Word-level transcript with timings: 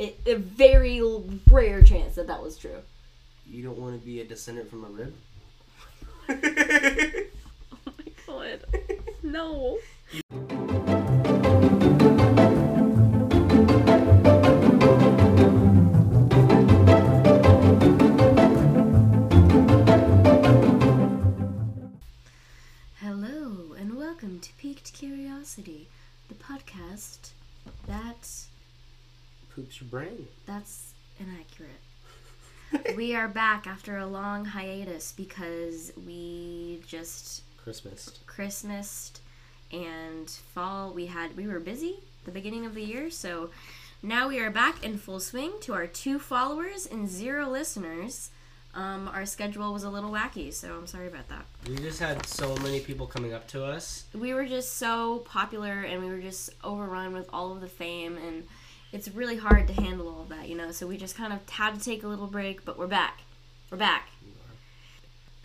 it, 0.00 0.18
a 0.26 0.34
very 0.34 1.02
rare 1.50 1.82
chance 1.82 2.14
that 2.14 2.26
that 2.26 2.42
was 2.42 2.56
true. 2.56 2.80
You 3.46 3.62
don't 3.62 3.78
want 3.78 4.00
to 4.00 4.04
be 4.06 4.20
a 4.20 4.24
descendant 4.24 4.70
from 4.70 4.84
a 4.84 4.88
rib? 4.88 5.14
Oh 7.86 7.92
my 7.98 8.12
god. 8.26 8.60
No. 9.22 9.78
Hello, 23.00 23.74
and 23.78 23.96
welcome 23.96 24.40
to 24.40 24.52
Peaked 24.56 24.92
Curiosity, 24.94 25.88
the 26.28 26.34
podcast 26.34 27.30
that 27.86 28.28
Poops 29.60 29.80
your 29.80 29.90
brain. 29.90 30.26
that's 30.46 30.94
inaccurate. 31.18 32.94
we 32.96 33.14
are 33.14 33.28
back 33.28 33.66
after 33.66 33.98
a 33.98 34.06
long 34.06 34.46
hiatus 34.46 35.12
because 35.12 35.92
we 36.06 36.80
just 36.86 37.42
Christmas. 37.58 38.18
Christmas 38.26 39.12
and 39.70 40.30
fall 40.30 40.92
we 40.94 41.06
had 41.06 41.36
we 41.36 41.46
were 41.46 41.60
busy 41.60 41.96
the 42.24 42.30
beginning 42.30 42.64
of 42.64 42.74
the 42.74 42.82
year 42.82 43.10
so 43.10 43.50
now 44.02 44.28
we 44.28 44.40
are 44.40 44.50
back 44.50 44.82
in 44.82 44.96
full 44.98 45.20
swing 45.20 45.52
to 45.60 45.74
our 45.74 45.86
two 45.86 46.18
followers 46.18 46.86
and 46.86 47.08
zero 47.08 47.48
listeners 47.48 48.30
um, 48.74 49.08
our 49.08 49.26
schedule 49.26 49.72
was 49.72 49.82
a 49.84 49.90
little 49.90 50.10
wacky 50.10 50.52
so 50.52 50.76
i'm 50.76 50.86
sorry 50.86 51.06
about 51.06 51.28
that 51.28 51.44
We 51.68 51.76
just 51.76 52.00
had 52.00 52.24
so 52.26 52.56
many 52.56 52.80
people 52.80 53.06
coming 53.06 53.32
up 53.34 53.46
to 53.48 53.64
us. 53.64 54.06
we 54.14 54.32
were 54.34 54.46
just 54.46 54.76
so 54.78 55.18
popular 55.20 55.82
and 55.82 56.02
we 56.02 56.08
were 56.10 56.20
just 56.20 56.50
overrun 56.64 57.12
with 57.12 57.28
all 57.32 57.52
of 57.52 57.60
the 57.60 57.68
fame 57.68 58.16
and 58.16 58.44
it's 58.92 59.08
really 59.08 59.36
hard 59.36 59.66
to 59.68 59.72
handle 59.74 60.08
all 60.08 60.22
of 60.22 60.28
that 60.28 60.48
you 60.48 60.56
know? 60.56 60.70
So 60.72 60.86
we 60.86 60.96
just 60.96 61.16
kind 61.16 61.32
of 61.32 61.48
had 61.48 61.74
to 61.74 61.80
take 61.80 62.02
a 62.02 62.08
little 62.08 62.26
break 62.26 62.64
but 62.64 62.78
we're 62.78 62.86
back. 62.86 63.20
We're 63.70 63.78
back. 63.78 64.08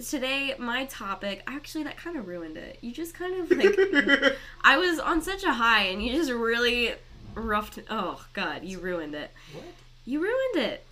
Today 0.05 0.55
my 0.57 0.85
topic 0.85 1.43
actually 1.47 1.83
that 1.83 1.97
kind 1.97 2.17
of 2.17 2.27
ruined 2.27 2.57
it. 2.57 2.79
You 2.81 2.91
just 2.91 3.13
kind 3.13 3.39
of 3.39 3.57
like 3.57 4.35
i 4.63 4.77
was 4.77 4.99
on 4.99 5.21
such 5.21 5.43
a 5.43 5.53
high 5.53 5.83
and 5.83 6.03
you 6.03 6.11
just 6.11 6.31
really 6.31 6.93
roughed 7.33 7.79
oh 7.89 8.25
god 8.33 8.63
you 8.63 8.79
ruined 8.79 9.15
it. 9.15 9.31
What? 9.53 9.65
you 10.05 10.21
ruined 10.21 10.71
it. 10.71 10.85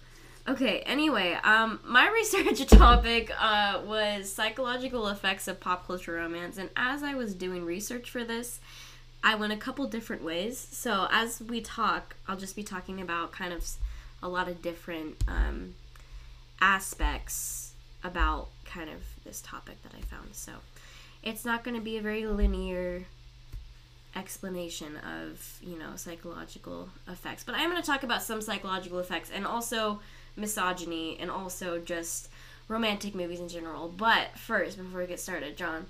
Okay 0.48 0.80
anyway 0.82 1.38
um 1.44 1.80
my 1.86 2.08
research 2.14 2.66
topic 2.68 3.32
uh 3.40 3.82
was 3.86 4.32
psychological 4.32 5.08
effects 5.08 5.48
of 5.48 5.60
pop 5.60 5.88
culture 5.88 6.14
romance. 6.14 6.58
And 6.58 6.70
as 6.76 7.04
i 7.04 7.14
was 7.14 7.34
doing 7.34 7.66
research 7.66 8.10
for 8.10 8.24
this 8.24 8.60
i 9.24 9.36
went 9.36 9.54
a 9.54 9.58
couple 9.58 9.88
different 9.88 10.24
ways. 10.24 10.58
So 10.72 11.08
as 11.12 11.42
we 11.42 11.62
talk 11.62 12.16
i'll 12.28 12.38
just 12.38 12.56
be 12.56 12.64
talking 12.64 13.02
about 13.02 13.32
kind 13.32 13.54
of 13.54 13.68
a 14.22 14.28
lot 14.28 14.48
of 14.48 14.62
different 14.62 15.16
um 15.28 15.76
aspects 16.62 17.74
about 18.04 18.50
kind 18.66 18.90
of 18.90 19.02
this 19.24 19.42
topic 19.42 19.82
that 19.84 19.92
i 19.98 20.02
found. 20.02 20.36
So 20.36 20.52
it's 21.24 21.46
not 21.46 21.64
going 21.64 21.76
to 21.76 21.82
be 21.82 21.98
a 21.98 22.02
very 22.02 22.26
linear 22.26 23.06
explanation 24.16 24.98
of 24.98 25.58
you 25.62 25.78
know 25.78 25.96
psychological 25.96 26.88
effects 27.08 27.44
but 27.44 27.56
i'm 27.56 27.68
going 27.72 27.82
to 27.82 27.86
talk 27.86 28.04
about 28.04 28.22
some 28.22 28.44
psychological 28.44 29.00
effects 29.00 29.32
and 29.34 29.44
also 29.44 30.00
misogyny 30.36 31.18
and 31.20 31.32
also 31.32 31.80
just 31.80 32.30
romantic 32.68 33.14
movies 33.14 33.40
in 33.40 33.50
general. 33.50 33.88
But 33.90 34.38
first 34.38 34.78
before 34.78 35.02
we 35.02 35.08
get 35.08 35.20
started 35.20 35.58
john 35.58 35.88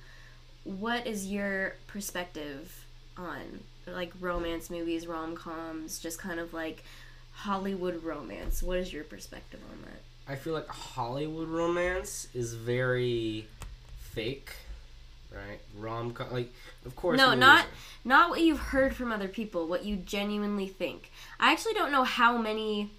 what 0.64 1.06
is 1.06 1.28
your 1.28 1.76
perspective 1.88 2.83
on 3.18 3.60
like 3.88 4.12
romance 4.20 4.70
movies 4.70 5.06
rom-coms 5.08 6.00
just 6.00 6.18
kind 6.20 6.40
of 6.40 6.54
like 6.54 6.84
hollywood 7.34 8.02
romance 8.04 8.64
what 8.64 8.78
is 8.78 8.92
your 8.94 9.04
perspective 9.04 9.60
on 9.72 9.82
that 9.84 10.00
I 10.26 10.36
feel 10.36 10.54
like 10.54 10.70
Hollywood 10.70 11.50
romance 11.50 12.30
is 12.34 12.54
very 12.54 13.46
fake, 14.00 14.54
right? 15.34 15.60
Rom 15.78 16.14
com, 16.14 16.32
like 16.32 16.50
of 16.86 16.96
course. 16.96 17.18
No, 17.18 17.34
not 17.34 17.66
are- 17.66 17.70
not 18.06 18.30
what 18.30 18.40
you've 18.40 18.60
heard 18.72 18.96
from 18.96 19.12
other 19.12 19.28
people, 19.28 19.68
what 19.68 19.84
you 19.84 19.98
genuinely 19.98 20.68
think. 20.70 21.12
I 21.42 21.52
actually 21.52 21.74
don't 21.74 21.92
know 21.92 22.06
how 22.06 22.38
many 22.38 22.90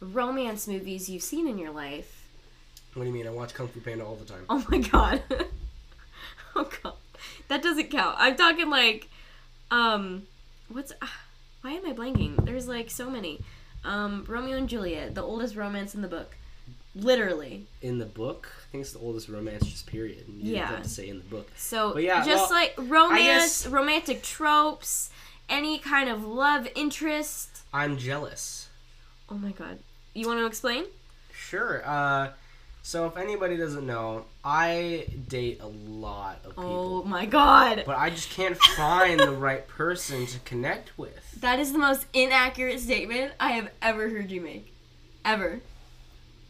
romance 0.00 0.66
movies 0.66 1.08
you've 1.08 1.22
seen 1.22 1.46
in 1.46 1.56
your 1.56 1.70
life. 1.70 2.26
What 2.94 3.04
do 3.04 3.08
you 3.10 3.14
mean? 3.14 3.28
I 3.28 3.30
watch 3.30 3.54
Kung 3.54 3.68
Fu 3.68 3.78
Panda 3.78 4.04
all 4.04 4.16
the 4.16 4.24
time. 4.24 4.44
Oh 4.50 4.66
my 4.68 4.78
god. 4.92 5.22
oh 6.56 6.68
god. 6.82 6.94
That 7.46 7.62
doesn't 7.62 7.90
count. 7.92 8.16
I'm 8.18 8.34
talking 8.34 8.70
like 8.70 9.08
um 9.70 10.26
what's 10.68 10.92
ah, 11.02 11.20
why 11.62 11.72
am 11.72 11.86
I 11.86 11.92
blanking? 11.92 12.44
There's 12.44 12.68
like 12.68 12.90
so 12.90 13.10
many. 13.10 13.40
Um 13.84 14.24
Romeo 14.28 14.56
and 14.56 14.68
Juliet, 14.68 15.14
the 15.14 15.22
oldest 15.22 15.56
romance 15.56 15.94
in 15.94 16.02
the 16.02 16.08
book. 16.08 16.36
Literally. 16.94 17.66
In 17.82 17.98
the 17.98 18.06
book, 18.06 18.48
I 18.62 18.72
think 18.72 18.82
it's 18.82 18.92
the 18.92 19.00
oldest 19.00 19.28
romance, 19.28 19.66
just 19.66 19.86
period. 19.86 20.24
You 20.28 20.54
Yeah. 20.54 20.66
have 20.68 20.82
to 20.82 20.88
say 20.88 21.08
in 21.08 21.18
the 21.18 21.24
book. 21.24 21.48
So 21.56 21.92
But 21.92 22.02
yeah, 22.04 22.24
just 22.24 22.50
well, 22.50 22.60
like 22.60 22.74
romance, 22.78 23.62
guess- 23.64 23.66
romantic 23.66 24.22
tropes, 24.22 25.10
any 25.48 25.78
kind 25.78 26.08
of 26.08 26.24
love 26.24 26.66
interest. 26.74 27.50
I'm 27.72 27.98
jealous. 27.98 28.68
Oh 29.28 29.34
my 29.36 29.50
god. 29.52 29.78
You 30.14 30.26
want 30.26 30.40
to 30.40 30.46
explain? 30.46 30.84
Sure. 31.34 31.82
Uh, 31.86 32.30
so 32.86 33.04
if 33.06 33.16
anybody 33.16 33.56
doesn't 33.56 33.84
know, 33.84 34.26
I 34.44 35.08
date 35.26 35.60
a 35.60 35.66
lot 35.66 36.38
of 36.44 36.50
people. 36.50 37.02
Oh 37.02 37.02
my 37.02 37.26
god. 37.26 37.82
but 37.84 37.98
I 37.98 38.10
just 38.10 38.30
can't 38.30 38.56
find 38.56 39.18
the 39.18 39.32
right 39.32 39.66
person 39.66 40.24
to 40.26 40.38
connect 40.40 40.96
with. 40.96 41.18
That 41.40 41.58
is 41.58 41.72
the 41.72 41.78
most 41.80 42.06
inaccurate 42.12 42.78
statement 42.78 43.32
I 43.40 43.50
have 43.52 43.70
ever 43.82 44.08
heard 44.08 44.30
you 44.30 44.40
make. 44.40 44.72
Ever. 45.24 45.60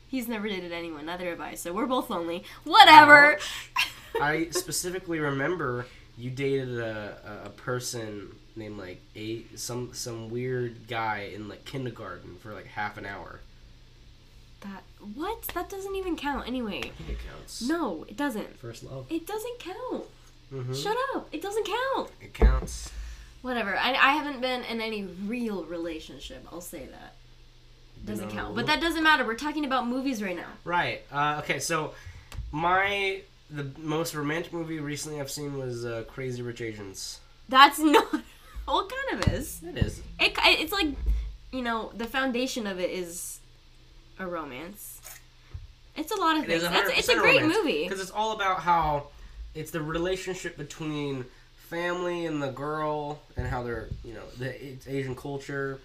He's 0.09 0.29
never 0.29 0.47
dated 0.47 0.73
anyone, 0.73 1.07
neither 1.07 1.31
have 1.31 1.41
I, 1.41 1.55
so 1.55 1.73
we're 1.73 1.87
both 1.87 2.11
lonely. 2.11 2.45
Whatever. 2.65 3.39
I 4.21 4.49
specifically 4.51 5.19
remember 5.19 5.87
you 6.19 6.31
dated 6.31 6.79
a, 6.79 7.17
a, 7.45 7.47
a 7.47 7.51
person 7.51 8.37
named 8.55 8.77
like 8.79 9.01
eight 9.15 9.59
some 9.59 9.95
some 9.95 10.29
weird 10.29 10.87
guy 10.87 11.31
in 11.35 11.49
like 11.49 11.65
kindergarten 11.65 12.37
for 12.37 12.53
like 12.53 12.67
half 12.67 12.99
an 12.99 13.07
hour. 13.07 13.41
that 14.61 14.83
what? 15.15 15.43
That 15.55 15.69
doesn't 15.69 15.95
even 15.97 16.17
count 16.17 16.47
anyway. 16.49 16.79
I 16.79 16.89
think 17.03 17.11
it 17.11 17.19
counts. 17.31 17.63
No, 17.63 18.05
it 18.09 18.17
doesn't. 18.17 18.59
First 18.59 18.85
love. 18.85 19.07
It 19.11 19.27
doesn't 19.27 19.59
count. 19.59 20.05
hmm 20.51 20.73
Shut 20.75 20.97
up. 21.15 21.29
It 21.33 21.43
doesn't 21.43 21.67
count. 21.67 22.11
It 22.21 22.35
counts. 22.35 22.91
Whatever. 23.43 23.77
I, 23.77 23.91
I 23.95 24.13
haven't 24.15 24.41
been 24.41 24.63
in 24.65 24.81
any 24.81 25.05
real 25.27 25.65
relationship. 25.65 26.47
I'll 26.53 26.61
say 26.61 26.87
that. 26.87 27.15
Doesn't 28.05 28.29
No. 28.29 28.35
count. 28.35 28.55
But 28.57 28.67
that 28.67 28.81
doesn't 28.81 29.03
matter. 29.03 29.25
We're 29.25 29.35
talking 29.35 29.65
about 29.65 29.87
movies 29.87 30.23
right 30.23 30.37
now. 30.37 30.49
Right. 30.65 31.03
Uh, 31.13 31.41
okay. 31.45 31.59
So 31.61 31.95
my 32.53 33.21
the 33.51 33.71
most 33.79 34.15
romantic 34.15 34.53
movie 34.53 34.81
recently 34.81 35.21
I've 35.21 35.31
seen 35.31 35.57
was 35.57 35.85
uh, 35.85 36.05
Crazy 36.09 36.43
Rich 36.43 36.61
Asians. 36.61 37.21
That's 37.49 37.79
not. 37.95 38.05
What 38.67 38.91
kind 38.91 39.23
of 39.25 39.33
is? 39.33 39.61
It 39.63 39.77
is. 39.79 40.01
It, 40.19 40.37
it's 40.45 40.73
like, 40.73 40.89
you 41.53 41.63
know, 41.63 41.93
the 41.95 42.07
foundation 42.07 42.67
of 42.67 42.81
it 42.81 42.91
is 42.91 43.39
a 44.19 44.27
romance. 44.27 44.96
It's 45.97 46.13
a 46.13 46.17
lot 46.17 46.37
of 46.37 46.47
things. 46.47 46.63
It's, 46.63 46.99
it's 46.99 47.09
a 47.09 47.17
great 47.17 47.43
romance. 47.43 47.59
movie. 47.59 47.85
because 47.85 48.01
it's 48.01 48.11
all 48.11 48.33
about 48.33 48.61
how 48.61 49.09
it's 49.55 49.71
the 49.71 49.81
relationship 49.81 50.57
between 50.57 51.25
family 51.57 52.27
and 52.27 52.43
the 52.43 52.51
girl 52.51 53.21
and 53.37 53.47
how 53.47 53.63
they're 53.63 53.89
you 54.05 54.15
know 54.15 54.23
the 54.39 54.65
it's 54.65 54.87
Asian 54.87 55.17
culture 55.17 55.81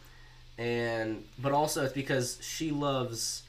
and 0.58 1.24
but 1.40 1.52
also 1.52 1.84
it's 1.84 1.94
because 1.94 2.38
she 2.42 2.70
loves 2.70 3.42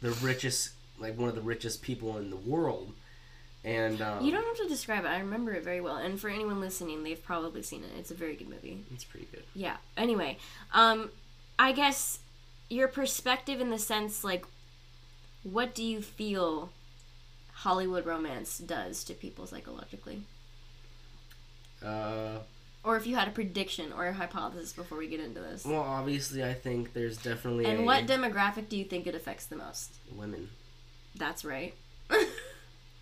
the 0.00 0.10
richest 0.10 0.70
like 0.98 1.16
one 1.16 1.28
of 1.28 1.36
the 1.36 1.40
richest 1.40 1.82
people 1.82 2.18
in 2.18 2.30
the 2.30 2.36
world 2.36 2.92
and 3.64 4.00
um, 4.02 4.24
You 4.24 4.32
don't 4.32 4.44
have 4.44 4.56
to 4.56 4.68
describe 4.68 5.04
it. 5.04 5.08
I 5.08 5.20
remember 5.20 5.52
it 5.52 5.62
very 5.62 5.80
well. 5.80 5.96
And 5.96 6.20
for 6.20 6.28
anyone 6.28 6.60
listening, 6.60 7.04
they've 7.04 7.22
probably 7.22 7.62
seen 7.62 7.84
it. 7.84 7.90
It's 7.96 8.10
a 8.10 8.14
very 8.14 8.34
good 8.34 8.48
movie. 8.48 8.82
it's 8.92 9.04
pretty 9.04 9.28
good 9.30 9.44
Yeah. 9.54 9.76
Anyway, 9.96 10.38
um, 10.72 11.10
I 11.58 11.72
guess 11.72 12.18
your 12.68 12.88
perspective 12.88 13.60
in 13.60 13.70
the 13.70 13.78
sense, 13.78 14.24
like, 14.24 14.44
what 15.44 15.74
do 15.74 15.82
you 15.82 16.00
feel 16.02 16.70
Hollywood 17.52 18.06
romance 18.06 18.58
does 18.58 19.04
to 19.04 19.14
people 19.14 19.46
psychologically? 19.46 20.22
uh, 21.84 22.38
Or 22.84 22.96
if 22.96 23.06
you 23.06 23.16
had 23.16 23.28
a 23.28 23.32
prediction 23.32 23.92
or 23.92 24.06
a 24.06 24.12
hypothesis 24.12 24.72
before 24.72 24.98
we 24.98 25.06
get 25.08 25.20
into 25.20 25.40
this. 25.40 25.64
well 25.64 25.80
obviously 25.82 26.44
I 26.44 26.54
think 26.54 26.92
there's 26.92 27.16
definitely 27.16 27.64
And 27.66 27.80
a, 27.80 27.82
what 27.84 28.06
demographic 28.06 28.68
do 28.68 28.76
you 28.76 28.84
think 28.84 29.06
it 29.06 29.14
affects 29.14 29.46
the 29.46 29.56
most? 29.56 29.92
women 30.14 30.48
That's 31.16 31.44
right. 31.44 31.74
the 32.08 32.26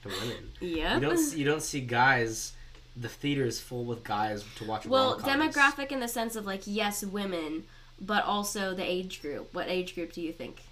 women 0.04 0.50
yeah. 0.60 0.94
you 0.94 1.00
don't 1.00 1.19
see, 1.19 1.38
you 1.38 1.44
don't 1.44 1.62
see 1.62 1.81
guys 1.81 2.52
the 2.96 3.08
theater 3.08 3.44
is 3.44 3.60
full 3.60 3.84
with 3.84 4.02
guys 4.02 4.44
to 4.56 4.64
watch 4.64 4.84
Well, 4.87 5.19
rom-coms. 5.19 5.54
demographic 5.54 5.92
in 5.92 6.00
the 6.00 6.08
sense 6.08 6.34
of 6.37 6.44
like 6.44 6.62
yes, 6.66 7.04
women, 7.04 7.64
but 8.00 8.25
also 8.25 8.75
the 8.75 8.82
age 8.82 9.22
group. 9.22 9.54
What 9.54 9.69
age 9.69 9.94
group 9.94 10.12
do 10.12 10.20
you 10.20 10.32
think? 10.32 10.62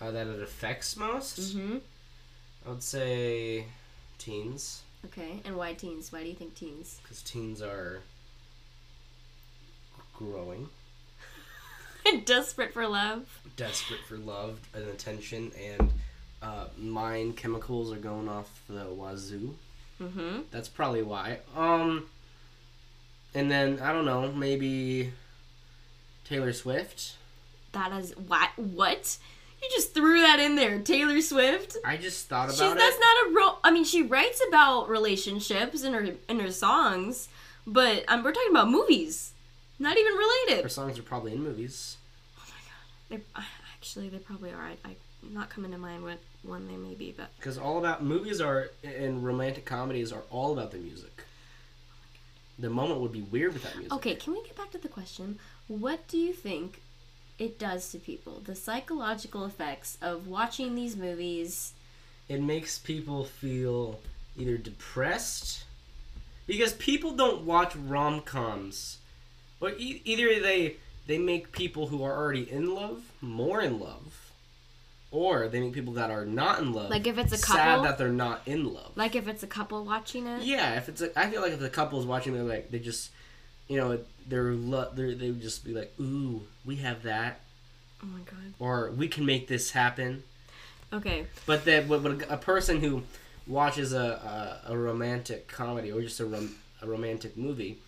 Uh, 0.00 0.10
that 0.10 0.26
it 0.26 0.42
affects 0.42 0.96
most 0.96 1.38
Mm-hmm. 1.56 1.78
I 2.66 2.68
would 2.70 2.82
say 2.82 3.66
teens, 4.18 4.82
Okay, 5.06 5.40
and 5.44 5.56
why 5.56 5.74
teens? 5.74 6.10
Why 6.12 6.22
do 6.22 6.28
you 6.28 6.34
think 6.34 6.54
teens? 6.54 6.98
because 7.02 7.20
teens 7.22 7.60
are 7.60 8.00
growing. 10.16 10.68
Desperate 12.24 12.72
for 12.72 12.86
love. 12.86 13.26
desperate 13.56 14.00
for 14.08 14.16
love 14.16 14.60
and 14.74 14.84
attention, 14.88 15.50
and 15.62 15.90
uh, 16.42 16.66
mind 16.76 17.36
chemicals 17.36 17.90
are 17.92 17.96
going 17.96 18.28
off 18.28 18.62
the 18.68 18.84
wazoo. 18.86 19.54
Mm-hmm. 20.00 20.40
That's 20.50 20.68
probably 20.68 21.02
why. 21.02 21.38
Um, 21.56 22.06
and 23.34 23.50
then 23.50 23.80
I 23.80 23.92
don't 23.92 24.04
know, 24.04 24.30
maybe 24.32 25.12
Taylor 26.24 26.52
Swift. 26.52 27.14
That 27.72 27.92
is 27.92 28.12
what? 28.16 28.50
What? 28.56 29.16
You 29.64 29.70
just 29.76 29.94
threw 29.94 30.20
that 30.20 30.38
in 30.40 30.56
there, 30.56 30.78
Taylor 30.80 31.20
Swift. 31.22 31.78
I 31.84 31.96
just 31.96 32.26
thought 32.28 32.50
She's 32.50 32.60
about 32.60 32.76
that's 32.76 32.98
not 32.98 33.26
a 33.26 33.34
ro- 33.34 33.58
I 33.64 33.70
mean, 33.70 33.84
she 33.84 34.02
writes 34.02 34.42
about 34.48 34.90
relationships 34.90 35.82
in 35.82 35.94
her 35.94 36.06
in 36.28 36.38
her 36.40 36.50
songs, 36.50 37.28
but 37.66 38.04
um, 38.08 38.22
we're 38.22 38.32
talking 38.32 38.50
about 38.50 38.68
movies, 38.70 39.32
not 39.78 39.96
even 39.96 40.12
related. 40.12 40.62
Her 40.64 40.68
songs 40.68 40.98
are 40.98 41.02
probably 41.02 41.32
in 41.32 41.42
movies. 41.42 41.96
Oh 42.38 42.42
my 42.50 43.16
god, 43.16 43.22
they 43.34 43.40
actually 43.74 44.10
they 44.10 44.18
probably 44.18 44.50
are. 44.52 44.62
I, 44.84 44.88
I 44.90 44.96
not 45.32 45.48
coming 45.48 45.70
to 45.72 45.78
mind 45.78 46.02
what 46.02 46.18
one 46.42 46.66
they 46.68 46.76
may 46.76 46.92
be, 46.94 47.14
but 47.16 47.30
Because 47.38 47.56
all 47.56 47.78
about 47.78 48.04
movies 48.04 48.42
are 48.42 48.68
and 48.82 49.24
romantic 49.24 49.64
comedies 49.64 50.12
are 50.12 50.24
all 50.30 50.52
about 50.52 50.72
the 50.72 50.78
music. 50.78 51.24
The 52.58 52.68
moment 52.68 53.00
would 53.00 53.12
be 53.12 53.22
weird 53.22 53.54
without 53.54 53.74
music. 53.76 53.94
okay. 53.94 54.14
Can 54.14 54.34
we 54.34 54.42
get 54.42 54.56
back 54.56 54.70
to 54.72 54.78
the 54.78 54.88
question? 54.88 55.38
What 55.68 56.06
do 56.06 56.18
you 56.18 56.34
think 56.34 56.82
it 57.38 57.58
does 57.58 57.90
to 57.90 57.98
people? 57.98 58.40
The 58.44 58.54
psychological 58.54 59.44
effects 59.44 59.98
of 60.00 60.26
watching 60.26 60.74
these 60.74 60.96
movies. 60.96 61.72
It 62.28 62.40
makes 62.42 62.78
people 62.78 63.24
feel 63.24 64.00
either 64.36 64.56
depressed 64.56 65.64
because 66.46 66.72
people 66.74 67.12
don't 67.12 67.44
watch 67.44 67.74
rom 67.76 68.20
coms, 68.22 68.98
or 69.60 69.70
e- 69.70 70.00
either 70.04 70.40
they 70.40 70.76
they 71.06 71.18
make 71.18 71.52
people 71.52 71.88
who 71.88 72.02
are 72.02 72.16
already 72.16 72.50
in 72.50 72.74
love 72.74 73.02
more 73.20 73.60
in 73.60 73.78
love, 73.78 74.30
or 75.10 75.48
they 75.48 75.60
make 75.60 75.74
people 75.74 75.92
that 75.94 76.10
are 76.10 76.24
not 76.24 76.60
in 76.60 76.72
love 76.72 76.88
Like 76.90 77.06
if 77.06 77.18
it's 77.18 77.32
a 77.32 77.36
sad 77.36 77.56
couple? 77.56 77.82
that 77.84 77.98
they're 77.98 78.08
not 78.08 78.40
in 78.46 78.72
love. 78.72 78.92
Like 78.96 79.14
if 79.14 79.28
it's 79.28 79.42
a 79.42 79.46
couple 79.46 79.84
watching 79.84 80.26
it. 80.26 80.42
Yeah, 80.42 80.76
if 80.76 80.88
it's 80.88 81.02
a, 81.02 81.18
I 81.18 81.28
feel 81.30 81.42
like 81.42 81.52
if 81.52 81.60
the 81.60 81.68
couple's 81.70 82.06
watching, 82.06 82.32
they're 82.32 82.42
like 82.42 82.70
they 82.70 82.78
just, 82.78 83.10
you 83.68 83.76
know, 83.78 83.98
they're, 84.28 84.52
lo- 84.52 84.90
they're 84.94 85.14
they 85.14 85.28
would 85.30 85.42
just 85.42 85.64
be 85.64 85.72
like, 85.72 85.92
ooh, 86.00 86.42
we 86.64 86.76
have 86.76 87.02
that, 87.02 87.40
Oh 88.02 88.06
my 88.06 88.20
god. 88.20 88.54
or 88.58 88.90
we 88.90 89.08
can 89.08 89.24
make 89.26 89.48
this 89.48 89.70
happen. 89.72 90.22
Okay. 90.92 91.26
But 91.46 91.64
that, 91.64 91.88
but, 91.88 92.02
but 92.02 92.30
a 92.30 92.36
person 92.36 92.80
who 92.80 93.02
watches 93.46 93.92
a, 93.92 94.60
a, 94.66 94.72
a 94.72 94.76
romantic 94.76 95.48
comedy 95.48 95.90
or 95.92 96.00
just 96.02 96.20
a, 96.20 96.26
rom- 96.26 96.54
a 96.82 96.86
romantic 96.86 97.36
movie, 97.36 97.78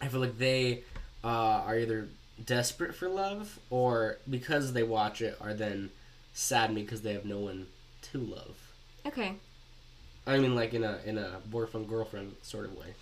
I 0.00 0.08
feel 0.08 0.20
like 0.20 0.38
they 0.38 0.82
uh, 1.24 1.28
are 1.66 1.78
either 1.78 2.08
desperate 2.44 2.94
for 2.94 3.08
love 3.08 3.58
or 3.70 4.18
because 4.28 4.72
they 4.72 4.82
watch 4.82 5.22
it 5.22 5.36
are 5.40 5.54
then 5.54 5.90
sad 6.34 6.74
because 6.74 7.02
they 7.02 7.12
have 7.12 7.24
no 7.24 7.38
one 7.38 7.66
to 8.10 8.18
love. 8.18 8.56
Okay. 9.06 9.34
I 10.26 10.38
mean, 10.38 10.54
like 10.54 10.74
in 10.74 10.84
a 10.84 10.98
in 11.04 11.18
a 11.18 11.38
boyfriend 11.46 11.88
girlfriend 11.88 12.34
sort 12.42 12.64
of 12.66 12.76
way. 12.76 12.94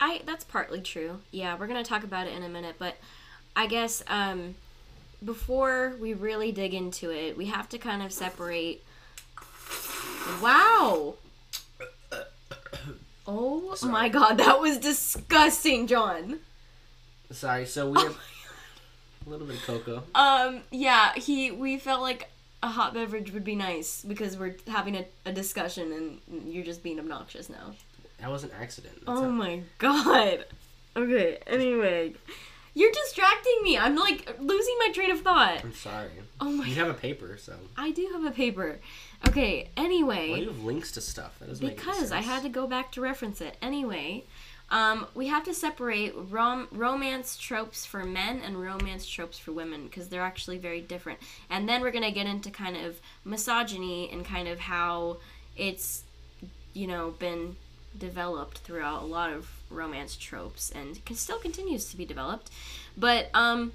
I 0.00 0.22
that's 0.26 0.44
partly 0.44 0.80
true. 0.80 1.20
Yeah, 1.30 1.56
we're 1.58 1.66
gonna 1.66 1.84
talk 1.84 2.04
about 2.04 2.26
it 2.26 2.34
in 2.34 2.42
a 2.42 2.48
minute, 2.48 2.76
but 2.78 2.96
I 3.56 3.66
guess 3.66 4.02
um, 4.08 4.54
before 5.24 5.94
we 6.00 6.14
really 6.14 6.52
dig 6.52 6.74
into 6.74 7.10
it, 7.10 7.36
we 7.36 7.46
have 7.46 7.68
to 7.70 7.78
kind 7.78 8.02
of 8.02 8.12
separate. 8.12 8.82
Wow. 10.42 11.14
Oh 13.26 13.74
Sorry. 13.74 13.92
my 13.92 14.08
god, 14.08 14.38
that 14.38 14.60
was 14.60 14.78
disgusting, 14.78 15.86
John. 15.86 16.40
Sorry, 17.30 17.66
so 17.66 17.90
we 17.90 18.00
have 18.00 18.18
a 19.26 19.30
little 19.30 19.46
bit 19.46 19.56
of 19.56 19.62
cocoa. 19.62 20.02
Um, 20.14 20.60
yeah, 20.70 21.14
he 21.14 21.50
we 21.50 21.78
felt 21.78 22.02
like 22.02 22.30
a 22.62 22.68
hot 22.68 22.94
beverage 22.94 23.32
would 23.32 23.44
be 23.44 23.54
nice 23.54 24.02
because 24.06 24.36
we're 24.36 24.56
having 24.68 24.96
a, 24.96 25.04
a 25.26 25.32
discussion 25.32 26.18
and 26.28 26.52
you're 26.52 26.64
just 26.64 26.82
being 26.82 26.98
obnoxious 26.98 27.48
now. 27.48 27.74
That 28.20 28.30
was 28.30 28.44
an 28.44 28.50
accident. 28.60 28.94
That's 29.06 29.08
Oh 29.08 29.30
my 29.30 29.62
god. 29.78 30.44
Okay, 30.96 31.38
anyway. 31.46 32.14
You're 32.76 32.92
distracting 32.92 33.60
me. 33.62 33.78
I'm 33.78 33.94
like 33.96 34.36
losing 34.40 34.76
my 34.78 34.90
train 34.92 35.10
of 35.10 35.20
thought. 35.20 35.62
I'm 35.62 35.74
sorry. 35.74 36.10
Oh 36.40 36.50
my 36.50 36.66
You 36.66 36.74
have 36.76 36.88
a 36.88 36.94
paper, 36.94 37.36
so 37.38 37.54
I 37.76 37.92
do 37.92 38.08
have 38.12 38.24
a 38.24 38.32
paper. 38.32 38.80
Okay, 39.28 39.68
anyway. 39.76 40.30
why 40.30 40.36
do 40.36 40.42
you 40.42 40.48
have 40.48 40.64
links 40.64 40.92
to 40.92 41.00
stuff? 41.00 41.38
That 41.38 41.48
doesn't 41.48 41.66
Because 41.66 42.10
I 42.10 42.20
had 42.20 42.42
to 42.42 42.48
go 42.48 42.66
back 42.66 42.90
to 42.92 43.00
reference 43.00 43.40
it. 43.40 43.56
Anyway, 43.62 44.24
um, 44.70 45.06
we 45.14 45.28
have 45.28 45.44
to 45.44 45.54
separate 45.54 46.14
rom- 46.16 46.68
romance 46.72 47.36
tropes 47.36 47.86
for 47.86 48.04
men 48.04 48.40
and 48.44 48.60
romance 48.60 49.06
tropes 49.06 49.38
for 49.38 49.52
women 49.52 49.84
because 49.84 50.08
they're 50.08 50.22
actually 50.22 50.58
very 50.58 50.80
different. 50.80 51.20
And 51.48 51.68
then 51.68 51.80
we're 51.80 51.92
going 51.92 52.04
to 52.04 52.10
get 52.10 52.26
into 52.26 52.50
kind 52.50 52.76
of 52.76 53.00
misogyny 53.24 54.10
and 54.10 54.24
kind 54.24 54.48
of 54.48 54.58
how 54.58 55.18
it's, 55.56 56.02
you 56.72 56.88
know, 56.88 57.10
been 57.18 57.56
developed 57.98 58.58
throughout 58.58 59.02
a 59.02 59.06
lot 59.06 59.30
of 59.30 59.50
romance 59.70 60.16
tropes 60.16 60.70
and 60.70 61.04
can 61.04 61.16
still 61.16 61.38
continues 61.38 61.86
to 61.86 61.96
be 61.96 62.04
developed. 62.04 62.50
But 62.96 63.30
um, 63.34 63.72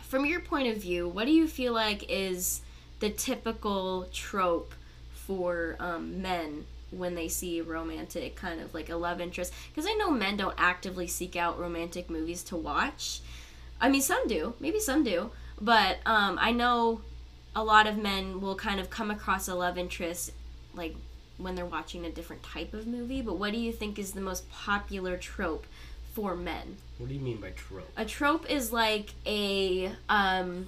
from 0.00 0.24
your 0.24 0.40
point 0.40 0.68
of 0.68 0.82
view, 0.82 1.08
what 1.08 1.26
do 1.26 1.32
you 1.32 1.46
feel 1.46 1.72
like 1.72 2.04
is 2.08 2.62
the 3.00 3.10
typical 3.10 4.08
trope 4.12 4.74
for 5.12 5.76
um, 5.78 6.22
men 6.22 6.64
when 6.90 7.14
they 7.14 7.28
see 7.28 7.60
romantic 7.60 8.34
kind 8.34 8.60
of 8.60 8.74
like 8.74 8.88
a 8.88 8.96
love 8.96 9.20
interest? 9.20 9.52
Because 9.68 9.88
I 9.88 9.94
know 9.94 10.10
men 10.10 10.36
don't 10.36 10.54
actively 10.58 11.06
seek 11.06 11.36
out 11.36 11.58
romantic 11.58 12.08
movies 12.08 12.42
to 12.44 12.56
watch. 12.56 13.20
I 13.80 13.88
mean, 13.88 14.02
some 14.02 14.26
do, 14.26 14.54
maybe 14.58 14.80
some 14.80 15.04
do, 15.04 15.30
but 15.60 15.98
um, 16.06 16.38
I 16.40 16.52
know 16.52 17.02
a 17.54 17.62
lot 17.62 17.86
of 17.86 17.96
men 17.96 18.40
will 18.40 18.54
kind 18.54 18.80
of 18.80 18.90
come 18.90 19.10
across 19.10 19.48
a 19.48 19.54
love 19.54 19.78
interest 19.78 20.32
like 20.74 20.94
when 21.38 21.54
they're 21.54 21.66
watching 21.66 22.04
a 22.04 22.10
different 22.10 22.42
type 22.42 22.74
of 22.74 22.86
movie. 22.86 23.22
But 23.22 23.38
what 23.38 23.52
do 23.52 23.58
you 23.58 23.72
think 23.72 23.98
is 23.98 24.12
the 24.12 24.20
most 24.20 24.50
popular 24.50 25.16
trope 25.16 25.66
for 26.12 26.34
men? 26.36 26.76
What 26.98 27.08
do 27.08 27.14
you 27.14 27.20
mean 27.20 27.40
by 27.40 27.50
trope? 27.50 27.90
A 27.96 28.04
trope 28.04 28.50
is 28.50 28.72
like 28.72 29.10
a 29.26 29.92
um 30.08 30.66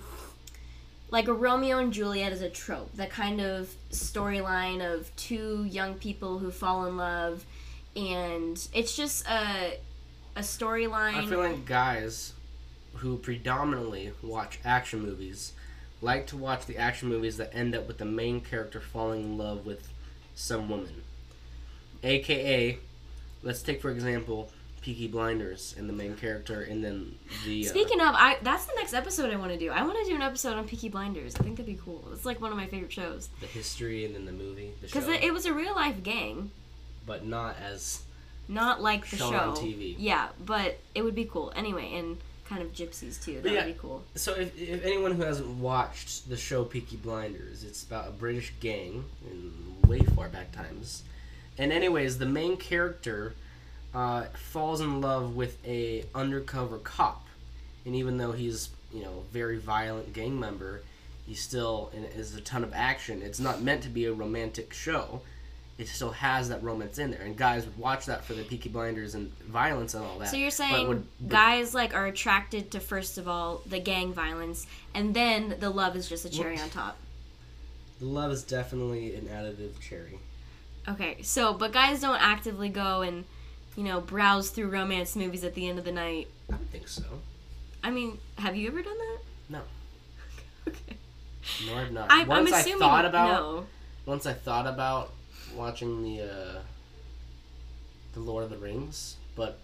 like 1.11 1.27
a 1.27 1.33
Romeo 1.33 1.79
and 1.79 1.93
Juliet 1.93 2.33
is 2.33 2.41
a 2.41 2.49
trope. 2.49 2.95
the 2.97 3.07
kind 3.07 3.41
of 3.41 3.75
storyline 3.91 4.81
of 4.81 5.15
two 5.17 5.65
young 5.65 5.95
people 5.95 6.39
who 6.39 6.51
fall 6.53 6.87
in 6.87 6.97
love 6.97 7.45
and 7.97 8.69
it's 8.73 8.97
just 8.97 9.27
a 9.27 9.79
a 10.37 10.41
storyline. 10.41 11.15
I 11.15 11.27
feel 11.27 11.41
like 11.41 11.67
guys 11.67 12.35
who 12.95 13.17
predominantly 13.17 14.13
watch 14.23 14.61
action 14.65 15.01
movies 15.01 15.53
like 16.03 16.27
to 16.29 16.37
watch 16.37 16.67
the 16.67 16.77
action 16.79 17.09
movies 17.09 17.37
that 17.37 17.55
end 17.55 17.75
up 17.75 17.87
with 17.87 17.99
the 17.99 18.05
main 18.05 18.41
character 18.41 18.81
falling 18.81 19.23
in 19.25 19.39
love 19.39 19.67
with 19.67 19.89
some 20.41 20.69
woman. 20.69 21.03
AKA, 22.03 22.79
let's 23.43 23.63
take 23.63 23.81
for 23.83 23.91
example 23.91 24.51
Peaky 24.81 25.09
Blinders 25.09 25.75
and 25.79 25.89
the 25.89 25.93
main 25.93 26.17
character, 26.17 26.63
and 26.63 26.83
then 26.83 27.15
the. 27.45 27.67
Uh, 27.67 27.71
Speaking 27.71 28.01
of, 28.01 28.15
I 28.17 28.39
that's 28.43 28.65
the 28.65 28.73
next 28.77 28.95
episode 28.95 29.31
I 29.31 29.37
want 29.37 29.53
to 29.53 29.59
do. 29.59 29.71
I 29.71 29.83
want 29.83 29.99
to 29.99 30.11
do 30.11 30.15
an 30.15 30.23
episode 30.23 30.57
on 30.57 30.67
Peaky 30.67 30.89
Blinders. 30.89 31.37
I 31.37 31.43
think 31.43 31.57
that'd 31.59 31.67
be 31.67 31.81
cool. 31.85 32.03
It's 32.13 32.25
like 32.25 32.41
one 32.41 32.51
of 32.51 32.57
my 32.57 32.67
favorite 32.67 32.93
shows 32.93 33.29
the 33.41 33.47
history 33.47 34.07
and 34.07 34.15
then 34.15 34.25
the 34.25 34.33
movie, 34.33 34.73
the 34.81 34.89
show, 34.89 35.01
because 35.01 35.09
it, 35.09 35.23
it 35.23 35.33
was 35.35 35.45
a 35.45 35.53
real 35.53 35.75
life 35.75 36.03
gang, 36.03 36.51
but 37.07 37.27
not 37.27 37.57
as 37.63 38.03
not 38.49 38.81
like 38.81 39.09
the 39.11 39.17
show. 39.17 39.27
on 39.35 39.57
TV. 39.57 39.95
Yeah, 39.99 40.29
but 40.45 40.79
it 40.95 41.03
would 41.03 41.15
be 41.15 41.27
cool 41.27 41.53
anyway, 41.55 41.93
and 41.95 42.17
kind 42.51 42.63
of 42.63 42.73
gypsies 42.73 43.25
too. 43.25 43.41
That 43.41 43.53
yeah. 43.53 43.65
would 43.65 43.75
be 43.75 43.79
cool. 43.81 44.03
So, 44.17 44.35
if, 44.35 44.61
if 44.61 44.85
anyone 44.85 45.13
who 45.13 45.23
hasn't 45.23 45.49
watched 45.59 46.29
the 46.29 46.37
show 46.37 46.65
Peaky 46.65 46.97
Blinders, 46.97 47.63
it's 47.63 47.85
about 47.85 48.09
a 48.09 48.11
British 48.11 48.53
gang 48.59 49.05
in 49.31 49.89
way 49.89 50.01
far 50.01 50.29
back 50.29 50.51
times. 50.51 51.05
And 51.57 51.73
anyways, 51.73 52.19
the 52.19 52.27
main 52.27 52.57
character 52.57 53.35
uh, 53.95 54.25
falls 54.35 54.81
in 54.81 55.01
love 55.01 55.37
with 55.37 55.65
a 55.65 56.05
undercover 56.15 56.79
cop, 56.79 57.25
and 57.87 57.95
even 57.95 58.19
though 58.19 58.33
he's 58.33 58.71
you 58.93 59.03
know 59.03 59.23
very 59.33 59.59
violent 59.59 60.13
gang 60.13 60.39
member, 60.39 60.83
he 61.27 61.35
still 61.35 61.93
is 62.17 62.35
a 62.35 62.41
ton 62.41 62.65
of 62.65 62.73
action. 62.75 63.23
It's 63.23 63.41
not 63.41 63.63
meant 63.63 63.83
to 63.85 63.89
be 63.89 64.07
a 64.07 64.13
romantic 64.13 64.73
show. 64.73 65.21
It 65.81 65.89
still 65.89 66.11
has 66.11 66.51
that 66.51 66.63
romance 66.63 66.99
in 66.99 67.11
there, 67.11 67.23
and 67.23 67.35
guys 67.35 67.65
would 67.65 67.79
watch 67.79 68.05
that 68.05 68.23
for 68.23 68.35
the 68.35 68.43
Peaky 68.43 68.69
Blinders 68.69 69.15
and 69.15 69.33
violence 69.39 69.95
and 69.95 70.05
all 70.05 70.19
that. 70.19 70.29
So 70.29 70.37
you're 70.37 70.51
saying 70.51 70.87
would- 70.89 71.07
guys 71.27 71.75
like 71.75 71.95
are 71.95 72.05
attracted 72.05 72.71
to 72.73 72.81
first 72.81 73.17
of 73.17 73.27
all 73.27 73.63
the 73.65 73.81
gang 73.81 74.13
violence, 74.13 74.67
and 74.95 75.15
then 75.15 75.57
the 75.59 75.71
love 75.71 75.97
is 75.97 76.07
just 76.07 76.27
a 76.27 76.29
cherry 76.29 76.61
on 76.61 76.69
top. 76.69 76.99
The 77.99 78.05
love 78.05 78.31
is 78.31 78.43
definitely 78.43 79.15
an 79.15 79.23
additive 79.23 79.81
cherry. 79.81 80.19
Okay, 80.87 81.23
so 81.23 81.55
but 81.55 81.73
guys 81.73 82.03
don't 82.03 82.21
actively 82.21 82.69
go 82.69 83.01
and 83.01 83.25
you 83.75 83.83
know 83.83 84.03
browse 84.03 84.51
through 84.51 84.69
romance 84.69 85.17
movies 85.17 85.45
at 85.45 85.55
the 85.55 85.67
end 85.67 85.79
of 85.79 85.87
the 85.87 85.93
night. 85.93 86.29
I 86.53 86.57
would 86.57 86.71
think 86.71 86.89
so. 86.89 87.05
I 87.83 87.91
mean, 87.91 88.19
have 88.37 88.55
you 88.55 88.69
ever 88.69 88.83
done 88.83 88.99
that? 88.99 89.19
No. 89.49 89.61
Okay. 90.69 90.97
No, 91.67 91.75
I've 91.75 91.91
not. 91.91 92.13
I, 92.13 92.21
I'm 92.21 92.29
once 92.29 92.53
I 92.53 92.61
assuming 92.61 92.81
thought 92.81 93.07
about 93.07 93.41
no. 93.41 93.67
once 94.05 94.27
I 94.27 94.35
thought 94.35 94.67
about 94.67 95.11
watching 95.57 96.03
the 96.03 96.23
uh, 96.23 96.59
the 98.15 98.21
Lord 98.21 98.45
of 98.45 98.51
the 98.51 98.57
Rings, 98.59 99.17
but 99.37 99.59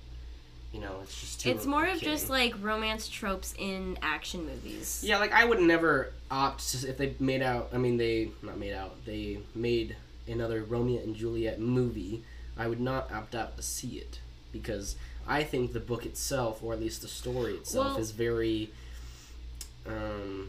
you 0.73 0.81
know, 0.81 0.99
it's 1.02 1.19
just 1.21 1.40
too. 1.40 1.50
It's 1.50 1.66
more 1.66 1.87
of 1.87 2.00
just 2.00 2.28
like 2.28 2.55
romance 2.61 3.09
tropes 3.09 3.55
in 3.59 3.99
action 4.02 4.45
movies. 4.47 5.02
Yeah, 5.05 5.19
like 5.19 5.33
I 5.33 5.45
would 5.45 5.61
never 5.61 6.12
opt 6.31 6.69
to, 6.73 6.88
if 6.88 6.99
they 6.99 7.14
made 7.19 7.43
out. 7.43 7.71
I 7.73 7.78
mean, 7.78 7.97
they 7.97 8.31
not 8.43 8.59
made 8.59 8.75
out. 8.75 9.05
They 9.05 9.38
made 9.55 9.97
another 10.28 10.62
Romeo 10.62 11.02
and 11.02 11.14
Juliet 11.16 11.61
movie. 11.61 12.23
I 12.59 12.66
would 12.69 12.81
not 12.81 13.12
opt 13.12 13.35
out 13.35 13.57
to 13.57 13.62
see 13.62 13.97
it 13.99 14.21
because 14.52 14.97
I 15.26 15.43
think 15.45 15.73
the 15.73 15.81
book 15.81 16.07
itself, 16.07 16.62
or 16.62 16.73
at 16.73 16.81
least 16.81 17.02
the 17.02 17.09
story 17.09 17.55
itself, 17.55 17.87
Well- 17.93 17.97
is 17.99 18.11
very 18.12 18.71
um, 19.87 20.49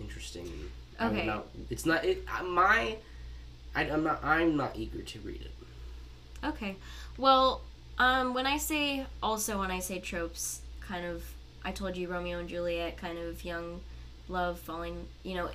interesting. 0.00 0.70
Okay. 1.00 1.26
not- 1.26 1.46
it's 1.70 1.86
not 1.86 2.04
it. 2.04 2.24
uh, 2.38 2.42
My, 2.44 2.96
I, 3.74 3.82
I'm 3.82 4.04
not. 4.04 4.20
I'm 4.24 4.56
not 4.56 4.76
eager 4.76 5.02
to 5.02 5.18
read 5.20 5.42
it. 5.42 5.52
Okay. 6.44 6.76
Well, 7.16 7.62
um, 7.98 8.34
when 8.34 8.46
I 8.46 8.58
say 8.58 9.06
also 9.22 9.58
when 9.58 9.70
I 9.70 9.80
say 9.80 9.98
tropes, 9.98 10.62
kind 10.80 11.04
of, 11.04 11.24
I 11.64 11.72
told 11.72 11.96
you 11.96 12.08
Romeo 12.08 12.38
and 12.38 12.48
Juliet, 12.48 12.96
kind 12.96 13.18
of 13.18 13.44
young 13.44 13.80
love 14.28 14.58
falling. 14.60 15.06
You 15.22 15.34
know, 15.34 15.50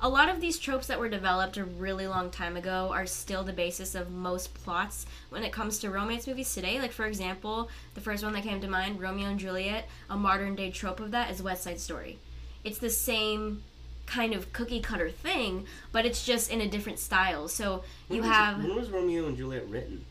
a 0.00 0.08
lot 0.08 0.28
of 0.28 0.40
these 0.40 0.58
tropes 0.58 0.86
that 0.86 0.98
were 0.98 1.08
developed 1.08 1.56
a 1.56 1.64
really 1.64 2.06
long 2.06 2.30
time 2.30 2.56
ago 2.56 2.90
are 2.92 3.06
still 3.06 3.44
the 3.44 3.52
basis 3.52 3.94
of 3.94 4.10
most 4.10 4.54
plots 4.54 5.06
when 5.28 5.42
it 5.42 5.52
comes 5.52 5.78
to 5.78 5.90
romance 5.90 6.26
movies 6.26 6.54
today. 6.54 6.78
Like 6.80 6.92
for 6.92 7.06
example, 7.06 7.70
the 7.94 8.00
first 8.00 8.24
one 8.24 8.32
that 8.34 8.42
came 8.42 8.60
to 8.60 8.68
mind, 8.68 9.00
Romeo 9.00 9.28
and 9.28 9.38
Juliet. 9.38 9.88
A 10.08 10.16
modern 10.16 10.54
day 10.54 10.70
trope 10.70 11.00
of 11.00 11.10
that 11.10 11.30
is 11.30 11.42
West 11.42 11.64
Side 11.64 11.80
Story. 11.80 12.18
It's 12.62 12.78
the 12.78 12.90
same 12.90 13.62
kind 14.10 14.34
of 14.34 14.52
cookie 14.52 14.80
cutter 14.80 15.08
thing, 15.10 15.64
but 15.92 16.04
it's 16.04 16.24
just 16.26 16.50
in 16.50 16.60
a 16.60 16.68
different 16.68 16.98
style. 16.98 17.46
So 17.48 17.84
you 18.08 18.20
When 18.20 18.28
was- 18.28 18.36
have 18.36 18.58
when 18.58 18.74
was 18.74 18.90
Romeo 18.90 19.26
and 19.26 19.36
Juliet 19.36 19.66
written? 19.68 20.04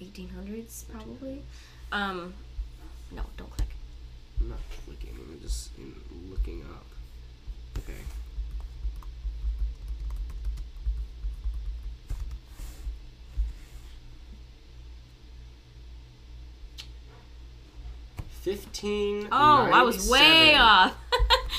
1800s 0.00 0.84
probably 0.90 1.42
um 1.90 2.34
no 3.12 3.22
don't 3.38 3.50
click 3.50 3.68
I'm 4.40 4.50
not 4.50 4.58
clicking. 4.84 5.16
I'm 5.18 5.40
just 5.40 5.70
in 5.78 5.94
looking 6.30 6.60
up. 6.74 6.84
Okay. 7.78 8.02
Fifteen. 18.42 19.26
oh 19.32 19.68
i 19.72 19.82
was 19.82 20.08
way 20.08 20.54
off 20.54 20.94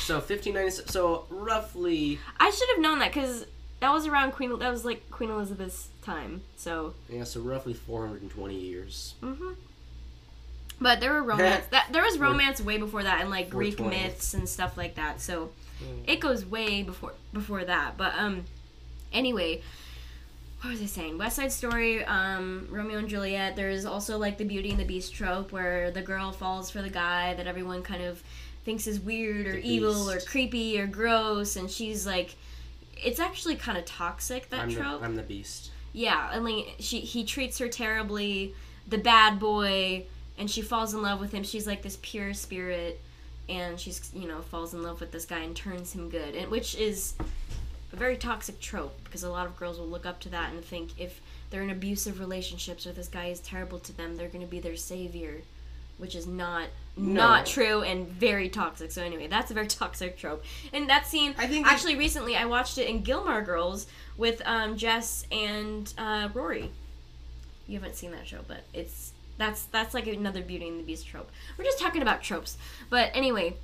So 0.07 0.21
fifteen 0.21 0.53
ninety. 0.55 0.71
So 0.71 1.25
roughly, 1.29 2.19
i 2.39 2.49
should 2.49 2.69
have 2.69 2.79
known 2.79 2.99
that 2.99 3.13
because 3.13 3.45
that 3.81 3.91
was 3.91 4.07
around 4.07 4.31
queen 4.31 4.57
that 4.59 4.71
was 4.71 4.83
like 4.85 5.09
queen 5.11 5.29
elizabeth's 5.29 5.89
time 6.01 6.41
so 6.55 6.93
yeah. 7.09 7.23
So 7.25 7.41
roughly 7.41 7.73
four 7.73 8.05
hundred 8.07 8.21
and 8.23 8.31
twenty 8.31 8.55
years. 8.59 9.15
hmm 9.21 9.51
but 10.79 10.99
there 10.99 11.11
were 11.13 11.23
romance 11.33 11.65
that 11.71 11.87
there 11.91 12.03
was 12.03 12.17
romance 12.19 12.61
way 12.61 12.77
before 12.77 13.03
that 13.03 13.19
and 13.21 13.29
like 13.29 13.49
greek 13.49 13.79
myths 13.79 14.33
and 14.33 14.47
stuff 14.47 14.77
like 14.77 14.95
that 14.95 15.19
so 15.21 15.49
Mm. 15.83 16.09
it 16.09 16.19
goes 16.19 16.43
way 16.43 16.81
before 16.81 17.13
before 17.33 17.63
that 17.63 17.97
but 17.97 18.13
um 18.17 18.45
anyway 19.13 19.61
what 20.61 20.71
was 20.71 20.81
I 20.81 20.85
saying? 20.87 21.19
West 21.19 21.35
Side 21.35 21.51
Story, 21.51 22.03
um, 22.05 22.67
Romeo 22.71 22.97
and 22.97 23.07
Juliet. 23.07 23.55
There's 23.55 23.85
also 23.85 24.17
like 24.17 24.39
the 24.39 24.43
Beauty 24.43 24.71
and 24.71 24.79
the 24.79 24.85
Beast 24.85 25.13
trope 25.13 25.51
where 25.51 25.91
the 25.91 26.01
girl 26.01 26.31
falls 26.31 26.71
for 26.71 26.81
the 26.81 26.89
guy 26.89 27.35
that 27.35 27.45
everyone 27.45 27.83
kind 27.83 28.01
of 28.01 28.23
thinks 28.67 28.85
is 28.85 28.99
weird 28.99 29.47
or 29.47 29.55
evil 29.55 30.11
or 30.11 30.19
creepy 30.19 30.77
or 30.77 30.87
gross, 30.87 31.55
and 31.55 31.71
she's 31.71 32.05
like, 32.05 32.35
it's 32.97 33.17
actually 33.17 33.55
kind 33.55 33.77
of 33.77 33.85
toxic 33.85 34.49
that 34.49 34.59
I'm 34.59 34.69
the, 34.69 34.75
trope. 34.75 35.01
I'm 35.01 35.15
the 35.15 35.23
beast. 35.23 35.71
yeah, 35.93 36.29
and 36.33 36.43
like 36.43 36.75
she 36.79 36.99
he 36.99 37.23
treats 37.23 37.59
her 37.59 37.69
terribly, 37.69 38.53
the 38.85 38.97
bad 38.97 39.39
boy, 39.39 40.05
and 40.37 40.51
she 40.51 40.61
falls 40.61 40.93
in 40.93 41.01
love 41.01 41.21
with 41.21 41.31
him. 41.31 41.43
She's 41.43 41.65
like 41.65 41.81
this 41.81 41.97
pure 42.01 42.33
spirit, 42.33 42.99
and 43.47 43.79
she's 43.79 44.11
you 44.13 44.27
know 44.27 44.41
falls 44.41 44.73
in 44.73 44.83
love 44.83 44.99
with 44.99 45.13
this 45.13 45.23
guy 45.23 45.39
and 45.39 45.55
turns 45.55 45.93
him 45.93 46.09
good, 46.09 46.35
and 46.35 46.51
which 46.51 46.75
is 46.75 47.13
a 47.93 47.95
very 47.95 48.17
toxic 48.17 48.59
trope 48.59 49.01
because 49.05 49.23
a 49.23 49.29
lot 49.29 49.45
of 49.45 49.55
girls 49.55 49.79
will 49.79 49.87
look 49.87 50.05
up 50.05 50.19
to 50.19 50.29
that 50.29 50.51
and 50.51 50.61
think 50.65 50.89
if 50.99 51.21
they're 51.51 51.61
in 51.61 51.69
abusive 51.69 52.19
relationships 52.19 52.85
or 52.85 52.91
this 52.91 53.07
guy 53.07 53.27
is 53.27 53.39
terrible 53.39 53.79
to 53.79 53.95
them, 53.95 54.17
they're 54.17 54.27
going 54.27 54.43
to 54.43 54.51
be 54.51 54.59
their 54.59 54.75
savior, 54.75 55.35
which 55.97 56.15
is 56.15 56.27
not 56.27 56.67
not 56.95 57.45
true 57.45 57.83
and 57.83 58.07
very 58.07 58.49
toxic. 58.49 58.91
So 58.91 59.03
anyway, 59.03 59.27
that's 59.27 59.51
a 59.51 59.53
very 59.53 59.67
toxic 59.67 60.17
trope. 60.17 60.43
And 60.73 60.89
that 60.89 61.05
scene, 61.05 61.35
I 61.37 61.47
think 61.47 61.67
actually 61.67 61.95
recently 61.95 62.35
I 62.35 62.45
watched 62.45 62.77
it 62.77 62.87
in 62.87 63.01
Gilmore 63.03 63.41
Girls 63.41 63.87
with 64.17 64.41
um, 64.45 64.77
Jess 64.77 65.25
and 65.31 65.93
uh, 65.97 66.29
Rory. 66.33 66.71
You 67.67 67.79
haven't 67.79 67.95
seen 67.95 68.11
that 68.11 68.27
show, 68.27 68.39
but 68.47 68.61
it's 68.73 69.13
that's 69.37 69.63
that's 69.65 69.93
like 69.93 70.07
another 70.07 70.41
Beauty 70.41 70.67
and 70.67 70.79
the 70.79 70.83
Beast 70.83 71.07
trope. 71.07 71.29
We're 71.57 71.65
just 71.65 71.79
talking 71.79 72.01
about 72.01 72.23
tropes, 72.23 72.57
but 72.89 73.11
anyway, 73.13 73.55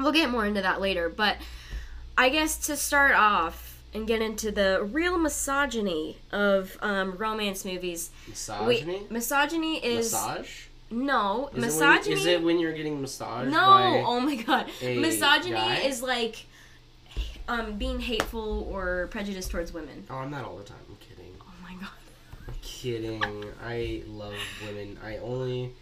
we'll 0.00 0.12
get 0.12 0.30
more 0.30 0.46
into 0.46 0.62
that 0.62 0.80
later. 0.80 1.08
But 1.08 1.36
I 2.18 2.28
guess 2.28 2.56
to 2.66 2.76
start 2.76 3.14
off 3.14 3.82
and 3.92 4.06
get 4.08 4.20
into 4.20 4.50
the 4.50 4.82
real 4.90 5.16
misogyny 5.18 6.18
of 6.32 6.76
um, 6.82 7.16
romance 7.16 7.64
movies, 7.64 8.10
Misogyny. 8.26 8.92
Wait, 8.92 9.10
misogyny 9.10 9.76
is 9.84 10.12
Massage. 10.12 10.64
No 10.94 11.50
Is 11.54 11.60
misogyny. 11.60 11.98
It 11.98 12.08
when, 12.08 12.18
is 12.18 12.26
it 12.26 12.42
when 12.42 12.58
you're 12.58 12.72
getting 12.72 13.00
massaged? 13.00 13.50
no, 13.50 14.04
oh 14.06 14.20
my 14.20 14.36
god, 14.36 14.70
misogyny 14.82 15.54
guy? 15.54 15.76
is 15.78 16.02
like 16.02 16.46
um, 17.48 17.76
being 17.76 18.00
hateful 18.00 18.66
or 18.70 19.08
prejudiced 19.10 19.50
towards 19.50 19.72
women. 19.72 20.04
Oh, 20.08 20.16
I'm 20.16 20.30
not 20.30 20.44
all 20.44 20.56
the 20.56 20.64
time. 20.64 20.78
I'm 20.88 20.96
kidding. 20.96 21.34
Oh 21.40 21.52
my 21.62 21.74
god. 21.74 21.90
I'm 22.48 22.54
kidding. 22.62 23.22
I 23.64 24.02
love 24.06 24.34
women. 24.66 24.98
I 25.04 25.18
only 25.18 25.72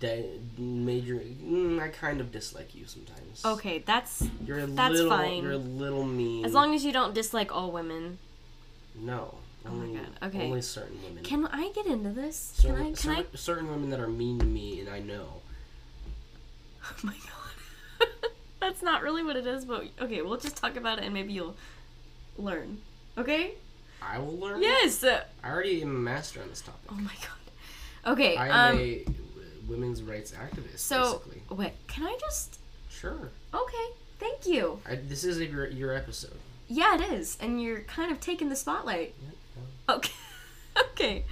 de- 0.00 0.38
major. 0.58 1.14
Mm, 1.16 1.80
I 1.80 1.88
kind 1.88 2.20
of 2.20 2.30
dislike 2.32 2.74
you 2.74 2.86
sometimes. 2.86 3.44
Okay, 3.44 3.78
that's 3.86 4.24
You're 4.44 4.60
a 4.60 4.66
that's 4.66 4.94
little. 4.94 5.10
fine. 5.10 5.42
You're 5.42 5.52
a 5.52 5.56
little 5.56 6.04
mean. 6.04 6.44
as 6.44 6.52
long 6.52 6.74
as 6.74 6.84
you 6.84 6.92
don't 6.92 7.14
dislike 7.14 7.54
all 7.54 7.70
women. 7.70 8.18
No. 8.94 9.36
Oh 9.66 9.70
my 9.70 9.86
God, 9.94 10.08
okay. 10.22 10.46
Only 10.46 10.62
certain 10.62 11.02
women. 11.02 11.22
Can 11.22 11.46
I 11.46 11.70
get 11.74 11.86
into 11.86 12.10
this? 12.10 12.54
certain, 12.56 12.76
can 12.76 12.82
I? 12.82 12.86
Can 12.86 12.96
certain, 12.96 13.26
I? 13.32 13.36
certain 13.36 13.70
women 13.70 13.90
that 13.90 14.00
are 14.00 14.08
mean 14.08 14.38
to 14.38 14.46
me, 14.46 14.80
and 14.80 14.88
I 14.88 15.00
know. 15.00 15.26
Oh 16.90 16.94
my 17.02 17.12
god. 17.12 18.08
That's 18.60 18.82
not 18.82 19.02
really 19.02 19.22
what 19.22 19.36
it 19.36 19.46
is, 19.46 19.66
but 19.66 19.84
okay, 20.00 20.22
we'll 20.22 20.38
just 20.38 20.56
talk 20.56 20.76
about 20.76 20.98
it 20.98 21.04
and 21.04 21.12
maybe 21.12 21.34
you'll 21.34 21.54
learn. 22.38 22.78
Okay? 23.18 23.56
I 24.00 24.18
will 24.18 24.38
learn. 24.38 24.62
Yes. 24.62 25.04
uh, 25.04 25.24
I 25.42 25.50
already 25.50 25.82
am 25.82 25.90
a 25.90 25.98
master 25.98 26.40
on 26.40 26.48
this 26.48 26.62
topic. 26.62 26.90
Oh 26.90 26.94
my 26.94 27.12
god. 27.20 28.12
Okay. 28.12 28.36
I 28.36 28.68
am 28.68 28.76
um. 28.76 28.80
a 28.80 29.04
women's 29.68 30.02
rights 30.02 30.32
activist. 30.32 30.78
so 30.78 31.22
basically. 31.26 31.56
wait, 31.56 31.72
can 31.86 32.04
I 32.04 32.16
just? 32.20 32.58
sure. 32.90 33.30
Okay. 33.52 33.86
Thank 34.18 34.46
you. 34.46 34.80
I, 34.88 34.96
this 34.96 35.24
is 35.24 35.38
a, 35.38 35.46
your 35.46 35.68
your 35.68 35.94
episode. 35.94 36.38
Yeah, 36.68 36.96
it 36.96 37.12
is, 37.12 37.38
and 37.40 37.62
you're 37.62 37.80
kind 37.80 38.10
of 38.12 38.20
taking 38.20 38.48
the 38.48 38.56
spotlight. 38.56 39.14
Yeah, 39.22 39.30
Okay. 39.88 40.12
okay. 40.92 41.24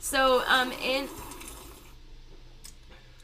So, 0.00 0.42
um, 0.48 0.72
in. 0.72 1.08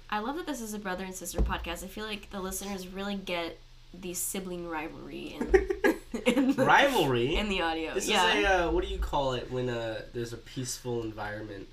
I 0.09 0.21
love 0.21 0.37
that 0.37 0.47
this 0.47 0.61
is 0.61 0.73
a 0.73 0.78
brother 0.78 1.05
and 1.05 1.14
sister 1.14 1.40
podcast. 1.40 1.83
I 1.83 1.88
feel 1.88 2.05
like 2.05 2.31
the 2.31 2.40
listeners 2.40 2.87
really 2.87 3.16
get 3.16 3.59
the 3.93 4.14
sibling 4.14 4.69
rivalry 4.69 5.37
in, 5.38 5.95
in 6.26 6.52
the, 6.52 6.64
Rivalry. 6.64 7.35
in 7.37 7.49
the 7.49 7.62
audio. 7.62 7.95
This 7.95 8.09
yeah. 8.09 8.35
is 8.35 8.45
a 8.45 8.69
uh, 8.69 8.71
what 8.71 8.85
do 8.85 8.90
you 8.90 8.99
call 8.99 9.33
it 9.33 9.50
when 9.50 9.69
uh, 9.69 10.02
there's 10.12 10.33
a 10.33 10.37
peaceful 10.37 11.02
environment, 11.02 11.66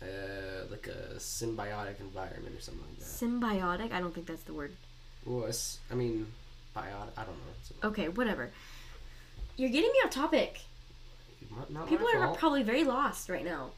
uh, 0.00 0.06
like 0.70 0.86
a 0.86 1.16
symbiotic 1.16 2.00
environment 2.00 2.56
or 2.56 2.60
something 2.60 2.84
like 2.88 2.98
that. 2.98 3.06
Symbiotic? 3.06 3.92
I 3.92 4.00
don't 4.00 4.14
think 4.14 4.26
that's 4.26 4.44
the 4.44 4.54
word. 4.54 4.72
Well, 5.24 5.50
I 5.90 5.94
mean, 5.94 6.26
biotic. 6.76 7.12
I 7.16 7.24
don't 7.24 7.36
know. 7.36 7.88
Okay, 7.88 8.08
whatever. 8.08 8.50
You're 9.56 9.70
getting 9.70 9.90
me 9.90 9.98
off 10.04 10.10
topic. 10.10 10.62
Not, 11.56 11.70
not 11.72 11.88
People 11.88 12.06
are 12.08 12.26
fault. 12.26 12.38
probably 12.38 12.62
very 12.62 12.84
lost 12.84 13.28
right 13.28 13.44
now. 13.44 13.70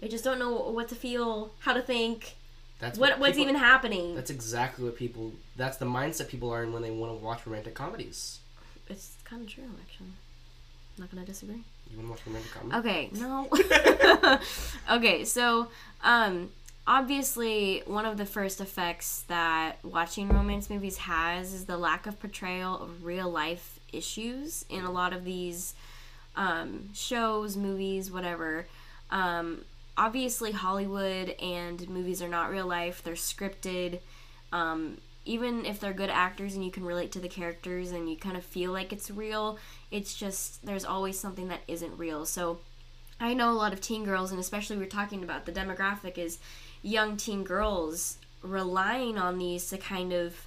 They 0.00 0.08
just 0.08 0.24
don't 0.24 0.38
know 0.38 0.52
what 0.70 0.88
to 0.88 0.94
feel, 0.94 1.52
how 1.60 1.72
to 1.72 1.80
think, 1.82 2.34
That's 2.80 2.98
what 2.98 3.18
what's 3.18 3.32
people- 3.36 3.42
even 3.50 3.54
happening. 3.56 4.14
That's 4.14 4.30
exactly 4.30 4.84
what 4.84 4.96
people. 4.96 5.32
That's 5.56 5.76
the 5.76 5.86
mindset 5.86 6.28
people 6.28 6.50
are 6.52 6.62
in 6.62 6.72
when 6.72 6.82
they 6.82 6.90
want 6.90 7.12
to 7.18 7.24
watch 7.24 7.46
romantic 7.46 7.74
comedies. 7.74 8.40
It's 8.88 9.14
kind 9.24 9.42
of 9.42 9.48
true, 9.48 9.64
actually. 9.80 10.08
I'm 10.96 11.02
not 11.04 11.10
gonna 11.10 11.24
disagree. 11.26 11.62
You 11.90 11.96
want 11.98 12.06
to 12.06 12.10
watch 12.10 12.20
romantic 12.26 12.50
comedy? 12.52 12.76
Okay, 12.78 13.10
no. 13.20 14.40
okay, 14.90 15.24
so 15.24 15.68
um 16.02 16.50
obviously 16.86 17.82
one 17.86 18.04
of 18.04 18.16
the 18.18 18.26
first 18.26 18.60
effects 18.60 19.24
that 19.28 19.78
watching 19.82 20.28
romance 20.28 20.68
movies 20.68 20.98
has 20.98 21.52
is 21.54 21.64
the 21.64 21.78
lack 21.78 22.06
of 22.06 22.20
portrayal 22.20 22.78
of 22.78 23.04
real 23.04 23.30
life 23.30 23.80
issues 23.92 24.64
in 24.68 24.84
a 24.84 24.90
lot 24.90 25.12
of 25.14 25.24
these 25.24 25.74
um, 26.36 26.90
shows, 26.94 27.56
movies, 27.56 28.10
whatever. 28.10 28.66
Um, 29.10 29.64
obviously, 29.96 30.52
Hollywood 30.52 31.30
and 31.40 31.88
movies 31.88 32.22
are 32.22 32.28
not 32.28 32.50
real 32.50 32.66
life; 32.66 33.02
they're 33.02 33.14
scripted. 33.14 34.00
Um, 34.52 34.98
even 35.24 35.64
if 35.64 35.80
they're 35.80 35.92
good 35.92 36.10
actors 36.10 36.54
and 36.54 36.64
you 36.64 36.70
can 36.70 36.84
relate 36.84 37.10
to 37.12 37.18
the 37.18 37.28
characters 37.28 37.92
and 37.92 38.10
you 38.10 38.16
kind 38.16 38.36
of 38.36 38.44
feel 38.44 38.72
like 38.72 38.92
it's 38.92 39.10
real, 39.10 39.58
it's 39.90 40.14
just 40.14 40.64
there's 40.64 40.84
always 40.84 41.18
something 41.18 41.48
that 41.48 41.60
isn't 41.66 41.96
real. 41.98 42.26
So 42.26 42.58
I 43.20 43.32
know 43.34 43.50
a 43.50 43.52
lot 43.52 43.72
of 43.72 43.80
teen 43.80 44.04
girls, 44.04 44.30
and 44.30 44.40
especially 44.40 44.76
we're 44.76 44.86
talking 44.86 45.22
about 45.22 45.46
the 45.46 45.52
demographic 45.52 46.18
is 46.18 46.38
young 46.82 47.16
teen 47.16 47.42
girls 47.44 48.18
relying 48.42 49.16
on 49.16 49.38
these 49.38 49.68
to 49.70 49.78
kind 49.78 50.12
of 50.12 50.46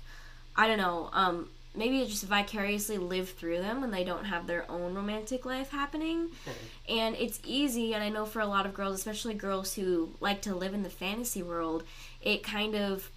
I 0.55 0.67
don't 0.67 0.77
know, 0.77 1.09
um 1.13 1.49
maybe 1.77 2.05
just 2.05 2.25
vicariously 2.25 2.97
live 2.97 3.29
through 3.29 3.59
them 3.59 3.81
when 3.81 3.91
they 3.91 4.03
don't 4.03 4.25
have 4.25 4.47
their 4.47 4.69
own 4.69 4.93
romantic 4.93 5.45
life 5.45 5.71
happening. 5.71 6.29
And 6.89 7.15
it's 7.15 7.39
easy, 7.45 7.93
and 7.93 8.03
I 8.03 8.09
know 8.09 8.25
for 8.25 8.39
a 8.39 8.47
lot 8.47 8.65
of 8.65 8.73
girls, 8.73 8.95
especially 8.95 9.33
girls 9.33 9.75
who 9.75 10.09
like 10.19 10.41
to 10.41 10.55
live 10.55 10.73
in 10.73 10.83
the 10.83 10.89
fantasy 10.89 11.43
world, 11.43 11.83
it 12.21 12.43
kind 12.43 12.75
of 12.75 13.09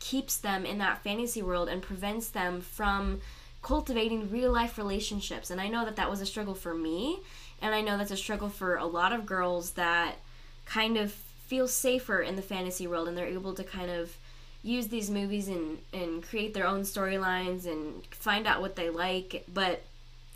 keeps 0.00 0.36
them 0.36 0.64
in 0.64 0.78
that 0.78 1.02
fantasy 1.02 1.42
world 1.42 1.68
and 1.68 1.82
prevents 1.82 2.28
them 2.28 2.60
from 2.60 3.20
cultivating 3.62 4.30
real 4.30 4.50
life 4.50 4.78
relationships. 4.78 5.50
And 5.50 5.60
I 5.60 5.68
know 5.68 5.84
that 5.84 5.96
that 5.96 6.10
was 6.10 6.20
a 6.20 6.26
struggle 6.26 6.54
for 6.54 6.74
me, 6.74 7.20
and 7.62 7.74
I 7.74 7.82
know 7.82 7.98
that's 7.98 8.10
a 8.10 8.16
struggle 8.16 8.48
for 8.48 8.76
a 8.76 8.86
lot 8.86 9.12
of 9.12 9.26
girls 9.26 9.72
that 9.72 10.16
kind 10.64 10.96
of 10.96 11.12
feel 11.12 11.66
safer 11.66 12.20
in 12.20 12.36
the 12.36 12.42
fantasy 12.42 12.86
world 12.86 13.08
and 13.08 13.18
they're 13.18 13.26
able 13.26 13.52
to 13.52 13.64
kind 13.64 13.90
of 13.90 14.16
use 14.62 14.88
these 14.88 15.10
movies 15.10 15.48
and, 15.48 15.78
and 15.92 16.22
create 16.22 16.54
their 16.54 16.66
own 16.66 16.82
storylines 16.82 17.66
and 17.66 18.04
find 18.10 18.46
out 18.46 18.60
what 18.60 18.76
they 18.76 18.90
like. 18.90 19.44
But 19.52 19.82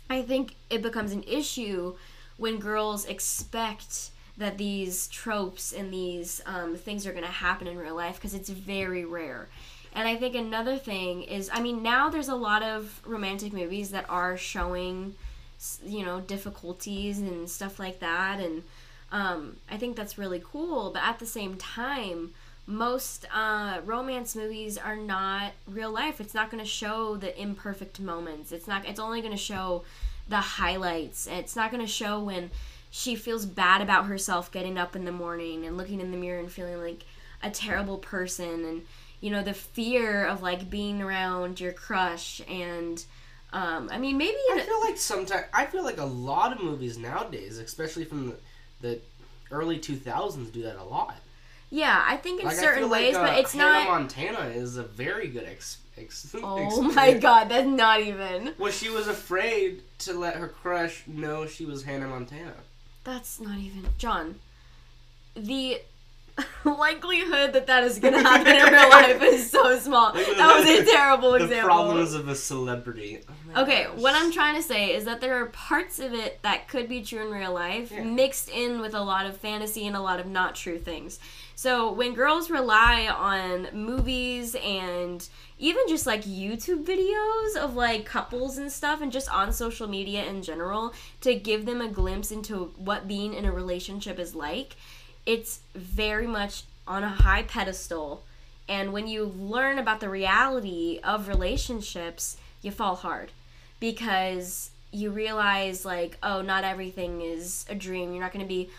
I 0.09 0.21
think 0.21 0.55
it 0.69 0.81
becomes 0.81 1.11
an 1.11 1.23
issue 1.23 1.95
when 2.37 2.59
girls 2.59 3.05
expect 3.05 4.09
that 4.37 4.57
these 4.57 5.07
tropes 5.07 5.71
and 5.71 5.93
these 5.93 6.41
um, 6.45 6.75
things 6.75 7.07
are 7.07 7.11
going 7.11 7.23
to 7.23 7.29
happen 7.29 7.67
in 7.67 7.77
real 7.77 7.95
life 7.95 8.15
because 8.15 8.33
it's 8.33 8.49
very 8.49 9.05
rare. 9.05 9.47
And 9.93 10.07
I 10.07 10.17
think 10.17 10.35
another 10.35 10.75
thing 10.75 11.23
is, 11.23 11.49
I 11.53 11.61
mean, 11.61 11.81
now 11.81 12.09
there's 12.09 12.27
a 12.27 12.35
lot 12.35 12.63
of 12.63 12.99
romantic 13.05 13.53
movies 13.53 13.91
that 13.91 14.05
are 14.09 14.35
showing, 14.35 15.15
you 15.85 16.03
know, 16.03 16.19
difficulties 16.19 17.19
and 17.19 17.49
stuff 17.49 17.79
like 17.79 18.01
that. 18.01 18.41
And 18.41 18.63
um, 19.13 19.55
I 19.71 19.77
think 19.77 19.95
that's 19.95 20.17
really 20.17 20.43
cool. 20.43 20.91
But 20.91 21.03
at 21.03 21.19
the 21.19 21.25
same 21.25 21.55
time, 21.55 22.33
most 22.67 23.25
uh, 23.33 23.79
romance 23.85 24.35
movies 24.35 24.77
are 24.77 24.95
not 24.95 25.53
real 25.67 25.91
life. 25.91 26.19
It's 26.19 26.33
not 26.33 26.49
going 26.49 26.63
to 26.63 26.69
show 26.69 27.15
the 27.15 27.39
imperfect 27.39 27.99
moments. 27.99 28.51
It's 28.51 28.67
not. 28.67 28.87
It's 28.87 28.99
only 28.99 29.21
going 29.21 29.33
to 29.33 29.37
show 29.37 29.83
the 30.27 30.37
highlights. 30.37 31.27
It's 31.27 31.55
not 31.55 31.71
going 31.71 31.85
to 31.85 31.91
show 31.91 32.19
when 32.19 32.49
she 32.89 33.15
feels 33.15 33.45
bad 33.45 33.81
about 33.81 34.05
herself 34.05 34.51
getting 34.51 34.77
up 34.77 34.95
in 34.95 35.05
the 35.05 35.11
morning 35.11 35.65
and 35.65 35.77
looking 35.77 35.99
in 35.99 36.11
the 36.11 36.17
mirror 36.17 36.39
and 36.39 36.51
feeling 36.51 36.81
like 36.81 37.03
a 37.43 37.49
terrible 37.49 37.97
person 37.97 38.63
and 38.63 38.81
you 39.19 39.29
know 39.29 39.43
the 39.43 39.53
fear 39.53 40.25
of 40.25 40.41
like 40.41 40.69
being 40.69 41.01
around 41.01 41.59
your 41.59 41.73
crush 41.73 42.41
and 42.49 43.03
um, 43.51 43.89
I 43.91 43.97
mean 43.97 44.17
maybe 44.17 44.37
I 44.53 44.61
feel 44.61 44.81
like 44.81 44.97
sometimes 44.97 45.45
I 45.53 45.65
feel 45.65 45.83
like 45.83 45.97
a 45.97 46.05
lot 46.05 46.53
of 46.53 46.63
movies 46.63 46.97
nowadays, 46.97 47.57
especially 47.57 48.05
from 48.05 48.29
the, 48.29 48.35
the 48.81 48.99
early 49.51 49.77
2000s, 49.77 50.51
do 50.51 50.63
that 50.63 50.77
a 50.77 50.83
lot. 50.83 51.17
Yeah, 51.75 52.01
I 52.07 52.15
think 52.17 52.39
in 52.41 52.47
Like, 52.47 52.55
certain 52.55 52.89
ways, 52.89 53.15
like, 53.15 53.23
uh, 53.23 53.27
but 53.31 53.39
it's 53.39 53.53
Hannah 53.53 53.85
not. 53.85 53.87
Montana 53.89 54.39
is 54.49 54.77
a 54.77 54.83
very 54.83 55.27
good 55.27 55.43
ex. 55.43 55.79
ex 55.97 56.33
oh 56.41 56.57
experience. 56.67 56.95
my 56.95 57.13
god, 57.15 57.49
that's 57.49 57.67
not 57.67 57.99
even. 58.01 58.53
Well, 58.57 58.71
she 58.71 58.89
was 58.89 59.07
afraid 59.09 59.81
to 59.99 60.13
let 60.13 60.35
her 60.37 60.47
crush 60.47 61.03
know 61.05 61.45
she 61.45 61.65
was 61.65 61.83
Hannah 61.83 62.07
Montana. 62.07 62.53
That's 63.03 63.39
not 63.41 63.57
even 63.57 63.87
John. 63.97 64.35
The 65.35 65.81
likelihood 66.65 67.53
that 67.53 67.67
that 67.67 67.83
is 67.83 67.99
gonna 67.99 68.21
happen 68.21 68.55
in 68.55 68.73
real 68.73 68.89
life 68.89 69.21
is 69.21 69.49
so 69.51 69.77
small. 69.87 70.13
That 70.13 70.57
was 70.59 70.67
a 70.69 70.85
terrible 70.85 71.31
the 71.31 71.43
example. 71.43 71.67
problems 71.67 72.13
of 72.13 72.27
a 72.29 72.35
celebrity. 72.35 73.19
Oh 73.55 73.63
Okay, 73.63 73.83
gosh. 73.85 73.97
what 73.99 74.15
I'm 74.15 74.31
trying 74.31 74.55
to 74.55 74.61
say 74.63 74.93
is 74.95 75.05
that 75.05 75.21
there 75.21 75.35
are 75.41 75.47
parts 75.47 75.99
of 75.99 76.13
it 76.13 76.41
that 76.41 76.67
could 76.67 76.87
be 76.89 77.01
true 77.01 77.25
in 77.25 77.31
real 77.31 77.53
life, 77.53 77.91
Yeah. 77.91 78.03
mixed 78.03 78.49
in 78.49 78.79
with 78.81 78.93
a 78.93 79.01
lot 79.01 79.25
of 79.25 79.37
fantasy 79.37 79.85
and 79.87 79.95
a 79.95 80.01
lot 80.01 80.19
of 80.19 80.25
not 80.25 80.55
true 80.55 80.77
things. 80.79 81.19
So 81.55 81.91
when 81.91 82.13
girls 82.13 82.49
rely 82.49 83.07
on 83.07 83.69
movies 83.73 84.55
and 84.55 85.27
even 85.57 85.83
just 85.87 86.05
like 86.05 86.23
YouTube 86.23 86.83
videos 86.83 87.55
of 87.55 87.75
like 87.75 88.05
couples 88.05 88.57
and 88.57 88.69
stuff, 88.71 89.01
and 89.01 89.11
just 89.11 89.29
on 89.29 89.53
social 89.53 89.87
media 89.87 90.25
in 90.25 90.43
general 90.43 90.93
to 91.21 91.33
give 91.33 91.65
them 91.65 91.79
a 91.79 91.87
glimpse 91.87 92.31
into 92.31 92.73
what 92.77 93.07
being 93.07 93.33
in 93.33 93.45
a 93.45 93.51
relationship 93.51 94.19
is 94.19 94.35
like, 94.35 94.75
it's 95.25 95.61
very 95.73 96.27
much 96.27 96.63
on 96.87 97.03
a 97.03 97.09
high 97.09 97.43
pedestal. 97.43 98.23
And 98.67 98.91
when 98.91 99.07
you 99.07 99.23
learn 99.23 99.79
about 99.79 100.01
the 100.01 100.09
reality 100.09 100.99
of 101.03 101.27
relationships, 101.29 102.37
you 102.61 102.71
fall 102.71 102.95
hard 102.95 103.31
because 103.79 104.71
you 104.91 105.11
realize 105.11 105.85
like 105.85 106.17
oh 106.23 106.41
not 106.41 106.63
everything 106.63 107.21
is 107.21 107.65
a 107.69 107.75
dream 107.75 108.11
you're 108.11 108.21
not 108.21 108.31
going 108.31 108.43
to 108.43 108.47
be 108.47 108.69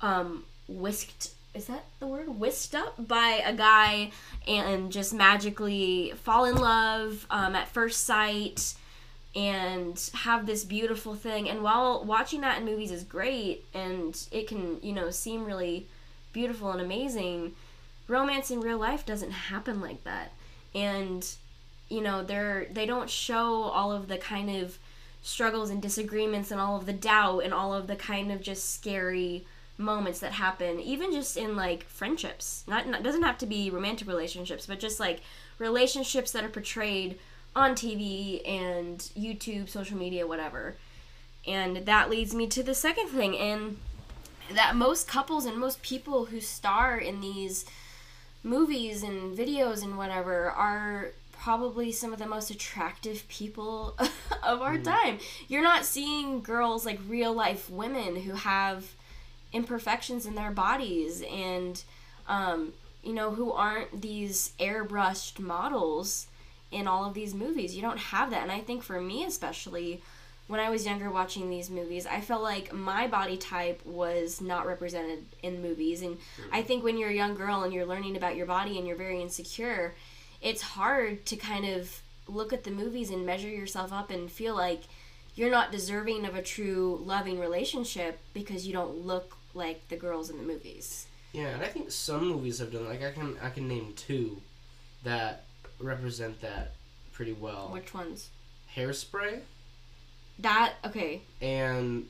um 0.00 0.44
whisked 0.68 1.30
is 1.58 1.66
that 1.66 1.84
the 1.98 2.06
word? 2.06 2.28
Whisked 2.28 2.76
up 2.76 3.08
by 3.08 3.42
a 3.44 3.52
guy 3.52 4.12
and 4.46 4.92
just 4.92 5.12
magically 5.12 6.12
fall 6.22 6.44
in 6.44 6.56
love 6.56 7.26
um, 7.30 7.56
at 7.56 7.66
first 7.68 8.04
sight 8.06 8.74
and 9.34 10.10
have 10.14 10.46
this 10.46 10.64
beautiful 10.64 11.16
thing. 11.16 11.50
And 11.50 11.62
while 11.62 12.04
watching 12.04 12.42
that 12.42 12.58
in 12.58 12.64
movies 12.64 12.92
is 12.92 13.02
great 13.02 13.64
and 13.74 14.16
it 14.30 14.46
can 14.46 14.78
you 14.82 14.92
know 14.92 15.10
seem 15.10 15.44
really 15.44 15.88
beautiful 16.32 16.70
and 16.70 16.80
amazing 16.80 17.54
romance 18.06 18.50
in 18.50 18.60
real 18.60 18.78
life 18.78 19.04
doesn't 19.04 19.32
happen 19.32 19.80
like 19.80 20.04
that. 20.04 20.32
And 20.74 21.28
you 21.88 22.00
know 22.00 22.22
they're 22.22 22.68
they 22.70 22.86
don't 22.86 23.10
show 23.10 23.62
all 23.64 23.90
of 23.90 24.06
the 24.06 24.16
kind 24.16 24.48
of 24.48 24.78
struggles 25.22 25.70
and 25.70 25.82
disagreements 25.82 26.52
and 26.52 26.60
all 26.60 26.76
of 26.76 26.86
the 26.86 26.92
doubt 26.92 27.40
and 27.40 27.52
all 27.52 27.74
of 27.74 27.88
the 27.88 27.96
kind 27.96 28.30
of 28.30 28.40
just 28.40 28.72
scary 28.72 29.44
moments 29.78 30.18
that 30.18 30.32
happen 30.32 30.80
even 30.80 31.12
just 31.12 31.36
in 31.36 31.56
like 31.56 31.84
friendships. 31.84 32.64
Not, 32.66 32.86
not 32.88 33.02
doesn't 33.02 33.22
have 33.22 33.38
to 33.38 33.46
be 33.46 33.70
romantic 33.70 34.08
relationships 34.08 34.66
but 34.66 34.80
just 34.80 35.00
like 35.00 35.20
relationships 35.58 36.32
that 36.32 36.44
are 36.44 36.48
portrayed 36.48 37.18
on 37.54 37.72
TV 37.72 38.46
and 38.48 38.98
YouTube 39.16 39.68
social 39.68 39.96
media 39.96 40.26
whatever. 40.26 40.76
And 41.46 41.78
that 41.86 42.10
leads 42.10 42.34
me 42.34 42.46
to 42.48 42.62
the 42.62 42.74
second 42.74 43.08
thing 43.08 43.36
and 43.38 43.78
that 44.52 44.76
most 44.76 45.06
couples 45.06 45.44
and 45.46 45.58
most 45.58 45.82
people 45.82 46.26
who 46.26 46.40
star 46.40 46.98
in 46.98 47.20
these 47.20 47.64
movies 48.42 49.02
and 49.02 49.36
videos 49.36 49.82
and 49.82 49.96
whatever 49.96 50.50
are 50.50 51.12
probably 51.32 51.92
some 51.92 52.12
of 52.12 52.18
the 52.18 52.26
most 52.26 52.50
attractive 52.50 53.26
people 53.28 53.96
of 54.42 54.60
our 54.60 54.76
mm. 54.76 54.84
time. 54.84 55.18
You're 55.46 55.62
not 55.62 55.84
seeing 55.84 56.42
girls 56.42 56.84
like 56.84 56.98
real 57.06 57.32
life 57.32 57.70
women 57.70 58.16
who 58.16 58.32
have 58.32 58.94
imperfections 59.52 60.26
in 60.26 60.34
their 60.34 60.50
bodies 60.50 61.22
and 61.30 61.82
um, 62.28 62.72
you 63.02 63.12
know 63.12 63.30
who 63.30 63.52
aren't 63.52 64.02
these 64.02 64.52
airbrushed 64.60 65.38
models 65.38 66.26
in 66.70 66.86
all 66.86 67.06
of 67.06 67.14
these 67.14 67.34
movies. 67.34 67.74
You 67.74 67.82
don't 67.82 67.98
have 67.98 68.30
that 68.30 68.42
and 68.42 68.52
I 68.52 68.60
think 68.60 68.82
for 68.82 69.00
me 69.00 69.24
especially 69.24 70.02
when 70.48 70.60
I 70.60 70.70
was 70.70 70.86
younger 70.86 71.10
watching 71.10 71.50
these 71.50 71.68
movies, 71.68 72.06
I 72.06 72.22
felt 72.22 72.42
like 72.42 72.72
my 72.72 73.06
body 73.06 73.36
type 73.36 73.84
was 73.84 74.40
not 74.40 74.66
represented 74.66 75.26
in 75.42 75.60
movies. 75.60 76.00
And 76.00 76.16
I 76.50 76.62
think 76.62 76.82
when 76.82 76.96
you're 76.96 77.10
a 77.10 77.14
young 77.14 77.34
girl 77.34 77.62
and 77.62 77.72
you're 77.72 77.84
learning 77.84 78.16
about 78.16 78.34
your 78.34 78.46
body 78.46 78.78
and 78.78 78.86
you're 78.86 78.96
very 78.96 79.20
insecure, 79.20 79.94
it's 80.40 80.62
hard 80.62 81.26
to 81.26 81.36
kind 81.36 81.66
of 81.66 82.00
look 82.26 82.54
at 82.54 82.64
the 82.64 82.70
movies 82.70 83.10
and 83.10 83.26
measure 83.26 83.48
yourself 83.48 83.92
up 83.92 84.10
and 84.10 84.30
feel 84.30 84.56
like 84.56 84.84
you're 85.34 85.50
not 85.50 85.70
deserving 85.70 86.24
of 86.24 86.34
a 86.34 86.42
true 86.42 87.00
loving 87.04 87.38
relationship 87.38 88.18
because 88.32 88.66
you 88.66 88.72
don't 88.72 89.06
look 89.06 89.36
like 89.58 89.88
the 89.88 89.96
girls 89.96 90.30
in 90.30 90.38
the 90.38 90.42
movies. 90.42 91.06
Yeah, 91.32 91.48
and 91.48 91.62
I 91.62 91.66
think 91.66 91.90
some 91.90 92.26
movies 92.26 92.58
have 92.58 92.72
done 92.72 92.88
like 92.88 93.02
I 93.02 93.10
can 93.10 93.36
I 93.42 93.50
can 93.50 93.68
name 93.68 93.92
two 93.96 94.40
that 95.04 95.44
represent 95.78 96.40
that 96.40 96.72
pretty 97.12 97.32
well. 97.32 97.68
Which 97.72 97.92
ones? 97.92 98.30
Hairspray 98.74 99.40
That 100.38 100.74
okay. 100.86 101.22
and 101.40 102.06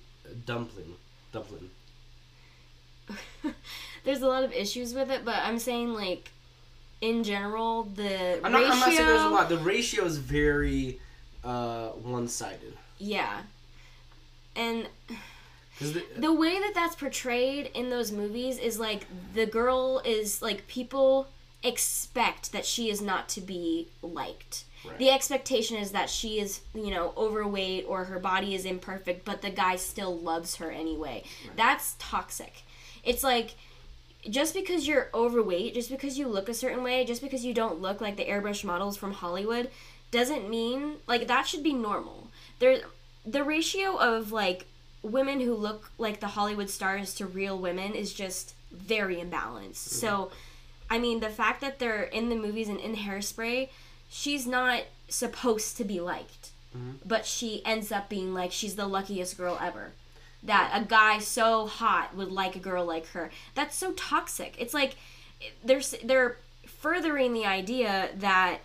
Dumpling. 0.46 0.94
Dumpling. 1.32 1.70
There's 4.04 4.22
a 4.22 4.28
lot 4.28 4.44
of 4.44 4.52
issues 4.52 4.94
with 4.94 5.10
it, 5.10 5.24
but 5.24 5.36
I'm 5.36 5.58
saying 5.58 5.94
like 5.94 6.30
in 7.00 7.24
general 7.24 7.84
the 7.84 8.44
I'm 8.44 8.52
not, 8.52 8.58
ratio 8.58 8.72
I'm 8.72 8.78
not 8.80 8.88
saying 8.92 9.06
there's 9.06 9.22
a 9.22 9.28
lot. 9.28 9.48
The 9.48 9.58
ratio 9.58 10.04
is 10.04 10.18
very 10.18 11.00
uh, 11.44 11.88
one-sided. 11.88 12.76
Yeah. 12.98 13.42
And 14.56 14.88
the, 15.80 16.04
the 16.16 16.32
way 16.32 16.58
that 16.58 16.72
that's 16.74 16.96
portrayed 16.96 17.70
in 17.74 17.90
those 17.90 18.10
movies 18.12 18.58
is 18.58 18.78
like 18.78 19.06
the 19.34 19.46
girl 19.46 20.00
is 20.04 20.42
like 20.42 20.66
people 20.66 21.28
expect 21.62 22.52
that 22.52 22.64
she 22.64 22.90
is 22.90 23.00
not 23.00 23.28
to 23.30 23.40
be 23.40 23.88
liked. 24.02 24.64
Right. 24.84 24.98
The 24.98 25.10
expectation 25.10 25.76
is 25.76 25.90
that 25.92 26.08
she 26.08 26.38
is, 26.38 26.60
you 26.74 26.90
know, 26.90 27.12
overweight 27.16 27.84
or 27.88 28.04
her 28.04 28.18
body 28.18 28.54
is 28.54 28.64
imperfect, 28.64 29.24
but 29.24 29.42
the 29.42 29.50
guy 29.50 29.76
still 29.76 30.16
loves 30.16 30.56
her 30.56 30.70
anyway. 30.70 31.24
That's 31.56 31.96
toxic. 31.98 32.62
It's 33.02 33.24
like 33.24 33.56
just 34.28 34.54
because 34.54 34.86
you're 34.86 35.08
overweight, 35.14 35.74
just 35.74 35.90
because 35.90 36.18
you 36.18 36.28
look 36.28 36.48
a 36.48 36.54
certain 36.54 36.82
way, 36.82 37.04
just 37.04 37.22
because 37.22 37.44
you 37.44 37.54
don't 37.54 37.80
look 37.80 38.00
like 38.00 38.16
the 38.16 38.24
airbrush 38.26 38.64
models 38.64 38.96
from 38.96 39.12
Hollywood, 39.12 39.70
doesn't 40.10 40.48
mean 40.48 40.96
like 41.06 41.26
that 41.26 41.46
should 41.46 41.62
be 41.62 41.72
normal. 41.72 42.28
There, 42.60 42.80
the 43.26 43.44
ratio 43.44 43.96
of 43.96 44.32
like 44.32 44.66
women 45.02 45.40
who 45.40 45.54
look 45.54 45.90
like 45.98 46.20
the 46.20 46.28
Hollywood 46.28 46.70
stars 46.70 47.14
to 47.14 47.26
real 47.26 47.58
women 47.58 47.94
is 47.94 48.12
just 48.12 48.54
very 48.72 49.16
imbalanced. 49.16 49.88
Mm-hmm. 49.88 50.00
So 50.00 50.30
I 50.90 50.98
mean, 50.98 51.20
the 51.20 51.28
fact 51.28 51.60
that 51.60 51.78
they're 51.78 52.04
in 52.04 52.28
the 52.28 52.36
movies 52.36 52.68
and 52.68 52.80
in 52.80 52.96
Hairspray, 52.96 53.68
she's 54.08 54.46
not 54.46 54.84
supposed 55.08 55.76
to 55.76 55.84
be 55.84 56.00
liked, 56.00 56.50
mm-hmm. 56.76 56.96
but 57.04 57.26
she 57.26 57.62
ends 57.64 57.92
up 57.92 58.08
being 58.08 58.32
like 58.34 58.52
she's 58.52 58.76
the 58.76 58.86
luckiest 58.86 59.36
girl 59.36 59.58
ever. 59.60 59.92
That 60.42 60.70
a 60.74 60.84
guy 60.84 61.18
so 61.18 61.66
hot 61.66 62.16
would 62.16 62.30
like 62.30 62.56
a 62.56 62.60
girl 62.60 62.84
like 62.84 63.08
her. 63.08 63.30
That's 63.54 63.76
so 63.76 63.92
toxic. 63.92 64.54
It's 64.58 64.74
like 64.74 64.96
they're 65.64 65.82
they're 66.02 66.36
furthering 66.66 67.32
the 67.32 67.44
idea 67.44 68.10
that 68.16 68.58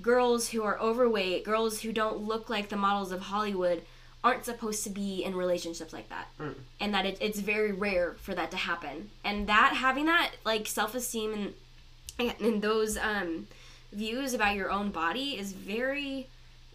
girls 0.00 0.50
who 0.50 0.62
are 0.62 0.78
overweight, 0.78 1.44
girls 1.44 1.80
who 1.80 1.92
don't 1.92 2.18
look 2.18 2.48
like 2.48 2.68
the 2.68 2.76
models 2.76 3.12
of 3.12 3.22
Hollywood, 3.22 3.82
aren't 4.26 4.44
supposed 4.44 4.82
to 4.82 4.90
be 4.90 5.22
in 5.22 5.36
relationships 5.36 5.92
like 5.92 6.08
that, 6.08 6.26
and 6.80 6.92
that 6.92 7.06
it, 7.06 7.16
it's 7.20 7.38
very 7.38 7.70
rare 7.70 8.16
for 8.20 8.34
that 8.34 8.50
to 8.50 8.56
happen. 8.56 9.10
And 9.24 9.46
that 9.46 9.74
having 9.74 10.06
that 10.06 10.32
like 10.44 10.66
self 10.66 10.96
esteem 10.96 11.54
and 12.18 12.34
and, 12.40 12.60
those 12.62 12.96
um, 12.96 13.46
views 13.92 14.34
about 14.34 14.56
your 14.56 14.68
own 14.70 14.90
body 14.90 15.38
is 15.38 15.52
very 15.52 16.26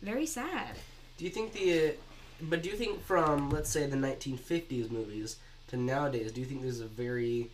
very 0.02 0.26
sad. 0.26 0.78
Do 1.18 1.26
you 1.26 1.30
think 1.30 1.52
the, 1.52 1.96
but 2.42 2.64
do 2.64 2.70
you 2.70 2.78
think 2.78 3.04
from 3.04 3.50
let's 3.50 3.70
say 3.70 3.86
the 3.86 3.98
1950s 3.98 4.90
movies 4.90 5.36
to 5.68 5.78
nowadays, 5.78 6.32
do 6.32 6.40
you 6.40 6.48
think 6.48 6.62
there's 6.62 6.80
a 6.80 6.86
very 6.86 7.50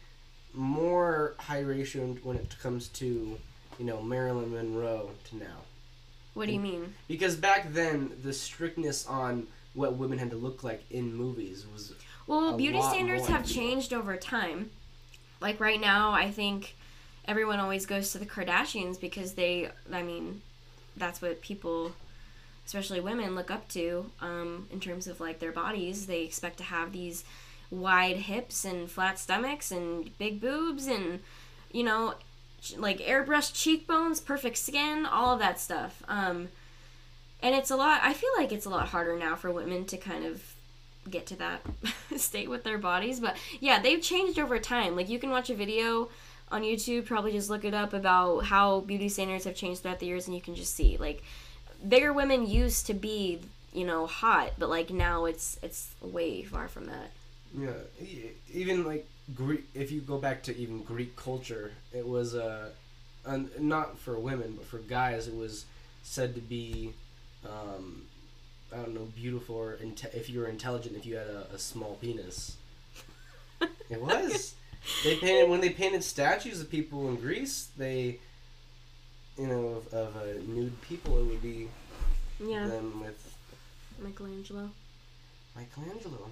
more 0.54 1.34
high 1.40 1.62
ratio 1.62 2.06
when 2.22 2.38
it 2.38 2.56
comes 2.62 2.88
to, 2.90 3.40
you 3.80 3.86
know, 3.86 4.00
Marilyn 4.00 4.52
Monroe 4.54 5.10
to 5.30 5.38
now? 5.38 5.58
What 6.36 6.46
do 6.46 6.54
you 6.54 6.60
mean? 6.60 6.94
Because 7.08 7.36
back 7.36 7.74
then, 7.74 8.12
the 8.24 8.32
strictness 8.32 9.08
on 9.08 9.48
what 9.78 9.96
women 9.96 10.18
had 10.18 10.32
to 10.32 10.36
look 10.36 10.63
like 10.63 10.84
in 10.90 11.13
movies 11.13 11.66
was 11.72 11.94
Well, 12.26 12.58
beauty 12.58 12.82
standards 12.82 13.28
have 13.28 13.46
changed 13.46 13.94
over 13.94 14.18
time. 14.18 14.72
Like 15.40 15.60
right 15.60 15.80
now, 15.80 16.12
I 16.12 16.32
think 16.32 16.76
everyone 17.26 17.60
always 17.60 17.86
goes 17.86 18.12
to 18.12 18.18
the 18.18 18.26
Kardashians 18.26 19.00
because 19.00 19.34
they, 19.34 19.70
I 19.94 20.02
mean, 20.02 20.42
that's 20.98 21.22
what 21.22 21.42
people, 21.42 21.92
especially 22.66 23.00
women, 23.00 23.36
look 23.36 23.52
up 23.52 23.68
to 23.70 24.10
um, 24.20 24.68
in 24.72 24.80
terms 24.80 25.06
of 25.06 25.20
like 25.20 25.40
their 25.40 25.52
bodies. 25.52 26.08
They 26.08 26.24
expect 26.24 26.58
to 26.58 26.63
have 26.63 26.92
these 26.92 27.24
wide 27.70 28.18
hips 28.18 28.66
and 28.66 28.90
flat 28.90 29.20
stomachs 29.20 29.72
and 29.72 30.18
big 30.18 30.42
boobs 30.42 30.88
and, 30.88 31.20
you 31.72 31.84
know, 31.84 32.16
like 32.78 32.98
airbrushed 32.98 33.54
cheekbones, 33.54 34.20
perfect 34.22 34.58
skin, 34.58 35.06
all 35.06 35.34
of 35.34 35.40
that 35.40 35.60
stuff. 35.60 36.02
Um, 36.08 36.48
and 37.41 37.56
it's 37.56 37.71
a 37.71 37.76
lot, 37.76 38.02
I 38.04 38.13
feel 38.13 38.30
like 38.38 38.52
it's 38.52 38.65
a 38.65 38.69
lot 38.69 38.89
harder 38.89 39.17
now 39.17 39.36
for 39.36 39.52
women 39.52 39.86
to 39.86 39.97
kind 39.97 40.26
of 40.26 40.54
get 41.10 41.26
to 41.28 41.36
that 41.38 41.62
state 42.17 42.50
with 42.50 42.63
their 42.63 42.78
bodies. 42.78 43.19
But 43.19 43.38
yeah, 43.60 43.80
they've 43.80 44.02
changed 44.02 44.39
over 44.39 44.60
time. 44.60 44.95
Like 44.95 45.10
you 45.10 45.19
can 45.19 45.30
watch 45.30 45.50
a 45.50 45.56
video 45.56 46.10
on 46.52 46.63
YouTube, 46.63 47.06
probably 47.06 47.32
just 47.32 47.50
look 47.50 47.65
it 47.65 47.73
up 47.73 47.93
about 47.93 48.45
how 48.45 48.82
beauty 48.82 49.10
standards 49.10 49.43
have 49.43 49.56
changed 49.56 49.82
throughout 49.82 50.00
the 50.00 50.06
years, 50.06 50.28
and 50.28 50.36
you 50.36 50.41
can 50.41 50.56
just 50.56 50.76
see 50.76 50.97
like 50.97 51.23
bigger 51.88 52.13
women 52.13 52.47
used 52.47 52.88
to 52.88 52.93
be, 52.93 53.39
you 53.73 53.86
know, 53.86 54.08
hot, 54.08 54.54
but 54.58 54.69
like 54.69 54.89
now 54.89 55.26
it's 55.26 55.60
it's 55.62 55.89
way 56.02 56.43
far 56.43 56.67
from 56.67 56.86
that. 56.86 57.12
Yeah, 57.58 57.71
even 58.54 58.86
like 58.86 59.08
Greek. 59.36 59.65
If 59.73 59.91
you 59.91 60.02
go 60.02 60.17
back 60.17 60.43
to 60.43 60.58
even 60.58 60.84
Greek 60.84 61.15
culture, 61.15 61.71
it 61.93 62.08
was 62.08 62.34
uh, 62.36 62.69
un- 63.26 63.50
not 63.60 63.97
for 64.00 64.17
women, 64.17 64.54
but 64.58 64.65
for 64.65 64.80
guys, 64.80 65.28
it 65.28 65.36
was 65.36 65.65
said 66.04 66.36
to 66.36 66.41
be, 66.41 66.93
um, 67.45 68.04
I 68.73 68.78
don't 68.78 68.93
know, 68.93 69.08
beautiful 69.15 69.56
or 69.56 69.78
inte- 69.78 70.13
if 70.13 70.30
you 70.30 70.39
were 70.39 70.47
intelligent, 70.47 70.95
if 70.95 71.06
you 71.06 71.15
had 71.15 71.28
a, 71.28 71.47
a 71.54 71.58
small 71.58 71.97
penis. 72.02 72.58
it 73.89 74.02
was. 74.02 74.56
They 75.04 75.15
painted 75.15 75.50
when 75.50 75.62
they 75.62 75.69
painted 75.69 76.04
statues 76.04 76.62
of 76.62 76.69
people 76.69 77.08
in 77.10 77.15
Greece. 77.17 77.69
They, 77.78 78.19
you 79.38 79.47
know, 79.47 79.67
of, 79.67 79.93
of 79.93 80.15
uh, 80.17 80.26
nude 80.47 80.80
people, 80.82 81.17
it 81.19 81.26
would 81.26 81.41
be 81.41 81.67
Yeah, 82.39 82.67
them 82.67 83.02
with 83.02 83.36
Michelangelo. 84.00 84.69
Michelangelo. 85.56 86.30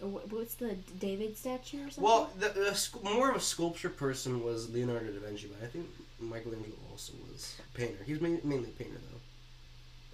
What's 0.00 0.54
the 0.54 0.76
David 1.00 1.36
statue 1.36 1.78
or 1.78 1.90
something? 1.90 2.04
Well, 2.04 2.30
the, 2.38 2.50
the 2.50 2.74
sc- 2.74 3.02
more 3.02 3.30
of 3.30 3.36
a 3.36 3.40
sculpture 3.40 3.88
person 3.88 4.44
was 4.44 4.70
Leonardo 4.70 5.10
da 5.10 5.18
Vinci, 5.26 5.48
but 5.48 5.64
I 5.64 5.68
think 5.68 5.86
Michelangelo 6.20 6.76
also 6.92 7.14
was 7.32 7.56
a 7.58 7.76
painter. 7.76 8.04
He 8.04 8.12
was 8.12 8.20
main, 8.20 8.40
mainly 8.44 8.68
a 8.68 8.72
painter, 8.72 8.98
though. 9.10 9.17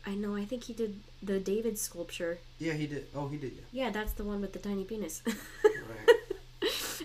I 0.07 0.15
know. 0.15 0.35
I 0.37 0.45
think 0.45 0.65
he 0.65 0.73
did 0.73 1.01
the 1.23 1.39
David 1.39 1.79
sculpture. 1.79 2.39
Yeah, 2.59 2.75
he 2.75 2.87
did. 2.87 3.07
Oh, 3.15 3.29
he 3.29 3.37
did. 3.39 3.53
Yeah. 3.53 3.85
Yeah, 3.85 3.91
that's 3.91 4.13
the 4.13 4.25
one 4.25 4.41
with 4.41 4.53
the 4.53 4.59
tiny 4.59 4.85
penis. 4.85 5.23
Right. 5.65 6.19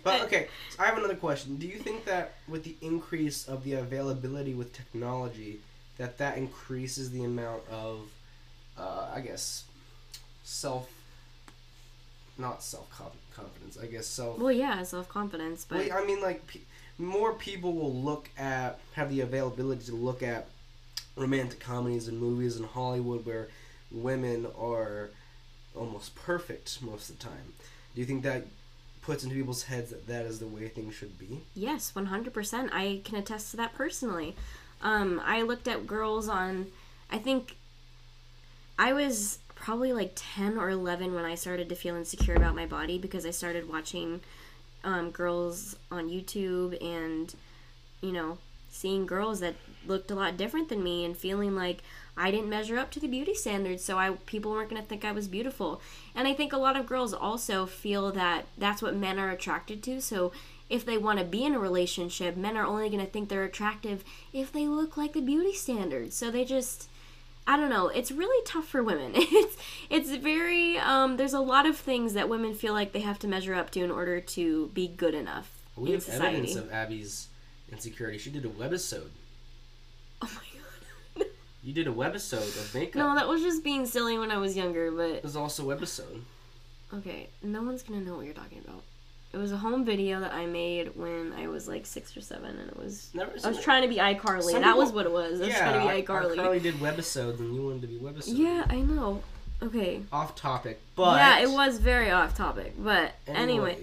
But 0.04 0.22
okay, 0.22 0.48
so 0.70 0.82
I 0.82 0.86
have 0.86 0.98
another 0.98 1.16
question. 1.16 1.58
Do 1.58 1.68
you 1.68 1.78
think 1.78 2.06
that 2.06 2.36
with 2.48 2.64
the 2.64 2.76
increase 2.82 3.46
of 3.48 3.66
the 3.66 3.74
availability 3.74 4.54
with 4.54 4.72
technology, 4.72 5.60
that 5.98 6.18
that 6.20 6.38
increases 6.38 7.12
the 7.12 7.26
amount 7.26 7.64
of, 7.70 8.08
uh, 8.78 9.10
I 9.14 9.20
guess, 9.20 9.66
self, 10.44 10.90
not 12.38 12.64
self 12.64 12.90
confidence. 13.36 13.78
I 13.82 13.88
guess 13.88 14.08
self. 14.08 14.40
Well, 14.40 14.52
yeah, 14.52 14.82
self 14.84 15.10
confidence, 15.10 15.66
but 15.68 15.80
Well, 15.80 15.90
I 16.02 16.06
mean, 16.06 16.22
like, 16.22 16.48
pe- 16.48 16.62
more 16.98 17.34
people 17.34 17.74
will 17.74 17.94
look 17.94 18.30
at, 18.38 18.80
have 18.94 19.10
the 19.10 19.20
availability 19.22 19.86
to 19.88 19.96
look 19.96 20.24
at 20.24 20.48
romantic 21.20 21.60
comedies 21.60 22.08
and 22.08 22.20
movies 22.20 22.58
in 22.58 22.64
Hollywood 22.64 23.26
where 23.26 23.50
women 23.92 24.48
are 24.60 25.10
almost 25.76 26.16
perfect 26.16 26.82
most 26.82 27.10
of 27.10 27.20
the 27.20 27.26
time. 27.26 27.54
Do 27.94 28.02
you 28.02 28.08
think 28.08 28.24
that 28.24 28.46
puts 29.02 29.24
into 29.24 29.36
people's 29.36 29.64
heads 29.64 29.90
that 29.90 30.08
that 30.08 30.26
is 30.26 30.40
the 30.40 30.48
way 30.48 30.68
things 30.68 30.96
should 30.96 31.18
be? 31.20 31.42
yes, 31.56 31.96
one 31.96 32.08
hundred 32.08 32.34
percent. 32.34 32.72
I 32.74 33.02
can 33.04 33.16
attest 33.18 33.52
to 33.52 33.58
that 33.58 33.74
personally. 33.74 34.36
Um, 34.82 35.22
I 35.26 35.42
looked 35.42 35.68
at 35.68 35.88
girls 35.88 36.30
on, 36.30 36.68
I 37.12 37.18
think, 37.18 37.58
I 38.78 38.94
was 38.94 39.40
probably 39.56 39.92
like 39.92 40.14
ten 40.16 40.58
or 40.58 40.70
eleven 40.70 41.14
when 41.14 41.26
I 41.26 41.36
started 41.36 41.68
to 41.70 41.76
feel 41.76 41.96
insecure 41.96 42.36
about 42.36 42.56
my 42.56 42.66
body 42.66 42.98
because 42.98 43.26
I 43.26 43.32
started 43.32 43.68
watching 43.68 44.22
um, 44.86 45.12
girls 45.12 45.76
on 45.92 46.10
YouTube 46.10 46.82
and, 46.82 47.34
you 48.02 48.14
know, 48.14 48.38
seeing 48.70 49.06
girls 49.06 49.42
that 49.42 49.56
looked 49.88 50.12
a 50.12 50.16
lot 50.16 50.38
different 50.38 50.70
than 50.70 50.84
me 50.84 51.06
and 51.06 51.16
feeling 51.18 51.56
like 51.56 51.82
I 52.18 52.32
didn't 52.32 52.50
measure 52.50 52.78
up 52.78 52.92
to 52.92 53.00
the 53.00 53.08
beauty 53.08 53.34
standards, 53.34 53.84
so 53.84 53.98
I 53.98 54.12
people 54.26 54.52
weren't 54.52 54.70
gonna 54.70 54.82
think 54.82 55.06
I 55.06 55.12
was 55.12 55.28
beautiful. 55.28 55.82
And 56.14 56.28
I 56.28 56.34
think 56.34 56.52
a 56.52 56.58
lot 56.58 56.76
of 56.76 56.86
girls 56.86 57.14
also 57.14 57.66
feel 57.66 58.12
that 58.12 58.46
that's 58.58 58.82
what 58.82 58.96
men 58.96 59.18
are 59.20 59.30
attracted 59.32 59.82
to. 59.84 60.02
So 60.02 60.32
if 60.70 60.86
they 60.86 60.98
want 60.98 61.18
to 61.20 61.26
be 61.26 61.44
in 61.46 61.56
a 61.56 61.60
relationship, 61.60 62.36
men 62.36 62.58
are 62.58 62.66
only 62.66 62.90
gonna 62.90 63.06
think 63.06 63.30
they're 63.30 63.44
attractive 63.46 64.04
if 64.34 64.52
they 64.52 64.68
look 64.68 64.98
like 64.98 65.14
the 65.14 65.22
beauty 65.22 65.54
standards. 65.54 66.16
So 66.16 66.30
they 66.30 66.44
just 66.46 66.90
I 67.48 67.58
don't 67.58 67.70
know. 67.72 67.88
It's 67.88 68.12
really 68.12 68.44
tough 68.46 68.68
for 68.68 68.84
women. 68.84 69.14
It's 69.16 69.58
it's 69.90 70.12
very 70.12 70.78
um, 70.78 71.18
there's 71.18 71.34
a 71.34 71.40
lot 71.40 71.66
of 71.66 71.78
things 71.78 72.14
that 72.14 72.28
women 72.30 72.54
feel 72.54 72.74
like 72.74 72.92
they 72.92 73.00
have 73.00 73.18
to 73.20 73.28
measure 73.28 73.56
up 73.56 73.72
to 73.72 73.80
in 73.84 73.90
order 73.92 74.20
to 74.20 74.68
be 74.74 74.88
good 74.88 75.16
enough 75.16 75.50
We 75.76 75.92
have 75.92 76.04
society. 76.04 76.38
evidence 76.38 76.56
of 76.58 76.72
Abby's 76.72 77.30
insecurity. 77.72 78.18
She 78.20 78.30
did 78.30 78.46
a 78.46 78.50
webisode. 78.50 79.10
You 81.64 81.74
did 81.74 81.88
a 81.88 81.92
webisode 81.92 82.58
of 82.60 82.74
makeup. 82.74 82.96
no, 82.96 83.16
that 83.16 83.28
was 83.28 83.42
just 83.42 83.64
being 83.64 83.86
silly 83.86 84.18
when 84.18 84.32
I 84.32 84.38
was 84.38 84.56
younger, 84.56 84.92
but 84.92 85.10
it 85.10 85.24
was 85.24 85.36
also 85.36 85.70
a 85.70 85.76
webisode. 85.76 86.22
Okay, 86.94 87.30
no 87.44 87.62
one's 87.62 87.84
gonna 87.84 88.02
know 88.02 88.16
what 88.16 88.26
you're 88.26 88.34
talking 88.34 88.60
about. 88.66 88.82
It 89.32 89.38
was 89.38 89.52
a 89.52 89.58
home 89.58 89.86
video 89.86 90.22
that 90.22 90.34
I 90.34 90.48
made 90.48 90.96
when 90.96 91.34
I 91.34 91.48
was 91.48 91.68
like 91.68 91.86
six 91.86 92.18
or 92.18 92.22
seven, 92.22 92.58
and 92.58 92.70
it 92.70 92.78
was. 92.78 93.10
Never 93.14 93.32
I 93.44 93.50
was 93.50 93.62
trying 93.62 93.84
to 93.84 93.88
be 93.88 93.98
iCarly. 93.98 94.54
That 94.54 94.78
was 94.78 94.92
what 94.92 95.06
it 95.06 95.12
was. 95.12 95.40
I 95.40 95.46
was 95.46 95.54
yeah, 95.54 95.60
trying 95.60 95.88
to 95.88 95.96
be 95.96 96.02
iCarly. 96.02 96.26
I- 96.26 96.30
iCarly. 96.32 96.36
Carly 96.36 96.60
did 96.60 96.76
webisodes 96.76 97.40
and 97.40 97.54
you 97.54 97.64
wanted 97.64 97.82
to 97.82 97.88
be 97.88 97.98
webisode. 97.98 98.38
Yeah, 98.38 98.66
I 98.70 98.82
know. 98.82 99.22
Okay. 99.62 100.02
Off 100.12 100.36
topic, 100.36 100.80
but 100.96 101.18
yeah, 101.18 101.40
it 101.40 101.50
was 101.50 101.80
very 101.80 102.10
off 102.10 102.34
topic, 102.36 102.74
but 102.80 103.14
anyway. 103.28 103.78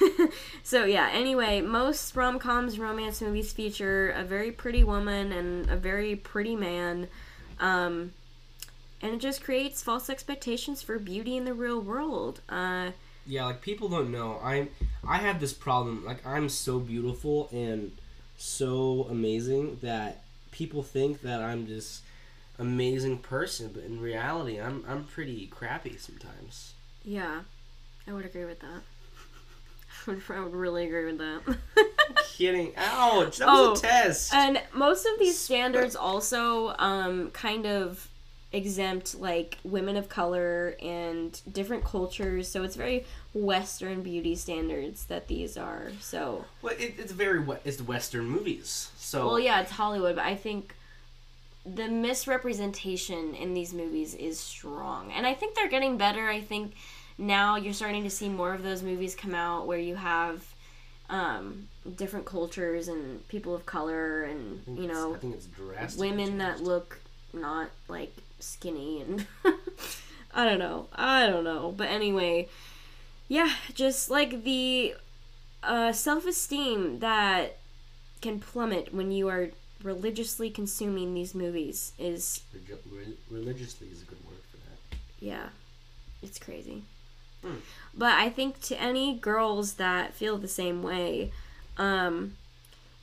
So 0.68 0.84
yeah, 0.84 1.08
anyway, 1.10 1.62
most 1.62 2.14
rom 2.14 2.38
coms, 2.38 2.78
romance 2.78 3.22
movies 3.22 3.54
feature 3.54 4.10
a 4.10 4.22
very 4.22 4.52
pretty 4.52 4.84
woman 4.84 5.32
and 5.32 5.70
a 5.70 5.76
very 5.76 6.14
pretty 6.14 6.56
man. 6.56 7.08
Um, 7.58 8.12
and 9.00 9.14
it 9.14 9.18
just 9.18 9.42
creates 9.42 9.82
false 9.82 10.10
expectations 10.10 10.82
for 10.82 10.98
beauty 10.98 11.38
in 11.38 11.46
the 11.46 11.54
real 11.54 11.80
world. 11.80 12.42
Uh, 12.50 12.90
Yeah, 13.26 13.46
like 13.46 13.62
people 13.62 13.88
don't 13.88 14.12
know. 14.12 14.38
I'm 14.44 14.68
I 15.08 15.16
have 15.16 15.40
this 15.40 15.54
problem. 15.54 16.04
Like 16.04 16.26
I'm 16.26 16.50
so 16.50 16.78
beautiful 16.78 17.48
and 17.50 17.92
so 18.36 19.06
amazing 19.08 19.78
that 19.80 20.20
people 20.50 20.82
think 20.82 21.22
that 21.22 21.40
I'm 21.40 21.66
this 21.66 22.02
amazing 22.58 23.20
person, 23.20 23.70
but 23.72 23.84
in 23.84 24.02
reality, 24.02 24.60
I'm 24.60 24.84
I'm 24.86 25.04
pretty 25.04 25.46
crappy 25.46 25.96
sometimes. 25.96 26.74
yeah, 27.02 27.40
I 28.06 28.12
would 28.12 28.26
agree 28.26 28.44
with 28.44 28.60
that. 28.60 28.82
I 30.06 30.40
would, 30.40 30.52
really 30.52 30.86
agree 30.86 31.06
with 31.06 31.18
that. 31.18 31.56
Kidding. 32.34 32.72
Ouch. 32.76 33.38
That 33.38 33.48
Oh, 33.48 33.70
was 33.70 33.80
a 33.80 33.82
test. 33.82 34.34
And 34.34 34.60
most 34.72 35.06
of 35.06 35.18
these 35.18 35.38
standards 35.38 35.96
also 35.96 36.74
um, 36.78 37.30
kind 37.30 37.66
of 37.66 38.08
exempt 38.50 39.14
like 39.20 39.58
women 39.62 39.96
of 39.96 40.08
color 40.08 40.74
and 40.80 41.40
different 41.52 41.84
cultures. 41.84 42.48
So 42.48 42.62
it's 42.62 42.76
very 42.76 43.04
Western 43.34 44.02
beauty 44.02 44.34
standards 44.34 45.04
that 45.06 45.28
these 45.28 45.56
are. 45.56 45.90
So 46.00 46.44
Well, 46.62 46.74
it, 46.78 46.94
it's 46.98 47.12
very 47.12 47.44
it's 47.64 47.82
Western 47.82 48.28
movies. 48.28 48.90
So 48.96 49.26
well, 49.26 49.40
yeah, 49.40 49.60
it's 49.60 49.72
Hollywood, 49.72 50.16
but 50.16 50.24
I 50.24 50.34
think 50.34 50.74
the 51.66 51.88
misrepresentation 51.88 53.34
in 53.34 53.52
these 53.52 53.74
movies 53.74 54.14
is 54.14 54.40
strong, 54.40 55.12
and 55.12 55.26
I 55.26 55.34
think 55.34 55.54
they're 55.54 55.68
getting 55.68 55.98
better. 55.98 56.28
I 56.28 56.40
think 56.40 56.74
now 57.18 57.56
you're 57.56 57.74
starting 57.74 58.04
to 58.04 58.10
see 58.10 58.28
more 58.28 58.54
of 58.54 58.62
those 58.62 58.82
movies 58.82 59.14
come 59.14 59.34
out 59.34 59.66
where 59.66 59.78
you 59.78 59.96
have 59.96 60.54
um, 61.10 61.68
different 61.96 62.24
cultures 62.26 62.88
and 62.88 63.26
people 63.28 63.54
of 63.54 63.66
color 63.66 64.22
and 64.22 64.62
you 64.66 64.86
know 64.86 65.14
I 65.14 65.18
think 65.18 65.34
it's 65.34 65.46
drastic. 65.46 66.00
women 66.00 66.38
that 66.38 66.62
look 66.62 67.00
not 67.32 67.70
like 67.88 68.14
skinny 68.40 69.02
and 69.02 69.26
I 70.34 70.44
don't 70.44 70.58
know. 70.58 70.88
I 70.94 71.26
don't 71.26 71.44
know. 71.44 71.72
But 71.76 71.88
anyway, 71.88 72.48
yeah, 73.28 73.52
just 73.74 74.10
like 74.10 74.44
the 74.44 74.94
uh, 75.62 75.92
self-esteem 75.92 77.00
that 77.00 77.56
can 78.20 78.38
plummet 78.40 78.92
when 78.94 79.10
you 79.10 79.28
are 79.28 79.48
religiously 79.82 80.50
consuming 80.50 81.14
these 81.14 81.34
movies 81.34 81.92
is 81.98 82.42
religiously 83.30 83.88
is 83.88 84.02
a 84.02 84.04
good 84.04 84.18
word 84.26 84.38
for 84.50 84.56
that. 84.56 84.98
yeah, 85.20 85.48
it's 86.22 86.38
crazy. 86.38 86.82
Hmm. 87.48 87.56
But 87.94 88.12
I 88.12 88.28
think 88.30 88.60
to 88.62 88.80
any 88.80 89.14
girls 89.16 89.74
that 89.74 90.14
feel 90.14 90.38
the 90.38 90.48
same 90.48 90.82
way, 90.82 91.32
um, 91.76 92.36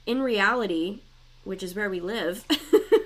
in 0.05 0.21
reality, 0.21 0.99
which 1.43 1.62
is 1.63 1.75
where 1.75 1.89
we 1.89 1.99
live, 1.99 2.45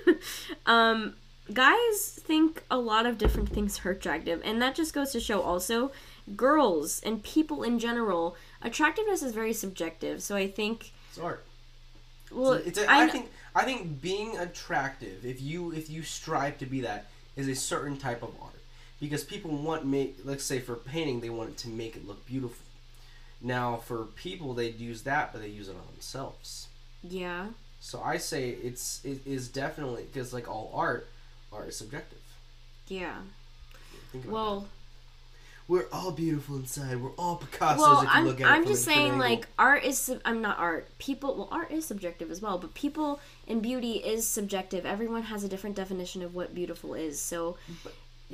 um, 0.66 1.14
guys 1.52 2.20
think 2.22 2.62
a 2.70 2.78
lot 2.78 3.06
of 3.06 3.18
different 3.18 3.48
things 3.48 3.80
are 3.84 3.90
attractive, 3.90 4.40
and 4.44 4.60
that 4.62 4.74
just 4.74 4.94
goes 4.94 5.10
to 5.12 5.20
show 5.20 5.40
also 5.40 5.90
girls 6.36 7.00
and 7.04 7.22
people 7.24 7.62
in 7.64 7.78
general, 7.78 8.36
attractiveness 8.62 9.22
is 9.22 9.32
very 9.32 9.52
subjective. 9.52 10.22
So 10.22 10.36
I 10.36 10.46
think, 10.48 10.92
It's 11.08 11.18
art. 11.18 11.44
well, 12.30 12.52
it's 12.52 12.78
a, 12.78 12.88
I 12.88 13.04
I 13.04 13.08
think 13.08 13.30
I 13.54 13.64
think 13.64 14.00
being 14.00 14.36
attractive, 14.38 15.24
if 15.26 15.40
you 15.40 15.72
if 15.72 15.90
you 15.90 16.02
strive 16.02 16.58
to 16.58 16.66
be 16.66 16.82
that, 16.82 17.06
is 17.36 17.48
a 17.48 17.54
certain 17.54 17.96
type 17.96 18.22
of 18.22 18.30
art. 18.40 18.59
Because 19.00 19.24
people 19.24 19.50
want 19.50 19.84
make 19.86 20.18
let's 20.24 20.44
say 20.44 20.58
for 20.60 20.76
painting 20.76 21.20
they 21.20 21.30
want 21.30 21.50
it 21.50 21.56
to 21.58 21.68
make 21.68 21.96
it 21.96 22.06
look 22.06 22.24
beautiful. 22.26 22.64
Now 23.40 23.76
for 23.76 24.04
people 24.04 24.52
they'd 24.54 24.78
use 24.78 25.02
that 25.02 25.32
but 25.32 25.40
they 25.42 25.48
use 25.48 25.68
it 25.68 25.72
on 25.76 25.86
themselves. 25.92 26.68
yeah, 27.02 27.46
So 27.80 28.02
I 28.02 28.18
say 28.18 28.50
it's 28.50 29.00
it 29.04 29.26
is 29.26 29.48
definitely 29.48 30.04
because 30.12 30.32
like 30.34 30.48
all 30.48 30.70
art, 30.74 31.08
art 31.52 31.68
is 31.68 31.76
subjective. 31.76 32.18
yeah. 32.88 33.16
Think 34.12 34.24
about 34.24 34.34
Well. 34.34 34.60
that. 34.60 34.68
we're 35.68 35.86
all 35.92 36.10
beautiful 36.10 36.56
inside. 36.56 37.00
We're 37.00 37.10
all 37.16 37.38
Picassos 37.38 37.78
well, 37.78 37.98
if 37.98 38.04
you 38.04 38.08
I'm, 38.10 38.26
look 38.26 38.40
at 38.40 38.48
it 38.48 38.50
I'm 38.50 38.66
just 38.66 38.84
saying, 38.84 39.18
like, 39.18 39.46
art 39.56 39.84
is, 39.84 39.98
sub- 39.98 40.20
I'm 40.24 40.42
not 40.42 40.58
art. 40.58 40.88
People, 40.98 41.36
well, 41.36 41.48
art 41.52 41.70
is 41.70 41.84
subjective 41.86 42.28
as 42.30 42.42
well, 42.42 42.58
but 42.58 42.74
people 42.74 43.20
and 43.46 43.62
beauty 43.62 43.92
is 43.92 44.26
subjective. 44.26 44.84
Everyone 44.84 45.22
has 45.22 45.44
a 45.44 45.48
different 45.48 45.76
definition 45.76 46.22
of 46.22 46.34
what 46.34 46.54
beautiful 46.56 46.94
is. 46.94 47.20
So, 47.20 47.56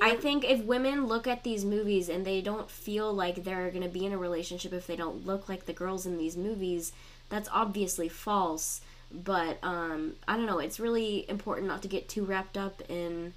I 0.01 0.17
think 0.17 0.45
if 0.45 0.61
women 0.61 1.07
look 1.07 1.27
at 1.27 1.43
these 1.43 1.65
movies 1.65 2.09
and 2.09 2.25
they 2.27 2.41
don't 2.41 2.71
feel 2.71 3.13
like 3.13 3.45
they're 3.45 3.71
going 3.71 3.83
to 3.83 3.89
be 3.89 4.05
in 4.05 4.13
a 4.13 4.19
relationship 4.19 4.73
if 4.73 4.87
they 4.87 4.97
don't 4.97 5.27
look 5.27 5.49
like 5.49 5.67
the 5.67 5.73
girls 5.73 6.07
in 6.07 6.19
these 6.19 6.37
movies, 6.37 6.93
that's 7.29 7.49
obviously 7.53 8.09
false. 8.09 8.81
But, 9.13 9.59
um, 9.63 10.15
I 10.29 10.37
don't 10.37 10.47
know, 10.47 10.59
it's 10.59 10.81
really 10.81 11.25
important 11.31 11.69
not 11.69 11.83
to 11.83 11.89
get 11.89 12.09
too 12.09 12.25
wrapped 12.25 12.59
up 12.59 12.83
in 12.89 13.33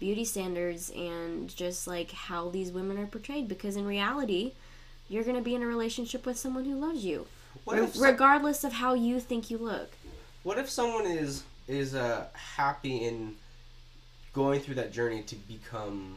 beauty 0.00 0.24
standards 0.24 0.90
and 0.90 1.54
just 1.54 1.86
like 1.86 2.10
how 2.10 2.48
these 2.48 2.72
women 2.72 2.98
are 2.98 3.06
portrayed 3.06 3.46
because 3.48 3.76
in 3.76 3.84
reality 3.86 4.52
you're 5.08 5.24
going 5.24 5.36
to 5.36 5.42
be 5.42 5.54
in 5.54 5.62
a 5.62 5.66
relationship 5.66 6.24
with 6.24 6.38
someone 6.38 6.64
who 6.64 6.74
loves 6.74 7.04
you 7.04 7.26
what 7.64 7.76
re- 7.76 7.84
if 7.84 7.94
so- 7.94 8.02
regardless 8.02 8.64
of 8.64 8.72
how 8.72 8.94
you 8.94 9.20
think 9.20 9.50
you 9.50 9.58
look 9.58 9.90
What 10.42 10.56
if 10.58 10.70
someone 10.70 11.04
is 11.06 11.44
is 11.68 11.94
uh, 11.94 12.26
happy 12.32 12.96
in 12.96 13.36
going 14.32 14.60
through 14.60 14.76
that 14.76 14.92
journey 14.92 15.22
to 15.22 15.36
become 15.36 16.16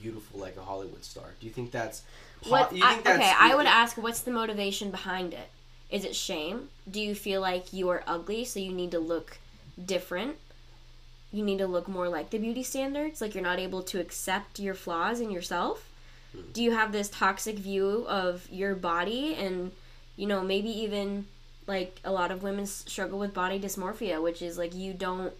beautiful 0.00 0.40
like 0.40 0.56
a 0.56 0.62
Hollywood 0.62 1.04
star? 1.04 1.24
Do 1.40 1.46
you 1.46 1.52
think 1.52 1.70
that's 1.70 2.02
po- 2.42 2.50
what 2.50 2.74
you 2.74 2.84
I, 2.84 3.00
that's 3.00 3.18
okay 3.18 3.32
i 3.38 3.54
would 3.54 3.66
ask 3.66 3.96
what's 3.96 4.20
the 4.20 4.30
motivation 4.30 4.90
behind 4.90 5.32
it? 5.32 5.48
Is 5.90 6.04
it 6.04 6.16
shame? 6.16 6.68
Do 6.90 7.00
you 7.00 7.14
feel 7.14 7.40
like 7.40 7.72
you 7.72 7.88
are 7.90 8.02
ugly 8.06 8.44
so 8.44 8.58
you 8.60 8.72
need 8.72 8.90
to 8.92 8.98
look 8.98 9.38
different? 9.84 10.36
You 11.30 11.44
need 11.44 11.58
to 11.58 11.66
look 11.66 11.86
more 11.86 12.08
like 12.08 12.30
the 12.30 12.38
beauty 12.38 12.62
standards? 12.62 13.20
Like 13.20 13.34
you're 13.34 13.44
not 13.44 13.58
able 13.58 13.82
to 13.84 14.00
accept 14.00 14.58
your 14.58 14.74
flaws 14.74 15.20
in 15.20 15.30
yourself? 15.30 15.88
Hmm. 16.32 16.40
Do 16.52 16.62
you 16.62 16.70
have 16.72 16.92
this 16.92 17.10
toxic 17.10 17.56
view 17.56 18.06
of 18.08 18.48
your 18.50 18.74
body? 18.74 19.34
And 19.34 19.72
you 20.16 20.26
know 20.26 20.42
maybe 20.42 20.68
even 20.68 21.26
like 21.66 22.00
a 22.04 22.12
lot 22.12 22.30
of 22.30 22.42
women 22.42 22.66
struggle 22.66 23.18
with 23.18 23.32
body 23.32 23.58
dysmorphia 23.58 24.22
which 24.22 24.42
is 24.42 24.58
like 24.58 24.74
you 24.74 24.92
don't 24.92 25.32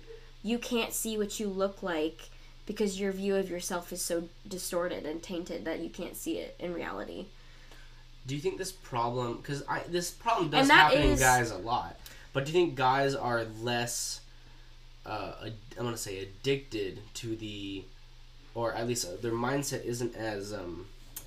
you 0.43 0.59
can't 0.59 0.93
see 0.93 1.17
what 1.17 1.39
you 1.39 1.49
look 1.49 1.83
like 1.83 2.31
because 2.67 3.01
your 3.01 3.13
view 3.13 3.37
of 3.37 3.51
yourself 3.51 3.93
is 3.93 4.01
so 4.03 4.25
distorted 4.47 5.05
and 5.05 5.23
tainted 5.23 5.65
that 5.65 5.81
you 5.81 5.89
can't 5.91 6.17
see 6.17 6.39
it 6.39 6.55
in 6.59 6.73
reality 6.73 7.27
Do 8.27 8.35
you 8.35 8.41
think 8.41 8.59
this 8.59 8.73
problem 8.73 9.37
because 9.39 9.63
I 9.69 9.81
this 9.89 10.11
problem 10.11 10.51
does 10.51 10.69
happen 10.69 11.03
in 11.03 11.19
guys 11.19 11.51
a 11.51 11.59
lot, 11.59 11.97
but 12.33 12.45
do 12.45 12.53
you 12.53 12.59
think 12.59 12.77
guys 12.77 13.15
are 13.15 13.45
less 13.61 14.21
uh, 15.05 15.33
ad- 15.47 15.53
I'm 15.79 15.85
gonna 15.85 15.97
say 15.97 16.21
addicted 16.21 17.01
to 17.15 17.35
the, 17.37 17.83
or 18.55 18.73
at 18.75 18.87
least 18.87 19.07
uh, 19.07 19.17
their 19.21 19.33
mindset 19.33 19.85
isn't 19.85 20.15
as 20.15 20.53
um, 20.53 20.87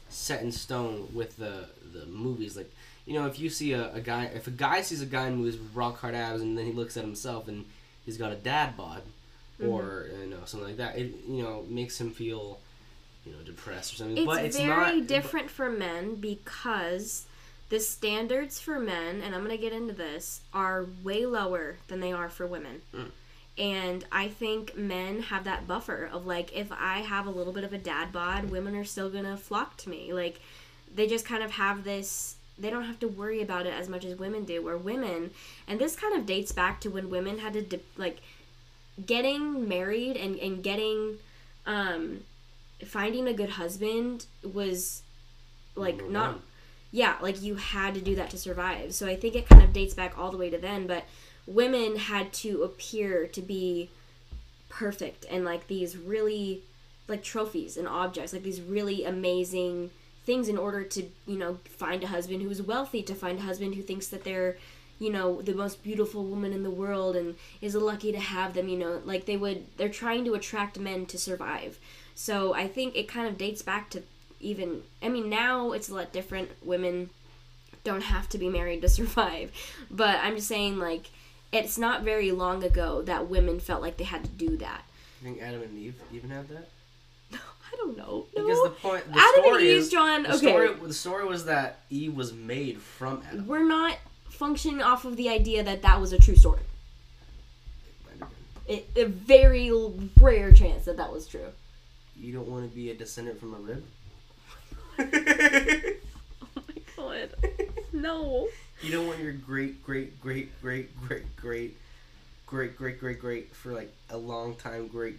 set 0.09 0.41
in 0.41 0.51
stone 0.51 1.09
with 1.13 1.35
the 1.37 1.65
the 1.93 2.05
movies. 2.05 2.55
Like 2.55 2.71
you 3.05 3.13
know, 3.13 3.25
if 3.27 3.39
you 3.39 3.49
see 3.49 3.73
a, 3.73 3.93
a 3.93 3.99
guy, 3.99 4.25
if 4.25 4.47
a 4.47 4.51
guy 4.51 4.81
sees 4.81 5.01
a 5.01 5.05
guy 5.05 5.27
in 5.27 5.35
movies 5.35 5.57
with 5.57 5.75
rock 5.75 5.99
hard 5.99 6.15
abs, 6.15 6.41
and 6.41 6.57
then 6.57 6.65
he 6.65 6.71
looks 6.71 6.95
at 6.95 7.03
himself 7.03 7.47
and 7.49 7.65
he's 8.05 8.17
got 8.17 8.31
a 8.31 8.35
dad 8.35 8.75
bod, 8.77 9.01
Mm-hmm. 9.61 9.69
or 9.71 10.07
you 10.21 10.29
know 10.29 10.39
something 10.45 10.67
like 10.67 10.77
that, 10.77 10.97
it 10.97 11.13
you 11.27 11.41
know 11.43 11.65
makes 11.69 11.99
him 11.99 12.11
feel. 12.11 12.59
You 13.27 13.31
know, 13.31 13.39
depressed 13.43 13.93
or 13.93 13.95
something, 13.95 14.17
it's, 14.17 14.25
but 14.27 14.45
it's 14.45 14.55
very 14.59 14.97
not 14.99 15.07
different 15.07 15.49
for 15.49 15.67
men 15.71 16.13
because 16.13 17.25
the 17.69 17.79
standards 17.79 18.59
for 18.59 18.79
men 18.79 19.23
and 19.23 19.33
i'm 19.33 19.43
going 19.43 19.49
to 19.49 19.57
get 19.59 19.73
into 19.73 19.93
this 19.95 20.41
are 20.53 20.85
way 21.03 21.25
lower 21.25 21.77
than 21.87 22.01
they 22.01 22.11
are 22.13 22.29
for 22.29 22.45
women 22.45 22.83
Mm. 22.93 23.09
and 23.57 24.05
i 24.11 24.27
think 24.27 24.77
men 24.77 25.23
have 25.23 25.45
that 25.45 25.67
buffer 25.67 26.07
of 26.13 26.27
like 26.27 26.55
if 26.55 26.71
i 26.71 26.99
have 26.99 27.25
a 27.25 27.31
little 27.31 27.51
bit 27.51 27.63
of 27.63 27.73
a 27.73 27.79
dad 27.79 28.11
bod 28.11 28.51
women 28.51 28.75
are 28.75 28.83
still 28.83 29.09
going 29.09 29.23
to 29.25 29.37
flock 29.37 29.75
to 29.77 29.89
me 29.89 30.13
like 30.13 30.39
they 30.93 31.07
just 31.07 31.25
kind 31.25 31.41
of 31.41 31.49
have 31.49 31.83
this 31.83 32.34
they 32.57 32.69
don't 32.69 32.83
have 32.85 32.99
to 32.99 33.07
worry 33.07 33.41
about 33.41 33.65
it 33.65 33.73
as 33.73 33.89
much 33.89 34.05
as 34.05 34.17
women 34.17 34.43
do 34.45 34.63
where 34.63 34.77
women 34.77 35.31
and 35.67 35.79
this 35.79 35.95
kind 35.95 36.15
of 36.17 36.25
dates 36.25 36.51
back 36.51 36.79
to 36.81 36.89
when 36.89 37.09
women 37.09 37.39
had 37.39 37.53
to 37.53 37.61
de- 37.61 37.79
like 37.97 38.19
getting 39.05 39.67
married 39.67 40.15
and, 40.15 40.37
and 40.39 40.63
getting 40.63 41.17
um 41.65 42.21
finding 42.85 43.27
a 43.27 43.33
good 43.33 43.51
husband 43.51 44.25
was 44.53 45.01
like 45.75 45.97
Number 45.97 46.11
not 46.11 46.31
one. 46.33 46.41
yeah 46.91 47.15
like 47.21 47.41
you 47.41 47.55
had 47.55 47.93
to 47.95 48.01
do 48.01 48.15
that 48.15 48.29
to 48.29 48.37
survive 48.37 48.93
so 48.93 49.05
i 49.07 49.15
think 49.15 49.35
it 49.35 49.47
kind 49.49 49.61
of 49.63 49.73
dates 49.73 49.93
back 49.93 50.17
all 50.17 50.31
the 50.31 50.37
way 50.37 50.49
to 50.49 50.57
then 50.57 50.87
but 50.87 51.03
women 51.47 51.97
had 51.97 52.31
to 52.33 52.63
appear 52.63 53.27
to 53.27 53.41
be 53.41 53.89
perfect 54.69 55.25
and 55.29 55.45
like 55.45 55.67
these 55.67 55.97
really 55.97 56.61
like 57.07 57.23
trophies 57.23 57.77
and 57.77 57.87
objects 57.87 58.33
like 58.33 58.43
these 58.43 58.61
really 58.61 59.05
amazing 59.05 59.89
things 60.25 60.49
in 60.49 60.57
order 60.57 60.83
to 60.83 61.03
you 61.27 61.37
know 61.37 61.59
find 61.65 62.03
a 62.03 62.07
husband 62.07 62.41
who's 62.41 62.61
wealthy 62.61 63.03
to 63.03 63.15
find 63.15 63.39
a 63.39 63.43
husband 63.43 63.75
who 63.75 63.81
thinks 63.81 64.07
that 64.07 64.23
they're 64.23 64.57
you 64.99 65.11
know 65.11 65.41
the 65.41 65.53
most 65.53 65.83
beautiful 65.83 66.23
woman 66.23 66.53
in 66.53 66.63
the 66.63 66.69
world 66.69 67.15
and 67.15 67.35
is 67.61 67.75
lucky 67.75 68.11
to 68.11 68.19
have 68.19 68.53
them 68.53 68.67
you 68.67 68.77
know 68.77 69.01
like 69.05 69.25
they 69.25 69.37
would 69.37 69.65
they're 69.77 69.89
trying 69.89 70.25
to 70.25 70.33
attract 70.33 70.79
men 70.79 71.05
to 71.05 71.17
survive. 71.17 71.79
So 72.15 72.53
i 72.53 72.67
think 72.67 72.95
it 72.95 73.07
kind 73.07 73.27
of 73.27 73.37
dates 73.37 73.61
back 73.61 73.89
to 73.91 74.03
even 74.39 74.83
i 75.01 75.09
mean 75.09 75.29
now 75.29 75.71
it's 75.71 75.89
a 75.89 75.95
lot 75.95 76.11
different. 76.11 76.49
Women 76.63 77.09
don't 77.83 78.03
have 78.03 78.27
to 78.29 78.37
be 78.37 78.49
married 78.49 78.81
to 78.81 78.89
survive. 78.99 79.51
But 79.91 80.19
i'm 80.21 80.35
just 80.35 80.47
saying 80.47 80.79
like 80.79 81.09
it's 81.51 81.77
not 81.77 82.03
very 82.03 82.31
long 82.31 82.63
ago 82.63 83.01
that 83.03 83.29
women 83.29 83.59
felt 83.59 83.81
like 83.81 83.97
they 83.97 84.03
had 84.03 84.23
to 84.23 84.29
do 84.29 84.57
that. 84.57 84.83
You 85.21 85.29
think 85.29 85.41
Adam 85.41 85.61
and 85.61 85.77
Eve 85.77 85.95
even 86.13 86.29
had 86.29 86.49
that? 86.49 86.69
I 87.75 87.77
don't 87.77 87.97
know 87.97 88.25
no. 88.35 88.43
Because 88.47 88.63
the 88.63 88.69
point, 88.69 89.03
the 89.05 89.19
Adam 89.19 89.31
and 89.35 89.43
story 89.43 89.69
Eve, 89.69 89.77
is, 89.77 89.89
John, 89.89 90.23
the 90.23 90.29
okay. 90.29 90.37
story, 90.37 90.73
the 90.73 90.93
story 90.93 91.25
was 91.25 91.45
that 91.45 91.79
Eve 91.89 92.15
was 92.15 92.33
made 92.33 92.79
from 92.81 93.21
Adam. 93.27 93.47
we're 93.47 93.67
not 93.67 93.97
functioning 94.29 94.81
off 94.81 95.05
of 95.05 95.17
the 95.17 95.29
idea 95.29 95.63
that 95.63 95.81
that 95.81 95.99
was 95.99 96.13
a 96.13 96.19
true 96.19 96.35
story 96.35 96.61
it, 98.67 98.89
a 98.95 99.05
very 99.05 99.71
rare 100.19 100.51
chance 100.51 100.85
that 100.85 100.97
that 100.97 101.11
was 101.11 101.27
true 101.27 101.47
You 102.17 102.33
don't 102.33 102.47
want 102.47 102.69
to 102.69 102.75
be 102.75 102.89
a 102.89 102.95
descendant 102.95 103.39
from 103.39 103.53
a 103.53 103.57
rib. 103.57 103.83
oh 106.57 106.61
my 106.67 106.73
god 106.95 107.29
no 107.93 108.47
You 108.81 108.91
don't 108.91 109.07
want 109.07 109.19
your 109.19 109.33
great, 109.33 109.83
great, 109.83 110.19
great, 110.21 110.61
great, 110.61 110.99
great, 111.01 111.35
great, 111.35 111.77
great, 112.45 112.77
great, 112.77 112.99
great, 112.99 113.19
great 113.19 113.55
for 113.55 113.73
like 113.73 113.91
a 114.09 114.17
long 114.17 114.55
time, 114.55 114.87
great, 114.87 115.17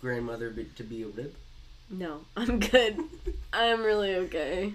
grandmother 0.00 0.52
to 0.52 0.82
be 0.82 1.02
a 1.02 1.06
rib? 1.06 1.34
No, 1.90 2.20
I'm 2.36 2.58
good. 2.60 2.98
I'm 3.52 3.82
really 3.82 4.14
okay. 4.16 4.72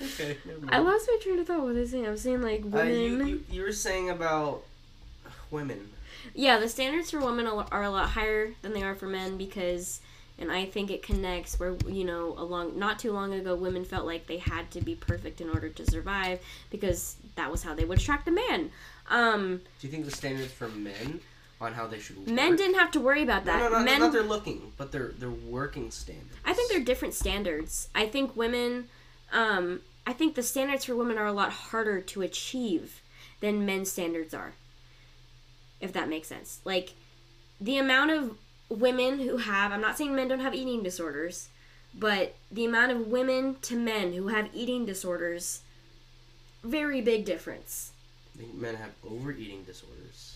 Okay. 0.00 0.36
I 0.68 0.78
lost 0.78 1.08
my 1.10 1.18
train 1.22 1.38
of 1.40 1.46
thought. 1.46 1.58
What 1.62 1.74
was 1.74 1.88
I 1.88 1.90
saying? 1.90 2.06
I 2.06 2.10
was 2.10 2.22
saying 2.22 2.42
like 2.42 2.62
Uh, 2.64 2.68
women. 2.68 2.92
you, 3.18 3.24
you, 3.26 3.44
you 3.50 3.62
were 3.62 3.72
saying 3.72 4.08
about 4.10 4.62
women. 5.50 5.90
Yeah, 6.34 6.58
the 6.58 6.68
standards 6.68 7.10
for 7.10 7.20
women 7.20 7.46
are 7.46 7.66
are 7.70 7.82
a 7.82 7.90
lot 7.90 8.10
higher 8.10 8.52
than 8.62 8.72
they 8.72 8.82
are 8.82 8.94
for 8.94 9.06
men 9.06 9.36
because, 9.36 10.00
and 10.38 10.50
I 10.52 10.64
think 10.66 10.90
it 10.90 11.02
connects 11.02 11.58
where 11.58 11.74
you 11.88 12.04
know, 12.04 12.34
along 12.38 12.78
not 12.78 12.98
too 13.00 13.12
long 13.12 13.32
ago, 13.34 13.54
women 13.56 13.84
felt 13.84 14.06
like 14.06 14.26
they 14.26 14.38
had 14.38 14.70
to 14.72 14.80
be 14.80 14.94
perfect 14.94 15.40
in 15.40 15.50
order 15.50 15.68
to 15.68 15.90
survive 15.90 16.40
because 16.70 17.16
that 17.34 17.50
was 17.50 17.62
how 17.64 17.74
they 17.74 17.84
would 17.84 17.98
attract 17.98 18.28
a 18.28 18.30
man. 18.30 18.70
Um, 19.10 19.60
Do 19.80 19.86
you 19.86 19.90
think 19.92 20.04
the 20.04 20.10
standards 20.12 20.52
for 20.52 20.68
men 20.68 21.20
on 21.62 21.72
how 21.72 21.86
they 21.86 21.98
should 22.00 22.18
look. 22.18 22.26
men 22.26 22.56
didn't 22.56 22.74
have 22.74 22.90
to 22.90 23.00
worry 23.00 23.22
about 23.22 23.44
that. 23.44 23.58
No, 23.58 23.68
no, 23.68 23.78
no, 23.78 23.84
men, 23.84 24.00
not 24.00 24.12
their 24.12 24.22
looking, 24.22 24.72
but 24.76 24.90
their 24.90 25.08
their 25.18 25.30
working 25.30 25.90
standards. 25.90 26.34
I 26.44 26.52
think 26.52 26.70
they're 26.70 26.80
different 26.80 27.14
standards. 27.14 27.88
I 27.94 28.06
think 28.06 28.36
women, 28.36 28.88
um, 29.32 29.80
I 30.06 30.12
think 30.12 30.34
the 30.34 30.42
standards 30.42 30.84
for 30.84 30.96
women 30.96 31.16
are 31.18 31.26
a 31.26 31.32
lot 31.32 31.52
harder 31.52 32.00
to 32.00 32.22
achieve 32.22 33.00
than 33.40 33.64
men's 33.64 33.92
standards 33.92 34.34
are. 34.34 34.54
If 35.80 35.92
that 35.92 36.08
makes 36.08 36.28
sense. 36.28 36.60
Like, 36.64 36.94
the 37.60 37.78
amount 37.78 38.10
of 38.10 38.36
women 38.68 39.20
who 39.20 39.36
have, 39.38 39.72
I'm 39.72 39.80
not 39.80 39.96
saying 39.96 40.14
men 40.14 40.28
don't 40.28 40.40
have 40.40 40.54
eating 40.54 40.82
disorders, 40.82 41.48
but 41.94 42.34
the 42.50 42.64
amount 42.64 42.92
of 42.92 43.06
women 43.08 43.56
to 43.62 43.76
men 43.76 44.12
who 44.14 44.28
have 44.28 44.48
eating 44.54 44.84
disorders, 44.86 45.60
very 46.64 47.00
big 47.00 47.24
difference. 47.24 47.92
I 48.34 48.38
think 48.38 48.54
men 48.54 48.76
have 48.76 48.90
overeating 49.08 49.64
disorders. 49.64 50.31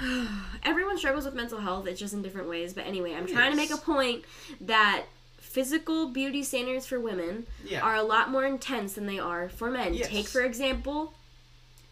everyone 0.64 0.98
struggles 0.98 1.24
with 1.24 1.34
mental 1.34 1.58
health 1.60 1.86
it's 1.86 1.98
just 2.00 2.12
in 2.14 2.22
different 2.22 2.48
ways 2.48 2.74
but 2.74 2.86
anyway 2.86 3.14
i'm 3.14 3.26
trying 3.26 3.50
to 3.50 3.56
make 3.56 3.70
a 3.70 3.76
point 3.76 4.24
that 4.60 5.04
physical 5.38 6.08
beauty 6.08 6.42
standards 6.42 6.84
for 6.86 7.00
women 7.00 7.46
Yeah. 7.64 7.80
are 7.80 7.94
a 7.94 8.02
lot 8.02 8.30
more 8.30 8.44
intense 8.44 8.92
than 8.94 9.06
they 9.06 9.18
are 9.18 9.48
for 9.48 9.70
men. 9.70 9.94
Yes. 9.94 10.08
take 10.08 10.26
for 10.26 10.42
example 10.42 11.14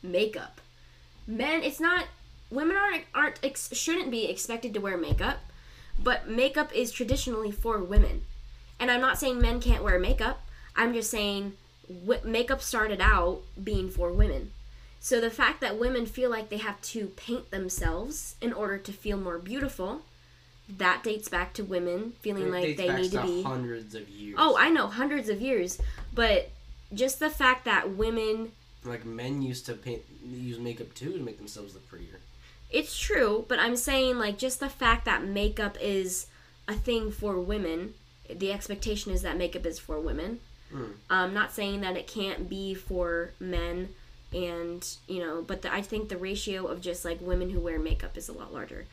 makeup. 0.02 0.60
Men 1.26 1.62
it's 1.62 1.80
not 1.80 2.04
women 2.50 2.76
aren't 2.76 3.04
aren't 3.14 3.40
ex, 3.42 3.74
shouldn't 3.74 4.10
be 4.10 4.26
expected 4.28 4.74
to 4.74 4.80
wear 4.80 4.98
makeup 4.98 5.38
but 6.02 6.28
makeup 6.28 6.74
is 6.74 6.92
traditionally 6.92 7.50
for 7.50 7.78
women. 7.78 8.24
And 8.78 8.90
i'm 8.90 9.00
not 9.00 9.18
saying 9.18 9.40
men 9.40 9.60
can't 9.60 9.82
wear 9.82 9.98
makeup 9.98 10.42
i'm 10.76 10.92
just 10.92 11.10
saying 11.10 11.54
w- 11.88 12.20
makeup 12.24 12.60
started 12.60 13.00
out 13.00 13.40
being 13.62 13.88
for 13.88 14.12
women 14.12 14.50
so 15.04 15.20
the 15.20 15.28
fact 15.28 15.60
that 15.60 15.78
women 15.78 16.06
feel 16.06 16.30
like 16.30 16.48
they 16.48 16.56
have 16.56 16.80
to 16.80 17.08
paint 17.08 17.50
themselves 17.50 18.36
in 18.40 18.54
order 18.54 18.78
to 18.78 18.90
feel 18.90 19.18
more 19.18 19.36
beautiful, 19.36 20.00
that 20.78 21.02
dates 21.04 21.28
back 21.28 21.52
to 21.52 21.62
women 21.62 22.14
feeling 22.22 22.44
It 22.46 22.50
like 22.50 22.76
they 22.78 22.88
need 22.88 23.12
to 23.12 23.20
be. 23.22 23.42
hundreds 23.42 23.94
of 23.94 24.08
years. 24.08 24.36
Oh, 24.38 24.56
I 24.58 24.70
know, 24.70 24.86
hundreds 24.86 25.28
of 25.28 25.42
years. 25.42 25.78
But 26.14 26.50
just 26.94 27.20
the 27.20 27.28
fact 27.28 27.66
that 27.66 27.90
women, 27.90 28.52
like 28.82 29.04
men 29.04 29.42
used 29.42 29.66
to 29.66 29.74
paint, 29.74 30.00
use 30.26 30.58
makeup 30.58 30.94
too 30.94 31.12
to 31.12 31.22
make 31.22 31.36
themselves 31.36 31.74
look 31.74 31.86
prettier. 31.86 32.18
it's 32.70 32.98
true, 32.98 33.44
but 33.46 33.58
I'm 33.58 33.76
saying 33.76 34.18
like 34.18 34.38
just 34.38 34.58
the 34.58 34.70
fact 34.70 35.04
that 35.04 35.22
makeup 35.22 35.76
is 35.82 36.28
a 36.66 36.72
thing 36.72 37.12
for 37.12 37.38
women, 37.38 37.92
the 38.34 38.50
expectation 38.52 39.12
is 39.12 39.20
that 39.20 39.36
makeup 39.36 39.66
is 39.66 39.78
for 39.78 40.00
women. 40.00 40.40
Mm. 40.72 40.92
I'm 41.10 41.34
not 41.34 41.52
saying 41.52 41.82
that 41.82 41.94
it 41.98 42.06
can't 42.06 42.48
be 42.48 42.72
for 42.72 43.32
men 43.38 43.90
and 44.34 44.96
you 45.06 45.20
know 45.20 45.42
but 45.42 45.62
the, 45.62 45.72
i 45.72 45.80
think 45.80 46.08
the 46.08 46.16
ratio 46.16 46.66
of 46.66 46.80
just 46.80 47.04
like 47.04 47.18
women 47.20 47.50
who 47.50 47.60
wear 47.60 47.78
makeup 47.78 48.16
is 48.16 48.28
a 48.28 48.32
lot 48.32 48.52
larger 48.52 48.86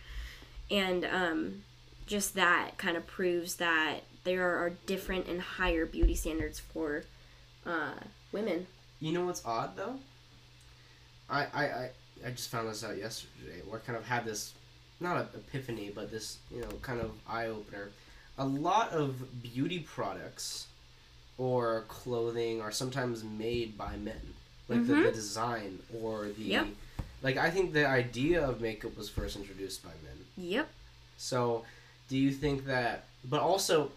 and 0.70 1.04
um, 1.06 1.64
just 2.06 2.36
that 2.36 2.78
kind 2.78 2.96
of 2.96 3.06
proves 3.08 3.56
that 3.56 4.02
there 4.24 4.56
are 4.58 4.72
different 4.86 5.28
and 5.28 5.42
higher 5.42 5.86
beauty 5.86 6.16
standards 6.16 6.60
for 6.60 7.04
uh, 7.66 7.94
women 8.32 8.68
You 9.00 9.12
know 9.14 9.26
what's 9.26 9.44
odd 9.46 9.76
though? 9.76 9.96
I, 11.30 11.46
I, 11.54 11.64
I, 11.66 11.90
I 12.28 12.30
just 12.32 12.50
found 12.50 12.70
this 12.70 12.84
out 12.84 12.98
yesterday. 12.98 13.62
Where 13.68 13.80
I 13.80 13.84
kind 13.86 13.98
of 13.98 14.06
had 14.06 14.26
this, 14.26 14.54
not 15.00 15.18
an 15.18 15.28
epiphany, 15.36 15.92
but 15.94 16.12
this 16.12 16.38
you 16.54 16.62
know 16.62 16.68
kind 16.82 17.02
of 17.02 17.12
eye 17.28 17.48
opener. 17.48 17.90
A 18.38 18.46
lot 18.46 18.92
of 18.92 19.42
beauty 19.44 19.80
products 19.80 20.68
or 21.38 21.86
clothing 21.88 22.62
are 22.62 22.72
sometimes 22.72 23.24
made 23.24 23.78
by 23.78 23.96
men, 23.98 24.34
like 24.72 24.88
the, 24.88 24.94
the 24.96 25.00
Mhm. 25.10 25.14
design 25.14 25.80
or 26.02 26.28
the. 26.38 26.44
Yep. 26.44 26.68
Like 27.24 27.38
I 27.38 27.50
think 27.52 27.74
the 27.74 27.88
idea 27.88 28.44
of 28.48 28.62
makeup 28.62 28.98
was 28.98 29.08
first 29.10 29.36
introduced 29.36 29.84
by 29.84 29.92
men. 30.04 30.18
yep 30.38 30.68
So, 31.18 31.66
do 32.10 32.18
you 32.18 32.32
think 32.32 32.66
that? 32.66 33.04
But 33.30 33.42
also, 33.42 33.92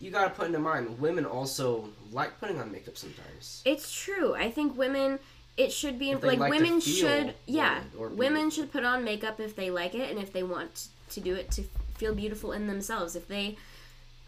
you 0.00 0.10
got 0.10 0.24
to 0.28 0.30
put 0.30 0.46
into 0.46 0.58
mind, 0.60 1.00
women 1.00 1.24
also 1.26 1.88
like 2.12 2.38
putting 2.40 2.58
on 2.60 2.70
makeup 2.72 2.96
sometimes. 2.96 3.62
it's 3.64 3.92
true 3.92 4.34
i 4.34 4.50
think 4.50 4.76
women 4.76 5.18
it 5.56 5.70
should 5.72 5.96
be 5.98 6.14
like, 6.14 6.38
like 6.38 6.50
women 6.50 6.80
should 6.80 7.34
yeah 7.46 7.82
women 7.94 8.16
women 8.16 8.50
should 8.50 8.72
put 8.72 8.84
on 8.84 9.04
makeup 9.04 9.38
if 9.40 9.54
they 9.56 9.68
like 9.70 9.94
it 9.94 10.10
and 10.10 10.18
if 10.18 10.32
they 10.32 10.42
want 10.42 10.88
to 11.10 11.20
do 11.20 11.34
it 11.34 11.50
to 11.50 11.62
feel 11.98 12.14
beautiful 12.14 12.50
in 12.52 12.66
themselves 12.66 13.14
if 13.14 13.28
they 13.28 13.56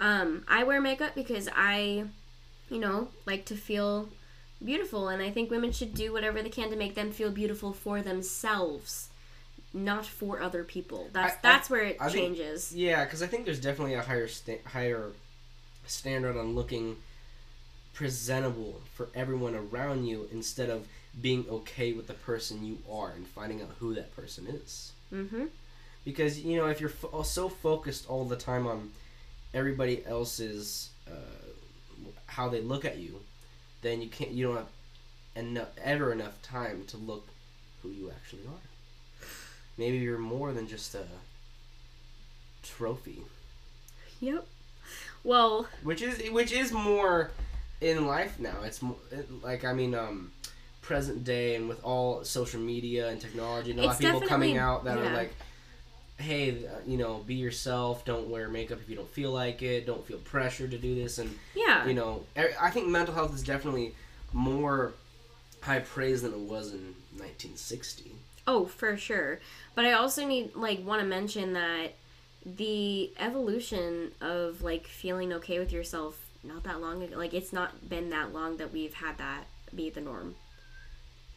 um 0.00 0.44
i 0.46 0.62
wear 0.62 0.80
makeup 0.80 1.12
because 1.14 1.48
i 1.56 2.04
you 2.70 2.78
know 2.78 3.08
like 3.26 3.44
to 3.44 3.54
feel 3.56 4.08
beautiful 4.64 5.08
and 5.08 5.22
i 5.22 5.30
think 5.30 5.50
women 5.50 5.72
should 5.72 5.94
do 5.94 6.12
whatever 6.12 6.42
they 6.42 6.48
can 6.48 6.70
to 6.70 6.76
make 6.76 6.94
them 6.94 7.10
feel 7.10 7.30
beautiful 7.30 7.72
for 7.72 8.00
themselves 8.02 9.08
not 9.74 10.04
for 10.04 10.42
other 10.42 10.64
people. 10.64 11.08
That's 11.14 11.32
I- 11.32 11.36
I- 11.36 11.40
that's 11.42 11.70
where 11.70 11.80
it 11.80 11.96
I 11.98 12.10
think- 12.10 12.36
changes. 12.36 12.74
Yeah, 12.74 13.04
because 13.04 13.22
I 13.22 13.26
think 13.26 13.46
there's 13.46 13.58
definitely 13.58 13.94
a 13.94 14.02
higher 14.02 14.28
sta- 14.28 14.60
higher 14.66 15.12
standard 15.86 16.36
on 16.36 16.54
looking 16.54 16.96
presentable 17.94 18.82
for 18.94 19.08
everyone 19.14 19.54
around 19.54 20.06
you 20.06 20.28
instead 20.32 20.70
of 20.70 20.86
being 21.20 21.46
okay 21.48 21.92
with 21.92 22.06
the 22.06 22.12
person 22.14 22.64
you 22.66 22.78
are 22.90 23.10
and 23.10 23.26
finding 23.26 23.60
out 23.62 23.70
who 23.78 23.94
that 23.94 24.14
person 24.16 24.46
is. 24.46 24.92
mm-hmm. 25.12 25.46
Because 26.04 26.40
you 26.40 26.56
know, 26.56 26.66
if 26.66 26.80
you're 26.80 26.90
fo- 26.90 27.22
so 27.22 27.48
focused 27.48 28.08
all 28.10 28.24
the 28.24 28.36
time 28.36 28.66
on 28.66 28.90
everybody 29.54 30.04
else's 30.04 30.90
uh, 31.08 31.14
how 32.26 32.48
they 32.48 32.60
look 32.60 32.84
at 32.84 32.98
you, 32.98 33.20
then 33.82 34.00
you 34.02 34.08
can't. 34.08 34.30
You 34.30 34.48
don't 34.48 34.56
have 34.56 34.68
enough 35.36 35.68
ever 35.82 36.12
enough 36.12 36.40
time 36.42 36.84
to 36.88 36.96
look 36.96 37.28
who 37.82 37.90
you 37.90 38.10
actually 38.10 38.42
are. 38.46 39.26
Maybe 39.78 39.98
you're 39.98 40.18
more 40.18 40.52
than 40.52 40.68
just 40.68 40.94
a 40.94 41.04
trophy, 42.62 43.22
yep 44.20 44.46
well 45.24 45.66
which 45.82 46.02
is 46.02 46.30
which 46.30 46.52
is 46.52 46.72
more 46.72 47.30
in 47.82 48.06
life 48.06 48.38
now. 48.38 48.62
It's 48.62 48.80
more, 48.80 48.96
like 49.42 49.64
I 49.64 49.72
mean, 49.72 49.94
um, 49.94 50.30
present 50.80 51.24
day 51.24 51.56
and 51.56 51.68
with 51.68 51.82
all 51.84 52.24
social 52.24 52.60
media 52.60 53.08
and 53.08 53.20
technology, 53.20 53.72
and 53.72 53.80
a 53.80 53.84
lot 53.84 53.94
of 53.94 54.00
people 54.00 54.20
coming 54.20 54.56
out 54.56 54.84
that 54.84 54.98
yeah. 54.98 55.10
are 55.10 55.14
like, 55.14 55.34
"Hey, 56.22 56.66
uh, 56.66 56.78
you 56.86 56.96
know, 56.96 57.18
be 57.26 57.34
yourself. 57.34 58.04
Don't 58.04 58.28
wear 58.30 58.48
makeup 58.48 58.80
if 58.80 58.88
you 58.88 58.96
don't 58.96 59.10
feel 59.12 59.30
like 59.32 59.62
it. 59.62 59.86
Don't 59.86 60.06
feel 60.06 60.18
pressure 60.18 60.66
to 60.68 60.78
do 60.78 60.94
this." 60.94 61.18
And 61.18 61.38
yeah 61.54 61.86
you 61.86 61.94
know, 61.94 62.24
I 62.60 62.70
think 62.70 62.88
mental 62.88 63.14
health 63.14 63.34
is 63.34 63.42
definitely 63.42 63.94
more 64.32 64.92
high 65.60 65.80
praise 65.80 66.22
than 66.22 66.32
it 66.32 66.38
was 66.38 66.72
in 66.72 66.94
1960. 67.16 68.12
Oh, 68.46 68.66
for 68.66 68.96
sure. 68.96 69.40
But 69.74 69.84
I 69.84 69.92
also 69.92 70.26
need 70.26 70.54
like 70.54 70.84
want 70.84 71.00
to 71.02 71.06
mention 71.06 71.52
that 71.52 71.92
the 72.44 73.12
evolution 73.18 74.10
of 74.20 74.62
like 74.62 74.86
feeling 74.86 75.32
okay 75.34 75.58
with 75.60 75.72
yourself 75.72 76.18
not 76.42 76.64
that 76.64 76.80
long 76.80 77.00
ago 77.00 77.16
like 77.16 77.32
it's 77.34 77.52
not 77.52 77.88
been 77.88 78.10
that 78.10 78.32
long 78.32 78.56
that 78.56 78.72
we've 78.72 78.94
had 78.94 79.16
that 79.18 79.44
be 79.74 79.90
the 79.90 80.00
norm. 80.00 80.34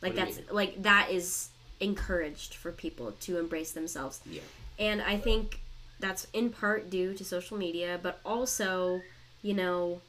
Like 0.02 0.14
What 0.14 0.16
do 0.16 0.20
you 0.20 0.26
that's 0.26 0.38
mean? 0.48 0.56
like 0.56 0.84
that 0.84 1.10
is 1.12 1.50
encouraged 1.80 2.56
for 2.56 2.72
people 2.72 3.12
to 3.22 3.38
embrace 3.38 3.72
themselves. 3.72 4.20
Yeah. 4.26 4.42
And 4.80 5.02
I 5.02 5.18
think 5.18 5.60
that's 6.00 6.28
in 6.34 6.50
part 6.50 6.90
due 6.90 7.14
to 7.14 7.24
social 7.24 7.58
media, 7.58 8.00
but 8.02 8.20
also, 8.26 9.02
you 9.42 9.54
know, 9.54 10.02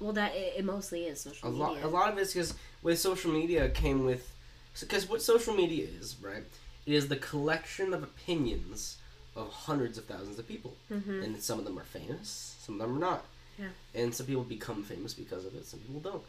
well 0.00 0.12
that 0.12 0.34
it, 0.34 0.54
it 0.58 0.64
mostly 0.64 1.04
is 1.04 1.20
social 1.20 1.48
A 1.48 1.52
media. 1.52 1.66
lot, 1.66 1.82
a 1.82 1.88
lot 1.88 2.12
of 2.12 2.18
it's 2.18 2.32
because 2.32 2.54
with 2.82 2.98
social 2.98 3.30
media 3.32 3.68
came 3.68 4.04
with, 4.04 4.32
because 4.80 5.08
what 5.08 5.22
social 5.22 5.54
media 5.54 5.86
is, 6.00 6.16
right? 6.22 6.42
It 6.86 6.94
is 6.94 7.08
the 7.08 7.16
collection 7.16 7.92
of 7.94 8.02
opinions 8.02 8.96
of 9.36 9.50
hundreds 9.52 9.96
of 9.98 10.06
thousands 10.06 10.38
of 10.38 10.48
people, 10.48 10.74
Mhm. 10.90 11.22
and 11.22 11.42
some 11.42 11.58
of 11.58 11.64
them 11.64 11.78
are 11.78 11.84
famous, 11.84 12.56
some 12.64 12.74
of 12.74 12.80
them 12.80 12.96
are 12.96 13.00
not. 13.00 13.24
Yeah. 13.58 13.68
And 13.94 14.14
some 14.14 14.26
people 14.26 14.42
become 14.42 14.82
famous 14.82 15.14
because 15.14 15.44
of 15.44 15.54
it, 15.54 15.66
some 15.66 15.80
people 15.80 16.00
don't. 16.00 16.24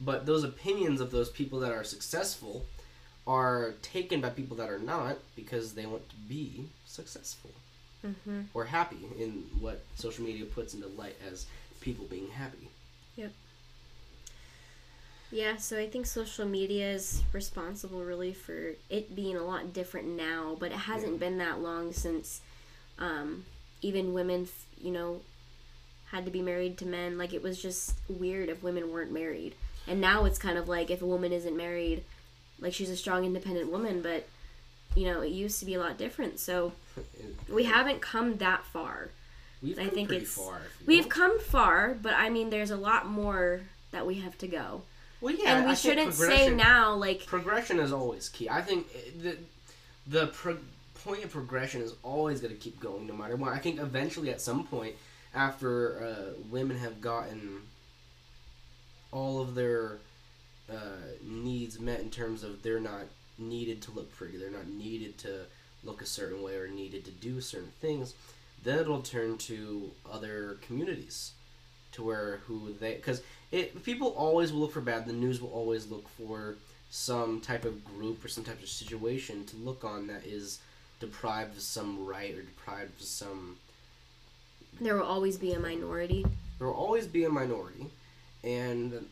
But 0.00 0.24
those 0.24 0.44
opinions 0.44 1.00
of 1.00 1.10
those 1.10 1.28
people 1.28 1.58
that 1.60 1.72
are 1.72 1.84
successful 1.84 2.64
are 3.26 3.74
taken 3.82 4.20
by 4.20 4.30
people 4.30 4.56
that 4.56 4.70
are 4.70 4.78
not 4.78 5.16
because 5.34 5.72
they 5.74 5.84
want 5.86 6.08
to 6.08 6.16
be 6.28 6.68
successful 6.86 7.50
Mhm. 8.04 8.46
or 8.54 8.66
happy 8.66 8.98
in 9.18 9.48
what 9.58 9.82
social 9.96 10.24
media 10.24 10.44
puts 10.44 10.74
into 10.74 10.86
light 10.88 11.16
as 11.28 11.46
people 11.80 12.04
being 12.06 12.28
happy. 12.30 12.68
Yep. 13.16 13.32
Yeah, 15.32 15.56
so 15.56 15.76
I 15.78 15.88
think 15.88 16.06
social 16.06 16.46
media 16.46 16.92
is 16.92 17.22
responsible 17.32 18.04
really 18.04 18.32
for 18.32 18.74
it 18.88 19.14
being 19.16 19.36
a 19.36 19.42
lot 19.44 19.72
different 19.72 20.06
now, 20.08 20.56
but 20.58 20.70
it 20.70 20.78
hasn't 20.78 21.14
Yeah. 21.14 21.18
been 21.18 21.38
that 21.38 21.60
long 21.60 21.92
since 21.92 22.40
um, 22.98 23.44
even 23.82 24.14
women, 24.14 24.48
you 24.80 24.90
know, 24.90 25.20
had 26.06 26.24
to 26.24 26.30
be 26.30 26.40
married 26.40 26.78
to 26.78 26.86
men. 26.86 27.18
Like 27.18 27.34
it 27.34 27.42
was 27.42 27.60
just 27.60 27.92
weird 28.08 28.48
if 28.48 28.62
women 28.62 28.90
weren't 28.90 29.12
married. 29.12 29.54
And 29.86 30.00
now 30.00 30.24
it's 30.24 30.38
kind 30.38 30.56
of 30.56 30.66
like 30.68 30.90
if 30.90 31.02
a 31.02 31.06
woman 31.06 31.30
isn't 31.32 31.54
married, 31.56 32.04
like 32.60 32.72
she's 32.74 32.90
a 32.90 32.96
strong, 32.96 33.24
independent 33.24 33.70
woman. 33.70 34.02
But 34.02 34.26
you 34.94 35.04
know, 35.12 35.20
it 35.20 35.30
used 35.30 35.58
to 35.60 35.66
be 35.66 35.74
a 35.74 35.80
lot 35.80 35.98
different. 35.98 36.38
So 36.40 36.72
we 37.52 37.64
haven't 37.64 38.00
come 38.00 38.36
that 38.38 38.64
far. 38.64 39.10
We've 39.62 39.78
I 39.78 39.84
come 39.86 39.90
think 39.94 40.08
pretty 40.08 40.22
it's- 40.24 40.36
far. 40.36 40.60
We've 40.86 41.08
come 41.08 41.38
far, 41.40 41.96
but 42.00 42.14
I 42.14 42.28
mean, 42.30 42.50
there's 42.50 42.70
a 42.70 42.76
lot 42.76 43.08
more 43.08 43.60
that 43.90 44.06
we 44.06 44.16
have 44.16 44.36
to 44.38 44.46
go. 44.48 44.82
well, 45.20 45.34
yeah, 45.34 45.56
and 45.56 45.64
we 45.66 45.72
I 45.72 45.74
shouldn't 45.74 46.12
say 46.14 46.54
now, 46.54 46.94
like, 46.94 47.24
progression 47.26 47.78
is 47.80 47.92
always 47.92 48.28
key. 48.28 48.48
I 48.50 48.60
think 48.62 48.86
uh, 48.94 48.98
the 49.22 49.38
the 50.06 50.26
pro- 50.28 50.58
point 51.04 51.24
of 51.24 51.30
progression 51.30 51.80
is 51.82 51.94
always 52.02 52.40
going 52.40 52.52
to 52.54 52.60
keep 52.60 52.78
going 52.80 53.06
no 53.06 53.14
matter 53.14 53.36
what. 53.36 53.52
I 53.52 53.58
think 53.58 53.80
eventually 53.80 54.30
at 54.30 54.40
some 54.40 54.66
point 54.66 54.94
after 55.34 56.02
uh, 56.04 56.32
women 56.50 56.78
have 56.78 57.00
gotten 57.00 57.60
all 59.12 59.40
of 59.40 59.54
their 59.54 59.98
uh, 60.70 61.14
needs 61.22 61.78
met 61.78 62.00
in 62.00 62.10
terms 62.10 62.42
of 62.42 62.62
they're 62.62 62.80
not 62.80 63.04
needed 63.38 63.82
to 63.82 63.90
look 63.92 64.14
pretty, 64.16 64.36
they're 64.36 64.50
not 64.50 64.68
needed 64.68 65.18
to 65.18 65.40
look 65.84 66.02
a 66.02 66.06
certain 66.06 66.42
way 66.42 66.56
or 66.56 66.68
needed 66.68 67.04
to 67.04 67.10
do 67.10 67.40
certain 67.40 67.72
things, 67.80 68.14
then 68.64 68.78
it'll 68.78 69.02
turn 69.02 69.38
to 69.38 69.90
other 70.10 70.56
communities 70.66 71.32
to 71.92 72.02
where 72.02 72.40
who 72.46 72.74
they 72.80 72.94
because 72.94 73.22
it 73.52 73.82
people 73.84 74.08
always 74.08 74.52
will 74.52 74.60
look 74.60 74.72
for 74.72 74.80
bad. 74.80 75.06
The 75.06 75.12
news 75.12 75.40
will 75.40 75.52
always 75.52 75.90
look 75.90 76.08
for 76.08 76.56
some 76.90 77.40
type 77.40 77.64
of 77.64 77.84
group 77.84 78.24
or 78.24 78.28
some 78.28 78.44
type 78.44 78.62
of 78.62 78.68
situation 78.68 79.44
to 79.46 79.56
look 79.56 79.84
on 79.84 80.06
that 80.06 80.24
is 80.24 80.60
deprived 81.00 81.56
of 81.56 81.62
some 81.62 82.06
right 82.06 82.34
or 82.34 82.42
deprived 82.42 83.00
of 83.00 83.06
some. 83.06 83.56
there 84.80 84.96
will 84.96 85.04
always 85.04 85.36
be 85.36 85.52
a 85.52 85.58
minority. 85.58 86.24
There 86.58 86.66
will 86.66 86.74
always 86.74 87.06
be 87.06 87.24
a 87.24 87.28
minority, 87.28 87.86
and 88.42 89.06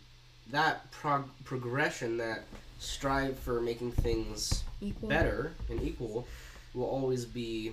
that 0.51 0.90
prog- 0.90 1.30
progression, 1.45 2.16
that 2.18 2.45
strive 2.78 3.38
for 3.38 3.61
making 3.61 3.92
things 3.92 4.62
Equal. 4.80 5.09
better 5.09 5.53
and 5.70 5.82
equal, 5.82 6.26
will 6.74 6.84
always 6.86 7.24
be 7.24 7.72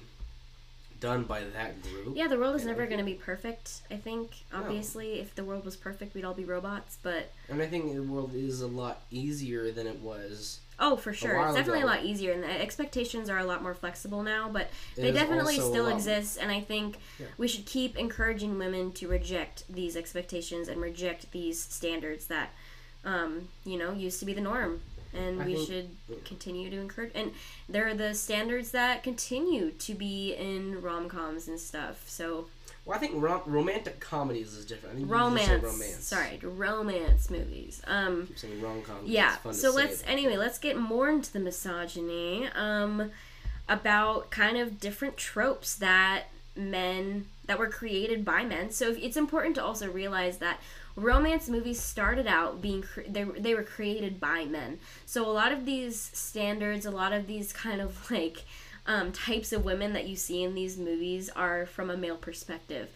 done 0.99 1.23
by 1.23 1.41
that 1.43 1.81
group. 1.81 2.15
Yeah, 2.15 2.27
the 2.27 2.37
world 2.37 2.55
is 2.55 2.63
never 2.65 2.85
going 2.85 2.99
to 2.99 3.03
be 3.03 3.15
perfect. 3.15 3.81
I 3.89 3.95
think 3.95 4.31
obviously, 4.53 5.19
if 5.19 5.33
the 5.33 5.43
world 5.43 5.65
was 5.65 5.75
perfect, 5.75 6.13
we'd 6.13 6.23
all 6.23 6.35
be 6.35 6.45
robots. 6.45 6.97
But 7.01 7.31
And 7.49 7.59
I 7.61 7.65
think 7.67 7.91
the 7.93 8.01
world 8.03 8.33
is 8.35 8.61
a 8.61 8.67
lot 8.67 9.01
easier 9.09 9.71
than 9.71 9.87
it 9.87 9.99
was. 9.99 10.59
oh, 10.79 10.95
for 10.95 11.11
sure, 11.11 11.35
it's 11.45 11.55
definitely 11.55 11.79
ago. 11.81 11.87
a 11.87 11.91
lot 11.95 12.03
easier, 12.05 12.31
and 12.33 12.43
the 12.43 12.61
expectations 12.61 13.29
are 13.31 13.39
a 13.39 13.43
lot 13.45 13.63
more 13.63 13.73
flexible 13.73 14.21
now. 14.21 14.47
But 14.47 14.69
It 14.95 15.01
they 15.01 15.11
definitely 15.11 15.55
still 15.55 15.87
exist, 15.87 16.37
and 16.39 16.51
I 16.51 16.61
think 16.61 16.97
Yeah. 17.19 17.25
we 17.37 17.47
should 17.47 17.65
keep 17.65 17.97
encouraging 17.97 18.57
women 18.59 18.91
to 18.93 19.07
reject 19.07 19.63
these 19.67 19.97
expectations 19.97 20.67
and 20.67 20.79
reject 20.79 21.31
these 21.31 21.59
standards 21.59 22.27
that, 22.27 22.51
um, 23.05 23.49
you 23.65 23.77
know, 23.77 23.91
used 23.93 24.19
to 24.19 24.25
be 24.25 24.33
the 24.33 24.41
norm. 24.41 24.81
And 25.13 25.41
I 25.41 25.45
we 25.45 25.55
think- 25.55 25.67
should 25.67 25.89
continue 26.25 26.69
to 26.69 26.77
encourage. 26.79 27.11
And 27.15 27.31
there 27.67 27.85
are 27.87 27.93
the 27.93 28.13
standards 28.13 28.71
that 28.71 29.03
continue 29.03 29.71
to 29.71 29.93
be 29.93 30.33
in 30.33 30.81
rom 30.81 31.09
coms 31.09 31.47
and 31.49 31.59
stuff. 31.59 32.03
So 32.07 32.47
Well, 32.85 32.95
I 32.95 32.99
think 32.99 33.21
rom- 33.21 33.41
romantic 33.45 33.99
comedies 33.99 34.53
is 34.53 34.65
different. 34.65 34.95
I 34.95 34.97
think 34.99 35.11
romance, 35.11 35.63
romance. 35.63 36.03
sorry, 36.07 36.39
romance 36.41 37.29
movies. 37.29 37.81
Um, 37.87 38.27
keep 38.27 38.39
saying 38.39 38.61
rom 38.61 38.81
com. 38.83 38.99
yeah. 39.03 39.35
So 39.51 39.71
let's 39.73 40.01
anyway, 40.07 40.37
let's 40.37 40.57
get 40.57 40.77
more 40.77 41.09
into 41.09 41.33
the 41.33 41.39
misogyny. 41.41 42.47
Um, 42.55 43.11
about 43.69 44.31
kind 44.31 44.57
of 44.57 44.79
different 44.79 45.15
tropes 45.17 45.75
that 45.75 46.23
men 46.55 47.27
that 47.45 47.57
were 47.59 47.69
created 47.69 48.23
by 48.25 48.43
men. 48.43 48.71
So 48.71 48.91
it's 48.99 49.15
important 49.17 49.55
to 49.55 49.63
also 49.63 49.89
realize 49.89 50.37
that 50.39 50.59
romance 50.95 51.47
movies 51.49 51.79
started 51.79 52.27
out 52.27 52.61
being 52.61 52.81
cre- 52.81 53.01
they, 53.07 53.23
they 53.23 53.53
were 53.53 53.63
created 53.63 54.19
by 54.19 54.45
men. 54.45 54.79
So 55.05 55.29
a 55.29 55.31
lot 55.31 55.51
of 55.51 55.65
these 55.65 55.99
standards, 55.99 56.85
a 56.85 56.91
lot 56.91 57.13
of 57.13 57.27
these 57.27 57.53
kind 57.53 57.81
of 57.81 58.09
like 58.11 58.43
um, 58.85 59.11
types 59.11 59.53
of 59.53 59.63
women 59.63 59.93
that 59.93 60.07
you 60.07 60.15
see 60.15 60.43
in 60.43 60.55
these 60.55 60.77
movies 60.77 61.29
are 61.29 61.65
from 61.65 61.89
a 61.89 61.97
male 61.97 62.17
perspective. 62.17 62.89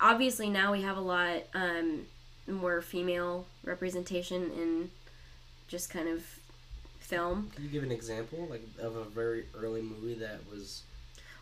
Obviously 0.00 0.50
now 0.50 0.72
we 0.72 0.82
have 0.82 0.96
a 0.96 1.00
lot 1.00 1.42
um, 1.54 2.06
more 2.46 2.82
female 2.82 3.46
representation 3.64 4.50
in 4.52 4.90
just 5.68 5.88
kind 5.90 6.08
of 6.08 6.24
film. 6.98 7.50
Can 7.54 7.64
you 7.64 7.70
give 7.70 7.82
an 7.82 7.92
example, 7.92 8.46
like 8.50 8.62
of 8.80 8.96
a 8.96 9.04
very 9.04 9.44
early 9.54 9.82
movie 9.82 10.14
that 10.14 10.40
was 10.50 10.82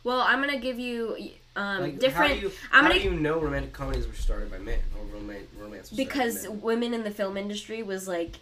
Well, 0.05 0.21
I'm 0.21 0.41
gonna 0.41 0.59
give 0.59 0.79
you 0.79 1.17
um, 1.57 1.81
like 1.83 1.99
different. 1.99 2.35
How 2.35 2.41
do 2.41 2.47
you, 2.47 2.53
I'm 2.73 2.85
how 2.85 2.89
gonna 2.89 3.01
do 3.01 3.11
you 3.11 3.15
know 3.15 3.41
romantic 3.41 3.73
comedies 3.73 4.07
were 4.07 4.15
started 4.15 4.51
by 4.51 4.59
men 4.59 4.79
or 4.99 5.05
roman- 5.15 5.47
romance? 5.59 5.91
By 5.91 5.97
because 5.97 6.45
men? 6.45 6.61
women 6.61 6.95
in 6.95 7.05
the 7.05 7.11
film 7.11 7.37
industry 7.37 7.83
was 7.83 8.07
like 8.07 8.37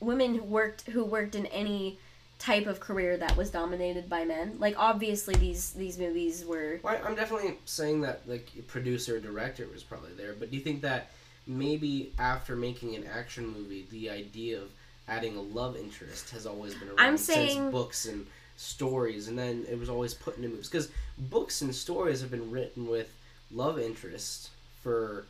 women 0.00 0.34
who 0.34 0.42
worked 0.42 0.88
who 0.88 1.04
worked 1.04 1.34
in 1.34 1.46
any 1.46 1.98
type 2.38 2.66
of 2.66 2.80
career 2.80 3.16
that 3.18 3.36
was 3.36 3.50
dominated 3.50 4.08
by 4.08 4.24
men. 4.24 4.56
Like 4.58 4.74
obviously 4.78 5.34
these 5.34 5.72
these 5.72 5.98
movies 5.98 6.44
were 6.44 6.80
Well, 6.82 7.00
I'm 7.04 7.14
definitely 7.14 7.54
saying 7.66 8.00
that 8.02 8.26
like 8.26 8.50
producer 8.66 9.20
director 9.20 9.66
was 9.72 9.82
probably 9.82 10.12
there, 10.16 10.34
but 10.38 10.50
do 10.50 10.56
you 10.56 10.62
think 10.62 10.82
that 10.82 11.10
maybe 11.46 12.12
after 12.18 12.56
making 12.56 12.94
an 12.94 13.04
action 13.06 13.46
movie, 13.46 13.86
the 13.90 14.10
idea 14.10 14.60
of 14.60 14.70
adding 15.08 15.36
a 15.36 15.40
love 15.40 15.76
interest 15.76 16.30
has 16.30 16.46
always 16.46 16.74
been 16.74 16.88
around 16.88 17.00
I'm 17.00 17.16
since 17.16 17.54
books 17.72 18.06
and 18.06 18.26
stories, 18.60 19.26
and 19.26 19.38
then 19.38 19.64
it 19.70 19.78
was 19.78 19.88
always 19.88 20.12
put 20.12 20.36
into 20.36 20.48
movies 20.48 20.68
because 20.68 20.90
books 21.18 21.62
and 21.62 21.74
stories 21.74 22.20
have 22.20 22.30
been 22.30 22.50
written 22.50 22.86
with 22.86 23.08
love 23.50 23.78
interest 23.78 24.50
for 24.82 25.24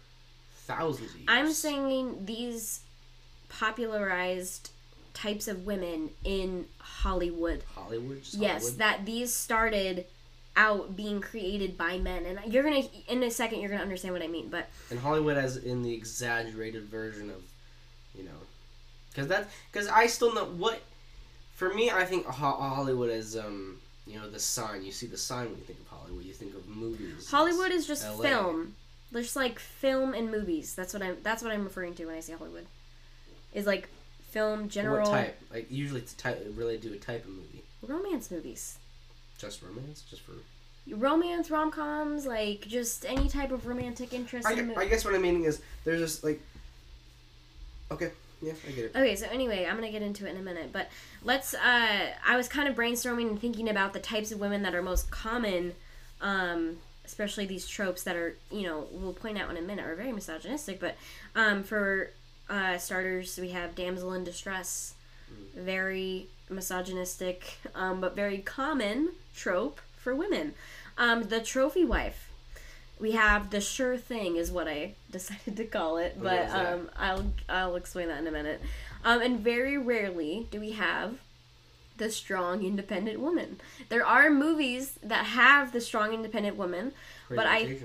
thousands 0.67 1.11
of 1.11 1.17
years. 1.17 1.29
I'm 1.29 1.53
saying 1.53 2.27
these 2.27 2.81
popularized 3.49 4.71
types 5.15 5.47
of 5.47 5.65
women 5.65 6.11
in 6.25 6.67
Hollywood. 6.79 7.63
Hollywood. 7.75 8.23
Yes, 8.33 8.63
Hollywood. 8.63 8.79
that 8.79 9.07
these 9.07 9.33
started 9.33 10.07
out 10.57 10.97
being 10.97 11.21
created 11.21 11.79
by 11.79 11.97
men 11.97 12.27
and 12.27 12.53
you're 12.53 12.65
to 12.65 12.89
in 13.07 13.23
a 13.23 13.31
second 13.31 13.61
you're 13.61 13.71
to 13.71 13.77
understand 13.77 14.13
what 14.13 14.23
I 14.23 14.27
mean, 14.27 14.49
but 14.49 14.69
and 14.91 14.99
Hollywood 14.99 15.37
as 15.37 15.57
in 15.57 15.85
the 15.85 15.95
exaggerated 15.95 16.83
version 16.83 17.31
of, 17.31 17.43
you 18.19 18.25
know, 18.25 18.31
because 19.11 19.29
that 19.29 19.49
because 19.71 19.87
I 19.87 20.09
still 20.09 20.35
know 20.35 20.47
what. 20.47 20.83
For 21.61 21.75
me, 21.75 21.91
I 21.91 22.07
think 22.07 22.25
Hollywood 22.25 23.11
is 23.11 23.37
um 23.37 23.77
you 24.07 24.19
know 24.19 24.31
the 24.31 24.41
sign. 24.41 24.83
You 24.83 24.93
see 24.93 25.07
the 25.07 25.19
sign 25.19 25.45
when 25.51 25.59
you 25.59 25.65
think 25.65 25.79
of 25.81 25.89
Hollywood. 25.89 26.25
You 26.25 26.33
think 26.33 26.55
of 26.55 26.67
movies. 26.67 27.31
Hollywood 27.31 27.71
is 27.71 27.87
just 27.87 28.03
LA. 28.03 28.23
film. 28.23 28.75
There's 29.13 29.37
like 29.37 29.59
film 29.59 30.15
and 30.15 30.31
movies. 30.31 30.75
That's 30.75 30.95
what 30.95 31.03
I'm. 31.03 31.19
That's 31.23 31.43
what 31.43 31.53
I'm 31.53 31.65
referring 31.65 31.93
to 31.97 32.07
when 32.07 32.15
I 32.15 32.21
say 32.21 32.33
Hollywood. 32.33 32.65
Is 33.53 33.67
like 33.67 33.91
film, 34.31 34.71
general 34.71 35.07
What 35.07 35.11
type? 35.11 35.39
Like 35.53 35.71
usually 35.71 36.01
it's 36.01 36.15
type 36.15 36.43
really 36.57 36.79
do 36.79 36.95
a 36.95 36.97
type 36.97 37.27
of 37.27 37.31
movie. 37.31 37.63
romance 37.87 38.31
movies, 38.31 38.79
Just 39.37 39.61
romance, 39.61 40.03
just 40.09 40.23
for. 40.23 40.33
romance 40.89 41.51
rom 41.51 41.71
coms, 41.71 42.25
like 42.25 42.63
just 42.63 43.05
any 43.05 43.29
type 43.29 43.53
of 43.53 43.67
romantic 43.67 44.15
interest. 44.15 44.49
I, 44.49 44.55
in. 44.55 44.79
I 44.79 44.87
guess 44.87 45.05
what 45.05 45.15
I'm 45.15 45.21
meaning 45.21 45.45
is 45.45 45.61
there's 45.85 46.01
just 46.01 46.25
like. 46.25 46.41
Okay. 47.91 48.13
Yeah, 48.43 48.53
I 48.67 48.71
get 48.73 48.85
it. 48.87 48.93
Okay, 48.97 49.17
so 49.17 49.27
anyway, 49.31 49.67
I'm 49.67 49.77
gonna 49.77 49.91
get 49.91 50.03
into 50.03 50.27
it 50.27 50.31
in 50.31 50.37
a 50.37 50.43
minute, 50.43 50.71
but 50.73 50.89
let's. 51.23 51.55
Uh, 51.55 52.11
I 52.27 52.37
was 52.37 52.49
kind 52.49 52.69
of 52.69 52.75
brainstorming 52.75 53.29
and 53.29 53.41
thinking 53.41 53.69
about 53.69 53.93
the 53.93 54.01
types 54.01 54.33
of 54.33 54.41
women 54.41 54.63
that 54.63 54.75
are 54.75 54.83
most 54.83 55.11
common, 55.11 55.75
um, 56.21 56.79
especially 57.05 57.45
these 57.45 57.69
tropes 57.69 58.03
that 58.05 58.17
are, 58.17 58.37
you 58.51 58.63
know, 58.63 58.87
we'll 58.93 59.13
point 59.13 59.39
out 59.39 59.51
in 59.51 59.57
a 59.57 59.63
minute, 59.63 59.85
are 59.85 59.95
very 59.95 60.13
misogynistic. 60.13 60.81
But 60.81 60.97
um, 61.35 61.63
for 61.63 62.11
uh, 62.49 62.79
starters, 62.79 63.39
we 63.39 63.51
have 63.51 63.75
damsel 63.75 64.15
in 64.15 64.25
distress, 64.25 64.95
very 65.55 66.29
misogynistic, 66.49 67.59
um, 67.75 68.01
but 68.01 68.17
very 68.17 68.39
common 68.39 69.11
trope 69.35 69.81
for 69.97 70.15
women. 70.15 70.55
Um, 70.97 71.25
the 71.25 71.41
trophy 71.41 71.85
wife. 71.85 72.30
We 73.01 73.13
have 73.13 73.51
the 73.51 73.61
sure 73.61 73.97
thing 73.97 74.37
is 74.37 74.53
what 74.53 74.69
I 74.69 74.95
decided 75.11 75.57
to 75.57 75.65
call 75.65 75.97
it, 75.97 76.17
but 76.23 76.51
um, 76.51 76.91
I'll 76.97 77.33
I'll 77.49 77.77
explain 77.77 78.09
that 78.09 78.19
in 78.19 78.27
a 78.27 78.31
minute. 78.31 78.61
Um, 79.05 79.23
and 79.23 79.41
very 79.41 79.79
rarely 79.79 80.47
do 80.51 80.61
we 80.61 80.73
have 80.73 81.19
the 81.97 82.11
strong 82.11 82.65
independent 82.65 83.21
woman. 83.21 83.61
There 83.89 84.05
are 84.05 84.31
movies 84.31 84.99
that 85.03 85.27
have 85.27 85.73
the 85.73 85.81
strong 85.81 86.13
independent 86.13 86.57
woman. 86.57 86.93
but 87.29 87.47
I-. 87.47 87.79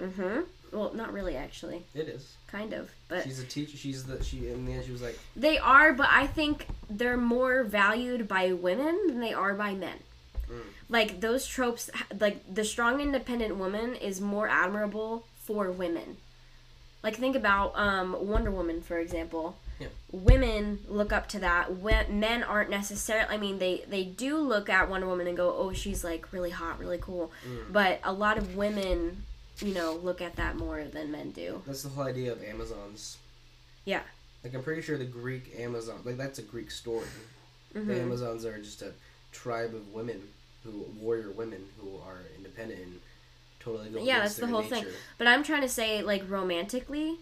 Mm-hmm. 0.00 0.40
Well, 0.72 0.92
not 0.92 1.12
really 1.12 1.36
actually, 1.36 1.84
It 1.94 2.08
is. 2.08 2.34
kind 2.48 2.72
of, 2.72 2.90
but 3.08 3.22
She's 3.22 3.38
a 3.38 3.44
teacher. 3.44 3.76
She's 3.76 4.04
the 4.04 4.22
she. 4.24 4.48
In 4.48 4.66
the 4.66 4.72
end, 4.72 4.84
she 4.84 4.90
was 4.90 5.02
like, 5.02 5.16
they 5.36 5.56
are. 5.56 5.92
But 5.92 6.08
I 6.10 6.26
think 6.26 6.66
they're 6.90 7.16
more 7.16 7.62
valued 7.62 8.26
by 8.26 8.52
women 8.52 8.98
than 9.06 9.20
they 9.20 9.32
are 9.32 9.54
by 9.54 9.74
men. 9.74 9.98
Mm. 10.50 10.60
Like 10.88 11.20
those 11.20 11.46
tropes, 11.46 11.90
like 12.20 12.42
the 12.52 12.64
strong 12.64 13.00
independent 13.00 13.56
woman 13.56 13.94
is 13.96 14.20
more 14.20 14.48
admirable 14.48 15.26
for 15.44 15.70
women. 15.70 16.16
Like 17.02 17.16
think 17.16 17.36
about 17.36 17.76
um, 17.76 18.16
Wonder 18.28 18.50
Woman 18.50 18.80
for 18.82 18.98
example. 18.98 19.56
Yeah. 19.80 19.88
women 20.12 20.78
look 20.88 21.12
up 21.12 21.28
to 21.30 21.40
that. 21.40 21.78
When 21.78 22.20
men 22.20 22.44
aren't 22.44 22.70
necessarily. 22.70 23.26
I 23.28 23.38
mean, 23.38 23.58
they 23.58 23.84
they 23.88 24.04
do 24.04 24.38
look 24.38 24.70
at 24.70 24.88
Wonder 24.88 25.08
Woman 25.08 25.26
and 25.26 25.36
go, 25.36 25.52
"Oh, 25.52 25.72
she's 25.72 26.04
like 26.04 26.32
really 26.32 26.50
hot, 26.50 26.78
really 26.78 26.98
cool," 26.98 27.32
Mm. 27.44 27.72
but 27.72 27.98
a 28.04 28.12
lot 28.12 28.38
of 28.38 28.54
women, 28.54 29.24
you 29.60 29.74
know, 29.74 29.94
look 29.94 30.22
at 30.22 30.36
that 30.36 30.54
more 30.56 30.84
than 30.84 31.10
men 31.10 31.32
do. 31.32 31.60
That's 31.66 31.82
the 31.82 31.88
whole 31.88 32.04
idea 32.04 32.30
of 32.30 32.42
Amazons. 32.44 33.16
Yeah. 33.84 34.02
Like 34.44 34.54
I'm 34.54 34.62
pretty 34.62 34.80
sure 34.80 34.96
the 34.96 35.04
Greek 35.06 35.52
Amazon, 35.58 36.00
like 36.04 36.18
that's 36.18 36.38
a 36.38 36.42
Greek 36.42 36.70
story. 36.70 37.08
The 37.72 37.80
Mhm. 37.80 38.00
Amazons 38.02 38.44
are 38.44 38.56
just 38.58 38.80
a 38.82 38.92
tribe 39.34 39.74
of 39.74 39.92
women 39.92 40.22
who 40.64 40.86
warrior 40.98 41.30
women 41.30 41.66
who 41.78 41.98
are 42.08 42.20
independent 42.38 42.80
and 42.80 43.00
totally 43.60 43.90
go 43.90 44.02
Yeah, 44.02 44.20
that's 44.20 44.36
the 44.36 44.46
whole 44.46 44.62
thing. 44.62 44.86
But 45.18 45.26
I'm 45.26 45.42
trying 45.42 45.60
to 45.60 45.68
say, 45.68 46.00
like, 46.02 46.24
romantically, 46.28 47.16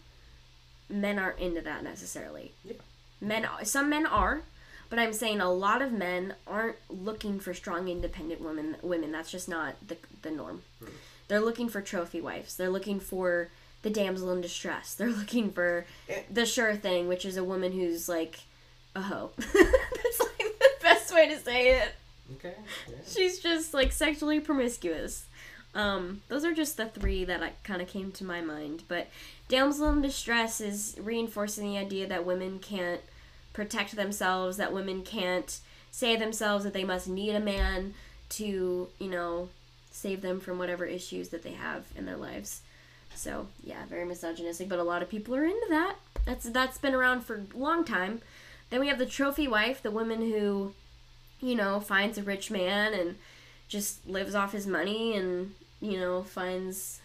men 0.88 1.18
aren't 1.18 1.40
into 1.40 1.60
that 1.62 1.82
necessarily. 1.82 2.52
Yeah. 2.64 2.74
Men, 3.20 3.46
some 3.64 3.88
men 3.88 4.06
are, 4.06 4.42
but 4.90 4.98
I'm 4.98 5.12
saying 5.12 5.40
a 5.40 5.50
lot 5.52 5.80
of 5.82 5.92
men 5.92 6.34
aren't 6.46 6.76
looking 6.90 7.40
for 7.40 7.54
strong, 7.54 7.88
independent 7.88 8.40
women. 8.40 8.76
Women, 8.82 9.10
that's 9.12 9.30
just 9.30 9.48
not 9.48 9.74
the 9.86 9.96
the 10.22 10.30
norm. 10.30 10.62
Hmm. 10.80 10.90
They're 11.28 11.40
looking 11.40 11.68
for 11.68 11.80
trophy 11.80 12.20
wives. 12.20 12.56
They're 12.56 12.68
looking 12.68 13.00
for 13.00 13.48
the 13.82 13.90
damsel 13.90 14.30
in 14.32 14.40
distress. 14.40 14.94
They're 14.98 15.08
looking 15.10 15.50
for 15.50 15.86
Eh. 16.08 16.22
the 16.30 16.44
sure 16.46 16.74
thing, 16.76 17.08
which 17.08 17.24
is 17.24 17.36
a 17.36 17.44
woman 17.44 17.72
who's 17.72 18.08
like 18.08 18.40
a 18.94 19.00
hoe. 19.02 19.30
that's 19.36 20.20
like 20.20 20.58
the 20.58 20.70
best 20.82 21.14
way 21.14 21.28
to 21.28 21.38
say 21.38 21.68
it. 21.80 21.94
Okay. 22.37 22.55
Yeah. 22.89 22.97
She's 23.07 23.39
just 23.39 23.74
like 23.74 23.93
sexually 23.93 24.41
promiscuous. 24.41 25.26
Um, 25.74 26.22
those 26.28 26.45
are 26.45 26.53
just 26.55 26.76
the 26.76 26.87
three 26.87 27.24
that 27.24 27.43
I 27.43 27.53
kind 27.64 27.80
of 27.80 27.89
came 27.89 28.12
to 28.12 28.24
my 28.24 28.41
mind. 28.41 28.85
But 28.89 29.09
damsel 29.49 29.91
in 29.91 30.03
distress 30.03 30.61
is 30.61 30.97
reinforcing 31.01 31.64
the 31.64 31.78
idea 31.78 32.07
that 32.07 32.26
women 32.26 32.59
can't 32.59 33.01
protect 33.53 33.97
themselves, 33.97 34.57
that 34.57 34.72
women 34.72 35.03
can't 35.03 35.59
say 35.91 36.16
themselves 36.16 36.64
that 36.64 36.72
they 36.72 36.85
must 36.85 37.09
need 37.09 37.35
a 37.35 37.41
man 37.41 37.95
to, 38.30 38.89
you 38.99 39.11
know, 39.11 39.49
save 39.91 40.22
them 40.22 40.41
from 40.41 40.59
whatever 40.59 40.85
issues 40.85 41.28
that 41.28 41.43
they 41.43 41.53
have 41.53 41.85
in 41.97 42.07
their 42.07 42.16
lives. 42.16 42.62
So 43.14 43.49
yeah, 43.62 43.85
very 43.89 44.05
misogynistic, 44.05 44.68
but 44.68 44.78
a 44.78 44.85
lot 44.85 45.03
of 45.03 45.11
people 45.11 45.35
are 45.37 45.45
into 45.45 45.66
that. 45.68 45.97
That's 46.24 46.45
that's 46.45 46.78
been 46.78 46.95
around 46.95 47.24
for 47.24 47.37
a 47.37 47.59
long 47.59 47.85
time. 47.85 48.22
Then 48.70 48.80
we 48.80 48.89
have 48.89 48.99
the 48.99 49.07
trophy 49.07 49.47
wife, 49.47 49.83
the 49.83 49.91
woman 49.91 50.22
who, 50.22 50.72
you 51.43 51.55
know, 51.57 51.80
finds 51.80 52.16
a 52.16 52.22
rich 52.22 52.51
man 52.51 52.95
and 52.95 53.16
just 53.68 54.07
lives 54.07 54.34
off 54.34 54.53
his 54.53 54.66
money 54.66 55.16
and 55.16 55.55
you 55.80 55.99
know 55.99 56.22
finds 56.22 57.01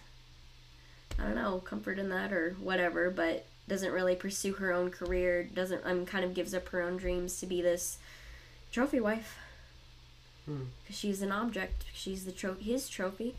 I 1.20 1.24
don't 1.24 1.36
know 1.36 1.60
comfort 1.60 1.98
in 1.98 2.10
that 2.10 2.32
or 2.32 2.56
whatever, 2.60 3.10
but 3.10 3.46
doesn't 3.68 3.92
really 3.92 4.16
pursue 4.16 4.54
her 4.54 4.72
own 4.72 4.92
career. 4.92 5.44
Doesn't 5.44 5.82
um 5.86 6.06
kind 6.06 6.24
of 6.24 6.34
gives 6.34 6.54
up 6.54 6.70
her 6.70 6.82
own 6.82 6.98
dreams 6.98 7.40
to 7.40 7.46
be 7.46 7.62
this 7.62 7.98
trophy 8.72 9.00
wife. 9.00 9.38
Hmm. 10.46 10.66
Cause 10.88 10.98
she's 10.98 11.22
an 11.22 11.32
object. 11.32 11.86
She's 11.94 12.26
the 12.26 12.32
tro- 12.32 12.56
his 12.56 12.88
trophy. 12.88 13.36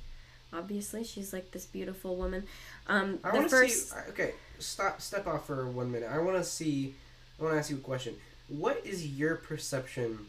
Obviously, 0.53 1.05
she's 1.05 1.33
like 1.33 1.51
this 1.53 1.67
beautiful 1.67 2.17
woman. 2.17 2.45
Um, 2.87 3.19
I 3.23 3.39
the 3.43 3.49
first. 3.49 3.91
see. 3.91 3.97
Okay, 4.11 4.33
stop. 4.59 5.01
Step 5.01 5.27
off 5.27 5.47
for 5.47 5.67
one 5.67 5.93
minute. 5.93 6.09
I 6.11 6.19
want 6.19 6.39
to 6.39 6.45
see. 6.45 6.95
I 7.39 7.43
want 7.43 7.55
to 7.55 7.59
ask 7.59 7.71
you 7.71 7.77
a 7.77 7.81
question. 7.81 8.17
What 8.49 8.81
is 8.85 9.07
your 9.07 9.37
perception 9.37 10.27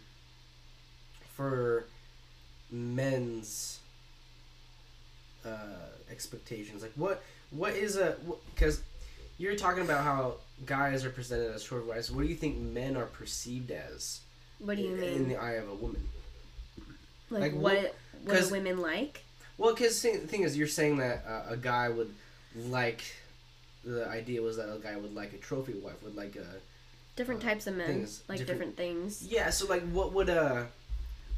for 1.39 1.85
men's 2.69 3.79
uh, 5.45 5.49
expectations? 6.11 6.81
Like, 6.81 6.91
what 6.95 7.23
what 7.51 7.73
is 7.73 7.95
a 7.95 8.17
because 8.53 8.81
you're 9.37 9.55
talking 9.55 9.83
about 9.83 10.03
how 10.03 10.33
guys 10.65 11.05
are 11.05 11.09
presented 11.09 11.53
as 11.55 11.63
trophy 11.63 11.87
wives. 11.87 12.11
What 12.11 12.23
do 12.23 12.27
you 12.27 12.35
think 12.35 12.57
men 12.57 12.97
are 12.97 13.05
perceived 13.05 13.71
as? 13.71 14.19
what 14.59 14.75
do 14.75 14.83
you 14.83 14.93
in, 14.95 14.99
mean? 14.99 15.13
in 15.13 15.29
the 15.29 15.37
eye 15.37 15.53
of 15.53 15.69
a 15.69 15.73
woman? 15.75 16.03
like, 17.29 17.41
like, 17.43 17.53
what? 17.53 17.77
what- 17.77 17.95
What 18.25 18.51
women 18.51 18.79
like? 18.81 19.23
Well, 19.57 19.73
because 19.73 20.01
the 20.01 20.09
thing 20.17 20.43
is, 20.43 20.57
you're 20.57 20.67
saying 20.67 20.97
that 20.97 21.23
uh, 21.25 21.53
a 21.53 21.57
guy 21.57 21.87
would 21.87 22.13
like. 22.67 23.01
The 23.85 24.05
idea 24.09 24.41
was 24.41 24.57
that 24.57 24.67
a 24.69 24.77
guy 24.77 24.97
would 24.97 25.15
like 25.15 25.31
a 25.31 25.37
trophy 25.37 25.71
wife, 25.73 26.03
would 26.03 26.17
like 26.17 26.35
a 26.35 26.45
Different 27.15 27.41
uh, 27.41 27.47
types 27.47 27.65
of 27.67 27.75
men 27.77 27.87
things, 27.87 28.23
like 28.27 28.39
different- 28.39 28.75
different, 28.75 28.77
things. 28.77 29.25
Yeah, 29.25 29.49
so 29.51 29.67
like, 29.67 29.83
what 29.91 30.11
would 30.13 30.27
a 30.27 30.67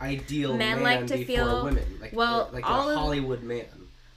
ideal 0.01 0.55
Men 0.57 0.81
man 0.81 0.83
like 0.83 1.07
to 1.07 1.17
be 1.17 1.23
feel- 1.25 1.59
a 1.59 1.63
woman? 1.63 1.97
Like, 2.01 2.13
well, 2.13 2.49
like 2.51 2.69
all 2.69 2.89
a 2.89 2.93
of- 2.93 2.99
Hollywood 2.99 3.43
man, 3.43 3.65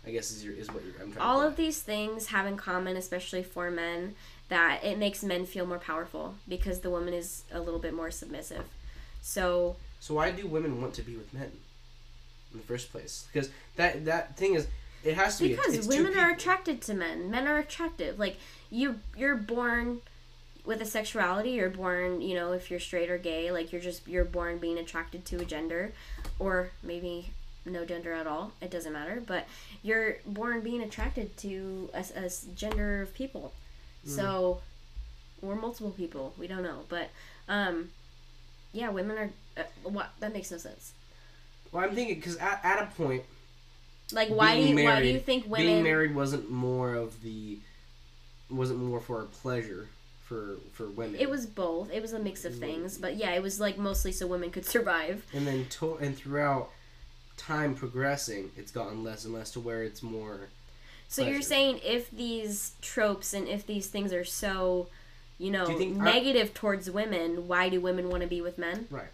I 0.07 0.11
guess 0.11 0.30
is 0.30 0.45
your 0.45 0.55
is 0.55 0.68
what 0.72 0.85
you're. 0.85 0.95
I'm 1.03 1.12
trying. 1.12 1.26
all 1.26 1.41
of 1.43 1.57
these 1.57 1.80
things 1.82 2.26
have 2.28 2.47
in 2.47 2.57
common, 2.57 2.97
especially 2.97 3.43
for 3.43 3.70
men, 3.70 4.14
that 4.49 4.82
it 4.85 4.99
makes 4.99 5.22
men 5.22 5.47
feel 5.47 5.66
more 5.66 5.78
powerful 5.78 6.35
because 6.49 6.80
the 6.80 6.91
woman 6.91 7.14
is 7.14 7.43
a 7.53 7.61
little 7.61 7.80
bit 7.80 7.95
more 7.95 8.11
submissive. 8.11 8.64
So 9.22 9.76
So 10.01 10.14
why 10.14 10.30
do 10.30 10.47
women 10.47 10.80
want 10.80 10.95
to 10.95 11.03
be 11.03 11.16
with 11.16 11.32
men 11.32 11.53
in 12.53 12.59
the 12.61 12.64
first 12.66 12.91
place? 12.93 13.26
Because 13.32 13.51
that 13.76 14.05
that 14.05 14.37
thing 14.37 14.55
is, 14.55 14.66
it 15.03 15.14
has 15.14 15.39
to 15.39 15.45
be 15.45 15.51
because 15.51 15.74
it's 15.74 15.87
two 15.87 16.03
women 16.05 16.18
are 16.18 16.30
attracted 16.30 16.80
to 16.82 16.95
men, 16.95 17.30
men 17.30 17.47
are 17.47 17.59
attractive. 17.59 18.18
Like 18.18 18.37
you, 18.70 19.01
you're 19.16 19.37
born 19.37 20.01
with 20.65 20.81
a 20.81 20.87
sexuality. 20.87 21.51
You're 21.51 21.71
born, 21.71 22.21
you 22.21 22.35
know, 22.35 22.53
if 22.53 22.71
you're 22.71 22.81
straight 22.81 23.11
or 23.11 23.19
gay, 23.19 23.51
like 23.51 23.73
you're 23.73 23.81
just 23.81 24.07
you're 24.09 24.25
born 24.25 24.59
being 24.59 24.79
attracted 24.79 25.25
to 25.27 25.37
a 25.41 25.45
gender, 25.45 25.93
or 26.39 26.71
maybe 26.83 27.31
no 27.67 27.85
gender 27.85 28.12
at 28.12 28.27
all. 28.27 28.53
It 28.61 28.71
doesn't 28.71 28.93
matter. 28.93 29.23
But 29.27 29.47
you're 29.83 30.17
born 30.27 30.61
being 30.61 30.83
attracted 30.83 31.37
to 31.39 31.91
a, 31.95 32.05
a 32.17 32.31
gender 32.55 33.03
of 33.03 33.15
people. 33.15 33.53
So, 34.07 34.61
or 35.41 35.55
multiple 35.57 35.91
people. 35.93 36.35
We 36.39 36.47
don't 36.47 36.62
know, 36.62 36.81
but 36.91 37.09
um, 37.49 37.89
yeah, 38.73 38.91
women 38.91 39.17
are. 39.19 39.31
Uh, 39.57 39.62
what 39.85 40.11
that 40.21 40.33
makes 40.35 40.51
no 40.51 40.59
sense. 40.59 40.93
Well, 41.73 41.85
I'm 41.85 41.95
thinking 41.95 42.17
because 42.17 42.37
at, 42.37 42.61
at 42.65 42.83
a 42.83 42.87
point, 42.97 43.23
Like, 44.12 44.29
why 44.29 44.57
do 44.57 44.61
you 44.67 44.75
being 44.75 44.87
why 44.87 45.01
do 45.01 45.07
you 45.07 45.12
married- 45.15 45.25
think 45.27 45.45
women? 45.47 45.67
being 45.67 45.83
married 45.85 46.15
wasn't 46.15 46.51
more 46.51 46.95
of 46.95 47.23
the 47.23 47.59
wasn't 48.51 48.79
more 48.81 49.01
for 49.01 49.23
pleasure 49.25 49.89
for 50.25 50.57
for 50.72 50.89
women. 50.89 51.20
It 51.20 51.31
was 51.31 51.47
both. 51.47 51.93
It 51.93 52.03
was 52.03 52.12
a 52.12 52.18
mix 52.18 52.45
of 52.45 52.53
mm-hmm. 52.53 52.61
things, 52.62 52.99
but 52.99 53.16
yeah, 53.16 53.33
it 53.33 53.43
was 53.43 53.61
like 53.61 53.79
mostly 53.79 54.12
so 54.12 54.27
women 54.27 54.51
could 54.51 54.66
survive. 54.77 55.25
and 55.33 55.47
then 55.47 55.66
to, 55.70 55.95
and 55.97 56.16
throughout 56.16 56.70
time 57.37 57.75
progressing, 57.75 58.51
it's 58.57 58.72
gotten 58.72 59.05
less 59.05 59.25
and 59.25 59.35
less 59.35 59.51
to 59.53 59.61
where 59.61 59.83
it's 59.83 60.03
more. 60.03 60.49
So 61.09 61.22
you're 61.22 61.43
saying 61.43 61.81
if 61.85 62.11
these 62.11 62.72
tropes 62.81 63.35
and 63.35 63.47
if 63.47 63.66
these 63.66 63.87
things 63.87 64.12
are 64.12 64.25
so, 64.25 64.89
you 65.39 65.51
know, 65.51 65.68
you 65.68 65.95
negative 65.95 66.55
towards 66.55 66.91
women, 66.91 67.47
why 67.47 67.68
do 67.68 67.81
women 67.81 68.09
want 68.09 68.22
to 68.22 68.29
be 68.29 68.41
with 68.41 68.59
men? 68.59 68.89
Right. 68.91 69.07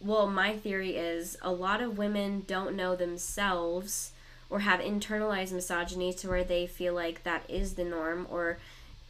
Well, 0.00 0.28
my 0.28 0.56
theory 0.56 0.96
is 0.96 1.36
a 1.42 1.50
lot 1.50 1.80
of 1.80 1.98
women 1.98 2.44
don't 2.46 2.76
know 2.76 2.94
themselves 2.94 4.12
or 4.50 4.60
have 4.60 4.80
internalized 4.80 5.52
misogyny 5.52 6.12
to 6.12 6.28
where 6.28 6.44
they 6.44 6.66
feel 6.66 6.94
like 6.94 7.24
that 7.24 7.48
is 7.48 7.74
the 7.74 7.84
norm 7.84 8.26
or 8.30 8.58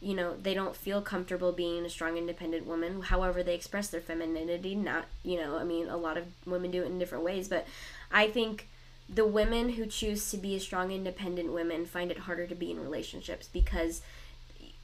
you 0.03 0.13
know 0.13 0.35
they 0.35 0.53
don't 0.53 0.75
feel 0.75 1.01
comfortable 1.01 1.51
being 1.51 1.85
a 1.85 1.89
strong 1.89 2.17
independent 2.17 2.65
woman. 2.67 3.01
However 3.01 3.41
they 3.41 3.55
express 3.55 3.87
their 3.87 4.01
femininity 4.01 4.75
not 4.75 5.05
you 5.23 5.37
know 5.37 5.57
i 5.57 5.63
mean 5.63 5.87
a 5.87 5.97
lot 5.97 6.17
of 6.17 6.25
women 6.45 6.71
do 6.71 6.83
it 6.83 6.87
in 6.87 6.99
different 6.99 7.23
ways 7.23 7.47
but 7.47 7.65
i 8.11 8.27
think 8.27 8.67
the 9.09 9.25
women 9.25 9.69
who 9.69 9.85
choose 9.85 10.31
to 10.31 10.37
be 10.37 10.55
a 10.55 10.59
strong 10.59 10.91
independent 10.91 11.51
women 11.51 11.85
find 11.85 12.11
it 12.11 12.19
harder 12.19 12.47
to 12.47 12.55
be 12.55 12.71
in 12.71 12.79
relationships 12.79 13.49
because 13.51 14.01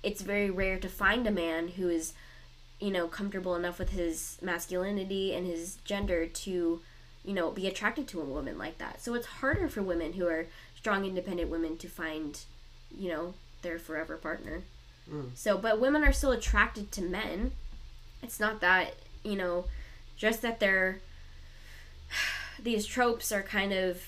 it's 0.04 0.22
very 0.22 0.50
rare 0.50 0.78
to 0.80 0.88
find 0.90 1.28
a 1.28 1.32
man 1.32 1.70
who 1.70 1.90
is 1.90 2.14
you 2.80 2.92
know 2.92 3.08
comfortable 3.08 3.56
enough 3.56 3.80
with 3.80 3.90
his 3.90 4.38
masculinity 4.42 5.34
and 5.34 5.46
his 5.46 5.76
gender 5.86 6.26
to 6.26 6.82
you 7.24 7.34
know 7.34 7.52
be 7.52 7.68
attracted 7.68 8.08
to 8.08 8.22
a 8.22 8.26
woman 8.26 8.58
like 8.58 8.78
that. 8.78 9.02
So 9.02 9.14
it's 9.14 9.28
harder 9.28 9.68
for 9.68 9.82
women 9.82 10.14
who 10.14 10.28
are 10.28 10.48
strong 10.76 11.06
independent 11.06 11.50
women 11.50 11.78
to 11.78 11.88
find 11.88 12.40
you 12.98 13.10
know 13.10 13.34
their 13.62 13.78
forever 13.78 14.16
partner 14.16 14.62
Mm. 15.12 15.32
so 15.36 15.58
but 15.58 15.80
women 15.82 16.04
are 16.04 16.14
still 16.14 16.32
attracted 16.32 16.92
to 16.94 17.02
men 17.02 17.52
it's 18.22 18.40
not 18.40 18.62
that 18.62 18.94
you 19.24 19.36
know 19.36 19.66
just 20.18 20.42
that 20.42 20.60
they're 20.60 21.00
these 22.62 22.86
tropes 22.86 23.32
are 23.32 23.42
kind 23.42 23.74
of 23.74 24.02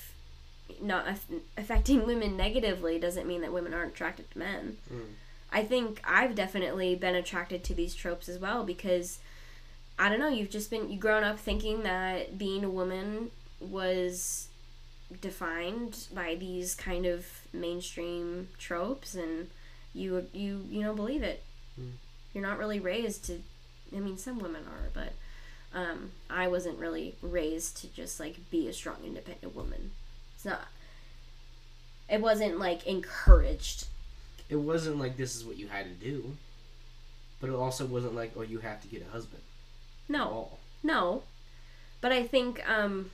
not 0.80 1.08
aff- 1.08 1.26
affecting 1.56 2.06
women 2.12 2.36
negatively 2.36 2.98
doesn't 2.98 3.26
mean 3.26 3.40
that 3.40 3.52
women 3.52 3.74
aren't 3.74 3.92
attracted 3.94 4.30
to 4.30 4.38
men 4.38 4.76
Mm. 4.92 5.14
I 5.54 5.64
think 5.64 6.00
I've 6.02 6.34
definitely 6.34 6.94
been 6.94 7.14
attracted 7.14 7.62
to 7.64 7.74
these 7.74 7.94
tropes 7.94 8.26
as 8.26 8.38
well 8.38 8.64
because 8.64 9.18
I 9.98 10.08
don't 10.08 10.18
know, 10.18 10.28
you've 10.28 10.48
just 10.48 10.70
been 10.70 10.90
you 10.90 10.98
grown 10.98 11.24
up 11.24 11.38
thinking 11.38 11.82
that 11.82 12.38
being 12.38 12.64
a 12.64 12.70
woman 12.70 13.30
was 13.60 14.48
defined 15.20 16.06
by 16.14 16.34
these 16.36 16.74
kind 16.74 17.04
of 17.04 17.26
mainstream 17.52 18.48
tropes 18.58 19.14
and 19.14 19.50
you 19.94 20.26
you 20.32 20.64
you 20.70 20.80
know 20.82 20.94
believe 20.94 21.22
it. 21.22 21.42
Mm. 21.80 21.92
You're 22.34 22.42
not 22.46 22.58
really 22.58 22.80
raised 22.80 23.24
to 23.26 23.40
I 23.94 24.00
mean 24.00 24.16
some 24.18 24.38
women 24.38 24.62
are, 24.66 24.88
but 24.94 25.12
um, 25.74 26.10
I 26.28 26.48
wasn't 26.48 26.78
really 26.78 27.14
raised 27.22 27.78
to 27.78 27.86
just 27.88 28.20
like 28.20 28.36
be 28.50 28.68
a 28.68 28.72
strong 28.72 28.96
independent 29.04 29.54
woman. 29.54 29.90
It's 30.34 30.44
not 30.44 30.68
it 32.08 32.20
wasn't 32.20 32.58
like 32.58 32.86
encouraged 32.86 33.86
It 34.50 34.56
wasn't 34.56 34.98
like 34.98 35.16
this 35.16 35.34
is 35.36 35.44
what 35.44 35.56
you 35.56 35.68
had 35.68 35.84
to 35.86 36.04
do. 36.10 36.36
but 37.40 37.48
it 37.50 37.54
also 37.56 37.86
wasn't 37.86 38.14
like, 38.14 38.32
oh, 38.36 38.42
you 38.42 38.58
have 38.58 38.80
to 38.82 38.88
get 38.88 39.02
a 39.06 39.10
husband. 39.10 39.42
at 40.08 40.10
No, 40.10 40.24
all. 40.24 40.58
no. 40.82 41.22
But 42.00 42.12
I 42.12 42.26
think 42.26 42.60
um, 42.68 43.10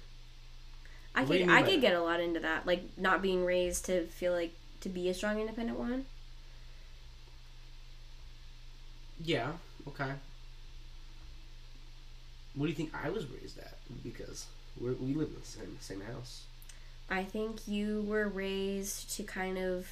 I 1.15 1.21
What 1.25 1.39
could 1.39 1.49
I 1.49 1.63
could 1.63 1.75
that? 1.75 1.81
get 1.81 1.95
a 1.95 2.03
lot 2.03 2.21
into 2.21 2.41
that, 2.41 2.67
like 2.67 2.83
not 2.97 3.23
being 3.23 3.45
raised 3.45 3.85
to 3.87 4.07
feel 4.07 4.33
like 4.33 4.53
to 4.81 4.89
be 4.89 5.09
a 5.09 5.15
strong, 5.15 5.39
independent 5.41 5.79
woman. 5.79 6.07
Yeah. 9.25 9.53
Okay. 9.87 10.13
What 12.55 12.67
do 12.67 12.71
you 12.71 12.75
think 12.75 12.93
I 12.95 13.11
was 13.11 13.27
raised 13.27 13.59
at? 13.59 13.75
Because 14.03 14.47
we're, 14.81 14.93
we 14.95 15.15
live 15.15 15.29
in 15.29 15.41
the 15.41 15.47
same 15.47 15.77
same 15.81 16.01
house. 16.01 16.43
I 17.11 17.25
think 17.25 17.67
you 17.67 18.05
were 18.07 18.29
raised 18.29 19.15
to 19.17 19.23
kind 19.23 19.57
of 19.59 19.89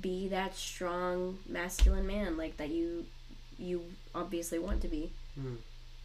be 0.00 0.28
that 0.28 0.56
strong 0.56 1.38
masculine 1.48 2.06
man, 2.06 2.36
like 2.36 2.56
that 2.56 2.70
you 2.70 3.06
you 3.58 3.84
obviously 4.14 4.58
want 4.58 4.82
to 4.82 4.88
be. 4.88 5.10
Hmm. 5.34 5.56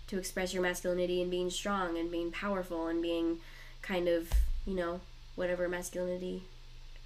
To 0.07 0.17
express 0.17 0.53
your 0.53 0.63
masculinity 0.63 1.21
and 1.21 1.29
being 1.29 1.51
strong 1.51 1.97
and 1.97 2.09
being 2.09 2.31
powerful 2.31 2.87
and 2.87 2.99
being 2.99 3.39
kind 3.83 4.07
of, 4.07 4.31
you 4.65 4.73
know, 4.73 5.01
whatever 5.35 5.69
masculinity 5.69 6.43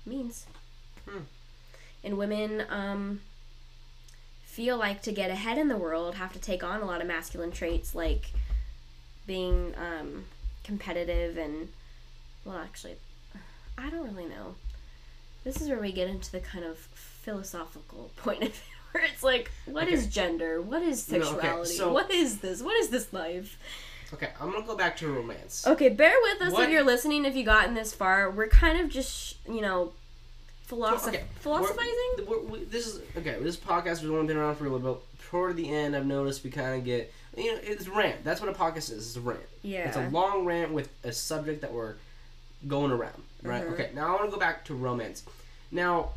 means. 0.05 0.45
Hmm. 1.07 1.24
And 2.03 2.18
women 2.18 2.64
um 2.70 3.22
feel 4.54 4.78
like 4.78 5.01
to 5.01 5.12
get 5.12 5.32
ahead 5.32 5.58
in 5.58 5.68
the 5.68 5.76
world 5.78 6.14
have 6.16 6.32
to 6.32 6.39
take 6.39 6.64
on 6.64 6.80
a 6.82 6.86
lot 6.86 7.01
of 7.01 7.08
masculine 7.08 7.51
traits 7.51 7.95
like 7.95 8.26
being 9.26 9.74
um 9.78 10.26
competitive 10.64 11.38
and 11.38 11.70
well, 12.45 12.58
actually, 12.58 12.95
I 13.78 13.89
don't 13.89 14.04
really 14.14 14.26
know. 14.26 14.56
This 15.45 15.62
is 15.62 15.70
where 15.70 15.80
we 15.80 15.93
get 15.93 16.10
into 16.10 16.30
the 16.32 16.41
kind 16.41 16.66
of 16.66 16.78
philosophical 16.78 18.12
point 18.18 18.43
of 18.43 18.49
view 18.49 18.76
where 18.91 19.06
it's 19.06 19.24
like, 19.24 19.49
what 19.66 19.88
is 19.88 20.01
Okay. 20.04 20.10
gender? 20.12 20.62
What 20.62 20.82
is 20.84 21.10
No, 21.10 21.18
okay, 21.20 21.26
sexuality? 21.32 21.74
so- 21.76 21.93
what 21.93 22.12
is 22.12 22.39
this? 22.39 22.62
What 22.62 22.76
is 22.76 22.89
this 22.89 23.12
life? 23.14 23.58
Okay, 24.14 24.30
I'm 24.39 24.51
gonna 24.51 24.66
go 24.66 24.76
back 24.76 24.97
to 24.97 25.08
romance. 25.12 25.66
Okay, 25.66 25.89
bear 25.89 26.14
with 26.22 26.41
us 26.41 26.51
What- 26.54 26.66
if 26.66 26.70
you're 26.70 26.84
listening. 26.84 27.26
If 27.26 27.36
you 27.36 27.43
gotten 27.45 27.74
this 27.76 27.93
far, 27.93 28.30
we're 28.30 28.47
kind 28.49 28.78
of 28.80 28.89
just, 28.89 29.38
you 29.47 29.62
know, 29.62 29.93
philosoph- 30.76 31.08
Okay, 31.10 31.24
philosophizing. 31.40 31.94
We're, 32.28 32.40
we're, 32.40 32.48
we, 32.48 32.64
this 32.66 32.88
is 32.88 33.02
okay. 33.18 33.38
This 33.42 33.58
podcast 33.58 33.86
has 34.02 34.06
only 34.06 34.28
been 34.28 34.38
around 34.38 34.56
for 34.56 34.66
a 34.66 34.70
little 34.70 34.94
bit. 34.96 35.04
Toward 35.30 35.56
the 35.56 35.70
end, 35.70 35.96
I've 35.96 36.06
noticed 36.06 36.44
we 36.44 36.50
kind 36.52 36.76
of 36.78 36.84
get 36.86 37.12
you 37.38 37.52
know 37.54 37.60
it's 37.64 37.88
rant. 37.88 38.24
That's 38.24 38.40
what 38.42 38.50
a 38.50 38.54
podcast 38.54 38.92
is. 38.92 39.08
It's 39.08 39.16
a 39.16 39.22
rant. 39.22 39.40
Yeah. 39.64 39.88
It's 39.88 39.98
a 39.98 40.10
long 40.10 40.46
rant 40.46 40.72
with 40.72 40.90
a 41.04 41.12
subject 41.12 41.62
that 41.62 41.74
we're 41.74 41.96
going 42.68 42.92
around. 42.92 43.22
Right. 43.42 43.64
Mhm. 43.64 43.74
Okay. 43.74 43.90
Now 43.96 44.08
I 44.08 44.12
want 44.20 44.26
to 44.26 44.32
go 44.32 44.40
back 44.40 44.66
to 44.66 44.76
romance. 44.76 45.24
Now, 45.72 46.10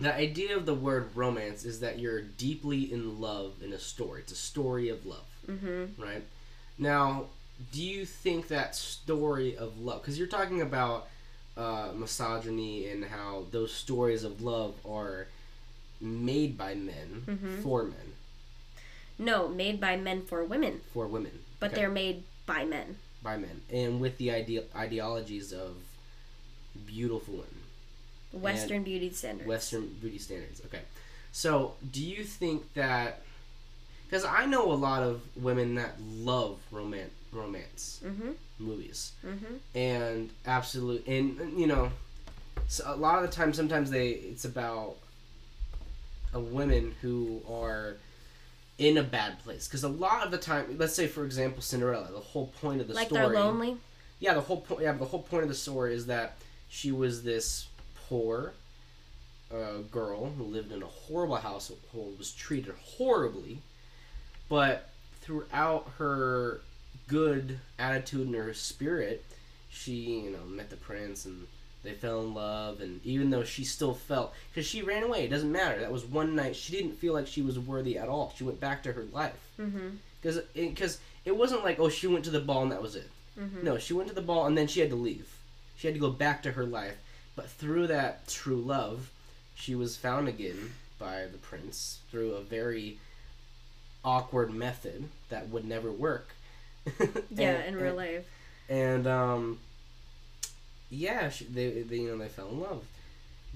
the 0.00 0.12
idea 0.14 0.56
of 0.56 0.66
the 0.66 0.74
word 0.74 1.10
romance 1.14 1.64
is 1.64 1.80
that 1.80 1.98
you're 1.98 2.22
deeply 2.22 2.92
in 2.92 3.20
love 3.20 3.54
in 3.62 3.72
a 3.72 3.78
story. 3.78 4.20
It's 4.22 4.32
a 4.32 4.36
story 4.36 4.88
of 4.88 5.06
love. 5.06 5.24
mm-hmm. 5.48 6.00
right? 6.02 6.22
Now, 6.78 7.26
do 7.72 7.82
you 7.82 8.04
think 8.04 8.48
that 8.48 8.74
story 8.76 9.56
of 9.56 9.78
love, 9.80 10.02
because 10.02 10.18
you're 10.18 10.28
talking 10.28 10.60
about 10.60 11.08
uh, 11.58 11.90
misogyny 11.94 12.88
and 12.88 13.04
how 13.04 13.44
those 13.50 13.72
stories 13.74 14.22
of 14.24 14.40
love 14.40 14.74
are 14.86 15.26
made 16.00 16.56
by 16.56 16.74
men 16.74 17.24
Mhm. 17.26 17.62
for 17.62 17.82
men, 17.82 18.12
No, 19.18 19.48
made 19.48 19.80
by 19.80 19.96
men 19.96 20.22
for 20.24 20.44
women, 20.44 20.80
for 20.94 21.08
women, 21.08 21.40
but 21.58 21.72
Okay. 21.72 21.80
they're 21.80 21.90
made 21.90 22.22
by 22.46 22.64
men. 22.64 22.98
by 23.20 23.36
men, 23.36 23.60
and 23.70 24.00
with 24.00 24.16
the 24.18 24.30
idea 24.30 24.62
ideologies 24.76 25.52
of 25.52 25.74
beautiful 26.86 27.34
women, 27.34 27.62
Western 28.32 28.84
beauty 28.84 29.10
standards. 29.12 29.48
Western 29.48 29.88
beauty 30.00 30.18
standards. 30.18 30.60
Okay, 30.66 30.82
so 31.32 31.74
do 31.90 32.00
you 32.04 32.22
think 32.24 32.72
that? 32.74 33.22
Because 34.04 34.24
I 34.24 34.46
know 34.46 34.70
a 34.72 34.74
lot 34.74 35.02
of 35.02 35.20
women 35.36 35.74
that 35.74 36.00
love 36.00 36.60
romance 36.70 37.12
romance 37.32 38.00
Mm-hmm. 38.04 38.32
Movies. 38.58 39.12
Mm-hmm. 39.24 39.54
and 39.78 40.30
absolute 40.46 41.06
and 41.06 41.58
you 41.58 41.66
know 41.66 41.90
so 42.66 42.84
a 42.86 42.96
lot 42.96 43.22
of 43.22 43.30
the 43.30 43.34
time 43.34 43.52
sometimes 43.54 43.90
they 43.90 44.08
it's 44.10 44.44
about 44.44 44.96
a 46.34 46.40
women 46.40 46.94
who 47.00 47.40
are 47.50 47.96
in 48.78 48.98
a 48.98 49.02
bad 49.02 49.38
place 49.44 49.66
because 49.66 49.82
a 49.84 49.88
lot 49.88 50.24
of 50.24 50.30
the 50.30 50.38
time 50.38 50.76
let's 50.78 50.94
say 50.94 51.06
for 51.06 51.24
example 51.24 51.62
cinderella 51.62 52.08
the 52.12 52.18
whole 52.20 52.48
point 52.60 52.80
of 52.80 52.88
the 52.88 52.94
Like 52.94 53.06
story 53.08 53.20
they're 53.22 53.34
lonely. 53.34 53.76
yeah 54.20 54.34
the 54.34 54.40
whole 54.40 54.60
point 54.60 54.82
yeah 54.82 54.92
the 54.92 55.04
whole 55.04 55.22
point 55.22 55.42
of 55.44 55.48
the 55.48 55.54
story 55.54 55.94
is 55.94 56.06
that 56.06 56.36
she 56.68 56.92
was 56.92 57.22
this 57.22 57.66
poor 58.08 58.52
uh, 59.52 59.78
girl 59.90 60.26
who 60.36 60.44
lived 60.44 60.70
in 60.72 60.82
a 60.82 60.86
horrible 60.86 61.36
household 61.36 62.18
was 62.18 62.32
treated 62.32 62.74
horribly 62.98 63.58
but 64.48 64.90
throughout 65.22 65.90
her 65.98 66.60
good 67.08 67.58
attitude 67.78 68.26
and 68.26 68.34
her 68.36 68.54
spirit 68.54 69.24
she 69.70 69.92
you 69.92 70.30
know 70.30 70.44
met 70.46 70.70
the 70.70 70.76
prince 70.76 71.24
and 71.24 71.46
they 71.82 71.92
fell 71.92 72.20
in 72.20 72.34
love 72.34 72.80
and 72.80 73.00
even 73.04 73.30
though 73.30 73.44
she 73.44 73.64
still 73.64 73.94
felt 73.94 74.32
because 74.50 74.66
she 74.66 74.82
ran 74.82 75.02
away 75.02 75.24
it 75.24 75.28
doesn't 75.30 75.50
matter 75.52 75.80
that 75.80 75.90
was 75.92 76.04
one 76.04 76.34
night 76.36 76.54
she 76.54 76.72
didn't 76.72 76.92
feel 76.98 77.12
like 77.14 77.26
she 77.26 77.42
was 77.42 77.58
worthy 77.58 77.96
at 77.98 78.08
all 78.08 78.32
she 78.36 78.44
went 78.44 78.60
back 78.60 78.82
to 78.82 78.92
her 78.92 79.04
life 79.12 79.34
Mm-hmm. 79.60 79.88
because 80.20 80.38
because 80.54 80.98
it 81.24 81.36
wasn't 81.36 81.64
like 81.64 81.80
oh 81.80 81.88
she 81.88 82.06
went 82.06 82.24
to 82.26 82.30
the 82.30 82.40
ball 82.40 82.62
and 82.62 82.72
that 82.72 82.82
was 82.82 82.94
it 82.96 83.10
Mm-hmm. 83.40 83.64
no, 83.64 83.78
she 83.78 83.92
went 83.94 84.08
to 84.08 84.14
the 84.16 84.20
ball 84.20 84.46
and 84.46 84.58
then 84.58 84.66
she 84.66 84.80
had 84.80 84.90
to 84.90 84.96
leave. 84.96 85.28
She 85.76 85.86
had 85.86 85.94
to 85.94 86.00
go 86.00 86.10
back 86.10 86.42
to 86.42 86.50
her 86.50 86.64
life. 86.64 86.96
But 87.36 87.48
through 87.48 87.86
that 87.86 88.26
true 88.26 88.56
love, 88.60 89.10
she 89.54 89.76
was 89.76 89.96
found 89.96 90.26
again 90.26 90.72
by 90.98 91.26
the 91.30 91.38
prince 91.38 92.00
through 92.10 92.32
a 92.32 92.40
very 92.40 92.98
awkward 94.04 94.52
method 94.52 95.04
that 95.28 95.50
would 95.50 95.64
never 95.64 95.90
work. 95.92 96.30
Yeah, 97.30 97.50
And- 97.52 97.76
in 97.76 97.76
real 97.76 97.88
and- 97.88 97.96
life. 97.96 98.26
And 98.70 99.06
um, 99.06 99.58
yeah, 100.90 101.30
she, 101.30 101.44
they, 101.44 101.82
they 101.82 101.96
you 101.96 102.08
know 102.10 102.18
they 102.18 102.28
fell 102.28 102.48
in 102.50 102.60
love. 102.60 102.84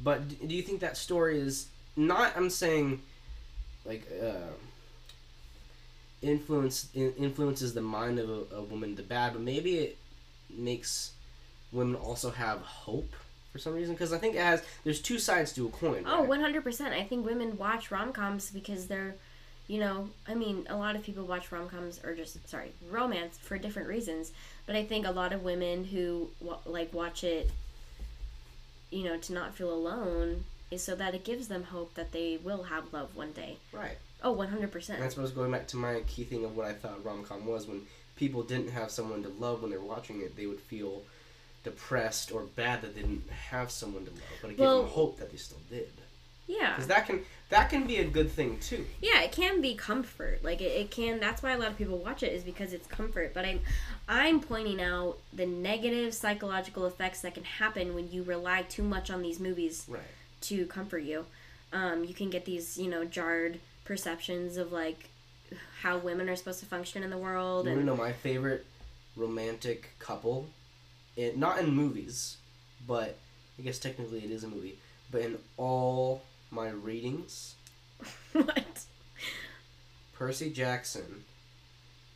But 0.02 0.46
do 0.48 0.54
you 0.54 0.62
think 0.62 0.80
that 0.80 0.96
story 0.96 1.38
is 1.38 1.66
not? 1.96 2.34
I'm 2.34 2.48
saying, 2.48 3.02
like, 3.84 4.08
uh, 4.22 4.52
influence 6.22 6.88
in, 6.94 7.12
influences 7.18 7.74
the 7.74 7.80
mind 7.82 8.18
of 8.18 8.28
a, 8.30 8.56
a 8.56 8.62
woman 8.62 8.96
to 8.96 9.02
bad, 9.02 9.32
but 9.32 9.42
maybe 9.42 9.76
it 9.78 9.98
makes 10.50 11.12
women 11.72 11.94
also 11.96 12.30
have 12.30 12.60
hope 12.60 13.12
for 13.52 13.58
some 13.58 13.74
reason. 13.74 13.94
Because 13.94 14.12
I 14.12 14.18
think 14.18 14.34
it 14.34 14.40
has. 14.42 14.62
There's 14.84 15.00
two 15.00 15.18
sides 15.18 15.52
to 15.54 15.66
a 15.66 15.70
coin. 15.70 16.04
Oh, 16.06 16.24
right? 16.26 16.40
100%. 16.40 16.92
I 16.92 17.04
think 17.04 17.26
women 17.26 17.58
watch 17.58 17.90
rom 17.90 18.12
coms 18.12 18.50
because 18.50 18.86
they're, 18.86 19.16
you 19.68 19.78
know, 19.80 20.08
I 20.28 20.34
mean, 20.34 20.66
a 20.68 20.76
lot 20.76 20.96
of 20.96 21.02
people 21.02 21.24
watch 21.24 21.50
rom 21.52 21.68
coms 21.68 22.00
or 22.04 22.14
just, 22.14 22.48
sorry, 22.48 22.72
romance 22.90 23.38
for 23.38 23.56
different 23.58 23.88
reasons. 23.88 24.32
But 24.66 24.76
I 24.76 24.84
think 24.84 25.06
a 25.06 25.10
lot 25.12 25.32
of 25.32 25.42
women 25.42 25.84
who, 25.84 26.30
like, 26.66 26.92
watch 26.92 27.24
it, 27.24 27.50
you 28.90 29.04
know, 29.04 29.16
to 29.16 29.32
not 29.32 29.54
feel 29.54 29.72
alone 29.72 30.44
is 30.70 30.82
so 30.82 30.94
that 30.96 31.14
it 31.14 31.24
gives 31.24 31.48
them 31.48 31.64
hope 31.64 31.94
that 31.94 32.12
they 32.12 32.38
will 32.42 32.64
have 32.64 32.92
love 32.92 33.14
one 33.16 33.32
day. 33.32 33.56
right. 33.72 33.98
Oh, 34.24 34.36
100%. 34.36 34.90
And 34.90 35.02
that's 35.02 35.16
what 35.16 35.22
I 35.22 35.22
was 35.22 35.32
going 35.32 35.50
back 35.50 35.66
to 35.68 35.76
my 35.76 36.00
key 36.06 36.22
thing 36.22 36.44
of 36.44 36.56
what 36.56 36.64
I 36.64 36.72
thought 36.74 37.04
rom 37.04 37.24
com 37.24 37.44
was. 37.44 37.66
When 37.66 37.82
people 38.14 38.44
didn't 38.44 38.70
have 38.70 38.92
someone 38.92 39.20
to 39.24 39.28
love 39.28 39.62
when 39.62 39.72
they 39.72 39.76
were 39.76 39.82
watching 39.84 40.20
it, 40.20 40.36
they 40.36 40.46
would 40.46 40.60
feel 40.60 41.02
depressed 41.64 42.30
or 42.30 42.42
bad 42.42 42.82
that 42.82 42.94
they 42.94 43.00
didn't 43.00 43.28
have 43.50 43.72
someone 43.72 44.04
to 44.04 44.12
love, 44.12 44.20
but 44.40 44.48
it 44.52 44.56
gave 44.58 44.60
Well- 44.60 44.82
them 44.82 44.90
hope 44.92 45.18
that 45.18 45.32
they 45.32 45.36
still 45.38 45.58
did. 45.68 45.90
yeah. 46.46 46.70
Because 46.74 46.86
that 46.86 47.06
can 47.06 47.24
that 47.52 47.70
can 47.70 47.86
be 47.86 47.96
a 47.98 48.04
good 48.04 48.30
thing 48.30 48.58
too. 48.58 48.84
yeah 49.00 49.20
it 49.22 49.30
can 49.32 49.60
be 49.60 49.74
comfort 49.74 50.42
like 50.42 50.60
it, 50.60 50.72
it 50.72 50.90
can 50.90 51.20
that's 51.20 51.42
why 51.42 51.52
a 51.52 51.58
lot 51.58 51.68
of 51.70 51.78
people 51.78 51.98
watch 51.98 52.22
it 52.22 52.32
is 52.32 52.42
because 52.42 52.72
it's 52.72 52.86
comfort 52.86 53.32
but 53.34 53.44
i'm 53.44 53.60
i'm 54.08 54.40
pointing 54.40 54.80
out 54.80 55.18
the 55.32 55.46
negative 55.46 56.12
psychological 56.14 56.86
effects 56.86 57.20
that 57.20 57.34
can 57.34 57.44
happen 57.44 57.94
when 57.94 58.10
you 58.10 58.22
rely 58.22 58.62
too 58.62 58.82
much 58.82 59.10
on 59.10 59.22
these 59.22 59.38
movies 59.38 59.86
Right. 59.88 60.02
to 60.42 60.66
comfort 60.66 61.04
you 61.04 61.24
um, 61.72 62.04
you 62.04 62.12
can 62.14 62.28
get 62.30 62.44
these 62.44 62.76
you 62.76 62.88
know 62.90 63.04
jarred 63.04 63.60
perceptions 63.84 64.56
of 64.56 64.72
like 64.72 65.08
how 65.82 65.98
women 65.98 66.28
are 66.28 66.36
supposed 66.36 66.60
to 66.60 66.66
function 66.66 67.02
in 67.02 67.10
the 67.10 67.18
world 67.18 67.66
You 67.66 67.72
and 67.72 67.86
know 67.86 67.96
my 67.96 68.12
favorite 68.12 68.64
romantic 69.16 69.90
couple? 69.98 70.46
It, 71.16 71.36
not 71.36 71.58
in 71.58 71.74
movies, 71.74 72.38
but 72.86 73.16
I 73.58 73.62
guess 73.62 73.78
technically 73.78 74.20
it 74.24 74.30
is 74.30 74.44
a 74.44 74.48
movie. 74.48 74.78
But 75.10 75.20
in 75.22 75.38
all 75.58 76.22
my 76.52 76.68
readings, 76.68 77.54
what? 78.32 78.84
Percy 80.14 80.50
Jackson 80.50 81.24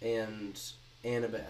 and 0.02 0.60
Annabeth. 1.04 1.40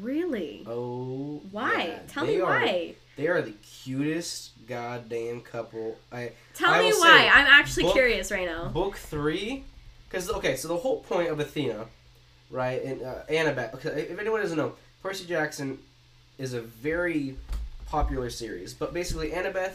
really? 0.00 0.64
Oh, 0.66 1.40
why? 1.52 1.84
yeah, 1.88 1.98
tell 2.08 2.26
they 2.26 2.36
me 2.36 2.40
are- 2.42 2.50
why. 2.60 2.94
They 3.16 3.26
are 3.28 3.42
the 3.42 3.52
cutest 3.84 4.52
goddamn 4.66 5.42
couple. 5.42 5.98
I 6.10 6.32
tell 6.54 6.70
I 6.72 6.80
me 6.80 6.86
why. 6.92 7.18
say, 7.18 7.28
i'm 7.28 7.46
actually 7.46 7.82
book- 7.82 7.92
curious 7.92 8.30
right 8.32 8.46
now. 8.46 8.68
Book 8.68 8.96
three, 8.96 9.64
because 10.08 10.30
okay, 10.30 10.56
so 10.56 10.68
the 10.68 10.76
whole 10.76 11.00
point 11.00 11.28
of 11.28 11.38
Athena, 11.38 11.84
right, 12.50 12.82
and 12.82 13.02
uh, 13.02 13.16
Annabeth. 13.28 13.84
If 13.84 14.18
anyone 14.18 14.40
doesn't 14.40 14.56
know, 14.56 14.72
Percy 15.02 15.26
Jackson 15.26 15.78
is 16.38 16.54
a 16.54 16.62
very 16.62 17.36
popular 17.88 18.30
series, 18.30 18.72
but 18.72 18.94
basically 18.94 19.30
Annabeth 19.32 19.74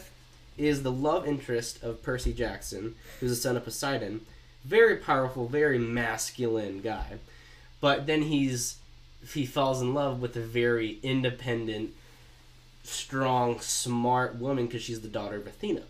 is 0.58 0.82
the 0.82 0.92
love 0.92 1.26
interest 1.26 1.82
of 1.82 2.02
Percy 2.02 2.32
Jackson, 2.32 2.94
who's 3.20 3.30
the 3.30 3.36
son 3.36 3.56
of 3.56 3.64
Poseidon. 3.64 4.20
very 4.64 4.96
powerful, 4.96 5.46
very 5.46 5.78
masculine 5.78 6.80
guy. 6.80 7.18
But 7.80 8.06
then 8.06 8.22
he's 8.22 8.76
he 9.32 9.46
falls 9.46 9.80
in 9.80 9.94
love 9.94 10.20
with 10.20 10.36
a 10.36 10.40
very 10.40 10.98
independent, 11.04 11.90
strong, 12.82 13.60
smart 13.60 14.36
woman 14.36 14.66
because 14.66 14.82
she's 14.82 15.00
the 15.00 15.08
daughter 15.08 15.36
of 15.36 15.46
Athena. 15.46 15.82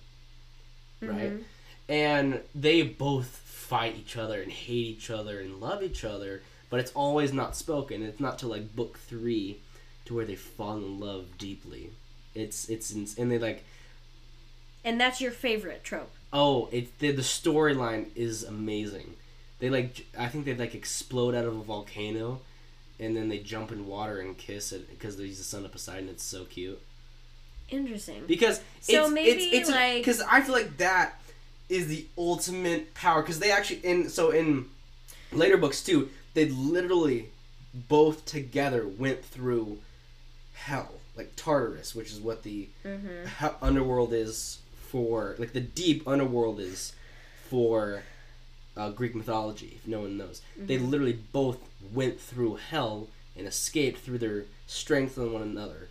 Right? 1.01 1.33
Mhm. 1.33 1.43
And 1.89 2.41
they 2.55 2.83
both 2.83 3.27
fight 3.29 3.97
each 3.97 4.17
other 4.17 4.41
and 4.43 4.51
hate 4.53 4.87
each 4.87 5.11
other 5.11 5.41
and 5.41 5.61
love 5.61 5.83
each 5.83 6.05
other, 6.05 6.43
but 6.71 6.81
it's 6.81 6.93
always 6.93 7.33
not 7.33 7.57
spoken. 7.57 8.03
It's 8.03 8.21
not 8.21 8.39
till 8.39 8.49
like 8.51 8.75
book 8.77 8.99
3 8.99 9.59
to 10.07 10.15
where 10.15 10.25
they 10.25 10.37
fall 10.37 10.77
in 10.77 11.01
love 11.01 11.37
deeply. 11.39 11.91
It's 12.35 12.69
it's 12.69 12.91
and 12.91 13.31
they 13.31 13.39
like 13.39 13.65
And 14.87 14.99
that's 15.01 15.21
your 15.21 15.33
favorite 15.33 15.83
trope. 15.85 16.11
Oh, 16.33 16.69
it 16.73 16.99
the, 17.01 17.11
the 17.11 17.23
storyline 17.23 18.07
is 18.15 18.43
amazing. 18.45 19.15
They 19.59 19.69
like 19.69 20.07
I 20.19 20.29
think 20.29 20.45
they 20.47 20.55
like 20.55 20.75
explode 20.75 21.35
out 21.35 21.45
of 21.45 21.57
a 21.57 21.63
volcano, 21.63 22.41
and 23.01 23.17
then 23.17 23.29
they 23.29 23.39
jump 23.39 23.73
in 23.73 23.87
water 23.87 24.21
and 24.21 24.39
kiss 24.39 24.73
it 24.73 24.89
because 24.89 25.19
he's 25.19 25.39
the 25.39 25.45
son 25.45 25.65
of 25.65 25.73
Poseidon. 25.73 26.09
It's 26.09 26.23
so 26.23 26.45
cute 26.45 26.81
Interesting. 27.69 28.23
because 28.29 28.61
So 28.81 29.05
it's, 29.07 29.13
maybe, 29.13 29.31
it's, 29.43 29.57
it's 29.57 29.71
like- 29.71 29.97
because 29.99 30.21
I 30.23 30.41
feel 30.41 30.55
like 30.55 30.77
that 30.79 31.21
is 31.69 31.89
the 31.89 32.07
ultimate 32.17 32.95
power 32.95 33.23
because 33.23 33.41
they 33.41 33.51
actually 33.51 33.81
in 33.85 34.09
so 34.09 34.31
in 34.31 34.67
later 35.33 35.57
books 35.57 35.83
too 35.83 36.09
they 36.35 36.45
literally 36.49 37.31
both 37.89 38.25
together 38.25 38.87
went 38.87 39.25
through 39.25 39.79
hell 40.55 40.93
like 41.17 41.33
Tartarus, 41.35 41.95
which 41.95 42.13
is 42.13 42.21
what 42.21 42.43
the 42.45 42.69
Mm-hmm. 42.85 43.47
underworld 43.65 44.13
is 44.13 44.59
for 44.87 45.35
like 45.39 45.53
the 45.53 45.61
deep 45.61 46.07
underworld 46.07 46.61
is 46.61 46.93
for 47.49 48.03
uh, 48.77 48.91
Greek 48.91 49.15
mythology. 49.15 49.79
If 49.81 49.87
no 49.89 50.01
one 50.01 50.17
knows, 50.17 50.43
they 50.57 50.77
Mm-hmm. 50.77 50.91
literally 50.91 51.19
both 51.33 51.59
went 51.93 52.21
through 52.21 52.57
hell 52.57 53.09
and 53.37 53.47
escaped 53.47 53.99
through 54.01 54.19
their 54.19 54.45
strength 54.67 55.19
on 55.19 55.33
one 55.33 55.43
another. 55.43 55.89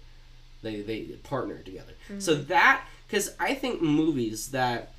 They 0.62 0.82
they 0.82 1.02
partnered 1.24 1.66
together. 1.66 1.94
So 2.20 2.36
Mm-hmm. 2.36 2.48
that 2.48 2.86
because 3.08 3.34
I 3.40 3.54
think 3.54 3.82
movies 3.82 4.50
that 4.52 4.92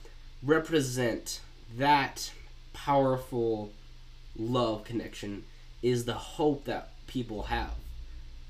represent 0.43 1.41
that 1.77 2.31
powerful 2.73 3.73
love 4.39 4.85
connection 4.85 5.45
is 5.83 6.05
the 6.05 6.15
hope 6.15 6.65
that 6.67 6.91
people 7.07 7.45
have 7.45 7.71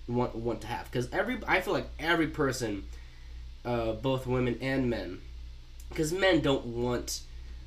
want 0.08 0.34
want 0.34 0.60
to 0.60 0.66
have 0.66 0.84
because 0.90 1.10
every 1.12 1.38
I 1.46 1.60
feel 1.60 1.72
like 1.74 1.88
every 1.98 2.26
person, 2.28 2.84
uh, 3.64 3.92
both 3.92 4.26
women 4.26 4.58
and 4.60 4.88
men, 4.90 5.20
because 5.88 6.12
men 6.12 6.40
don't 6.40 6.66
want. 6.66 7.20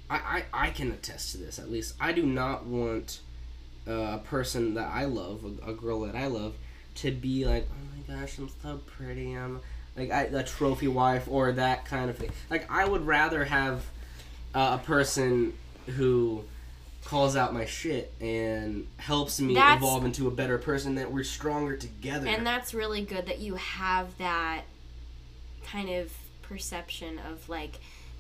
I, 0.10 0.44
I 0.54 0.68
I 0.68 0.70
can 0.72 0.92
attest 0.92 1.32
to 1.34 1.38
this 1.38 1.60
at 1.60 1.72
least. 1.72 1.96
I 2.00 2.12
do 2.12 2.26
not 2.26 2.66
want 2.66 3.20
uh, 3.88 3.92
a 3.92 4.22
person 4.24 4.74
that 4.76 4.90
I 4.92 5.06
love, 5.06 5.44
a, 5.44 5.72
a 5.72 5.74
girl 5.74 6.02
that 6.02 6.16
I 6.16 6.28
love, 6.28 6.56
to 6.96 7.12
be 7.12 7.46
like, 7.46 7.68
oh 7.72 8.14
my 8.14 8.20
gosh, 8.20 8.38
I'm 8.38 8.50
so 8.62 8.80
pretty. 8.86 9.34
I'm 9.34 9.62
like 9.96 10.12
I, 10.12 10.24
a 10.24 10.44
trophy 10.44 10.88
wife 10.88 11.28
or 11.28 11.52
that 11.54 11.86
kind 11.86 12.10
of 12.10 12.18
thing. 12.18 12.32
Like 12.50 12.70
I 12.72 12.86
would 12.86 13.06
rather 13.06 13.46
have 13.46 13.84
uh, 14.56 14.80
a 14.82 14.86
person 14.86 15.54
who 15.88 16.44
calls 17.06 17.36
out 17.36 17.54
my 17.54 17.66
shit 17.66 18.14
and 18.22 18.86
helps 18.98 19.40
me 19.40 19.56
That's- 19.56 19.78
evolve 19.78 20.06
into 20.06 20.28
a 20.28 20.32
better 20.32 20.58
person 20.58 20.96
that 20.96 21.12
we're 21.12 21.24
stronger 21.24 21.76
together. 21.76 22.28
And 22.28 22.46
that's 22.46 22.74
really 22.74 23.02
good 23.04 23.26
that 23.28 23.40
you 23.40 23.56
have 23.56 24.18
that 24.18 24.64
kind 25.66 25.90
of 25.90 26.12
perception 26.44 27.20
of 27.20 27.48
like 27.50 27.80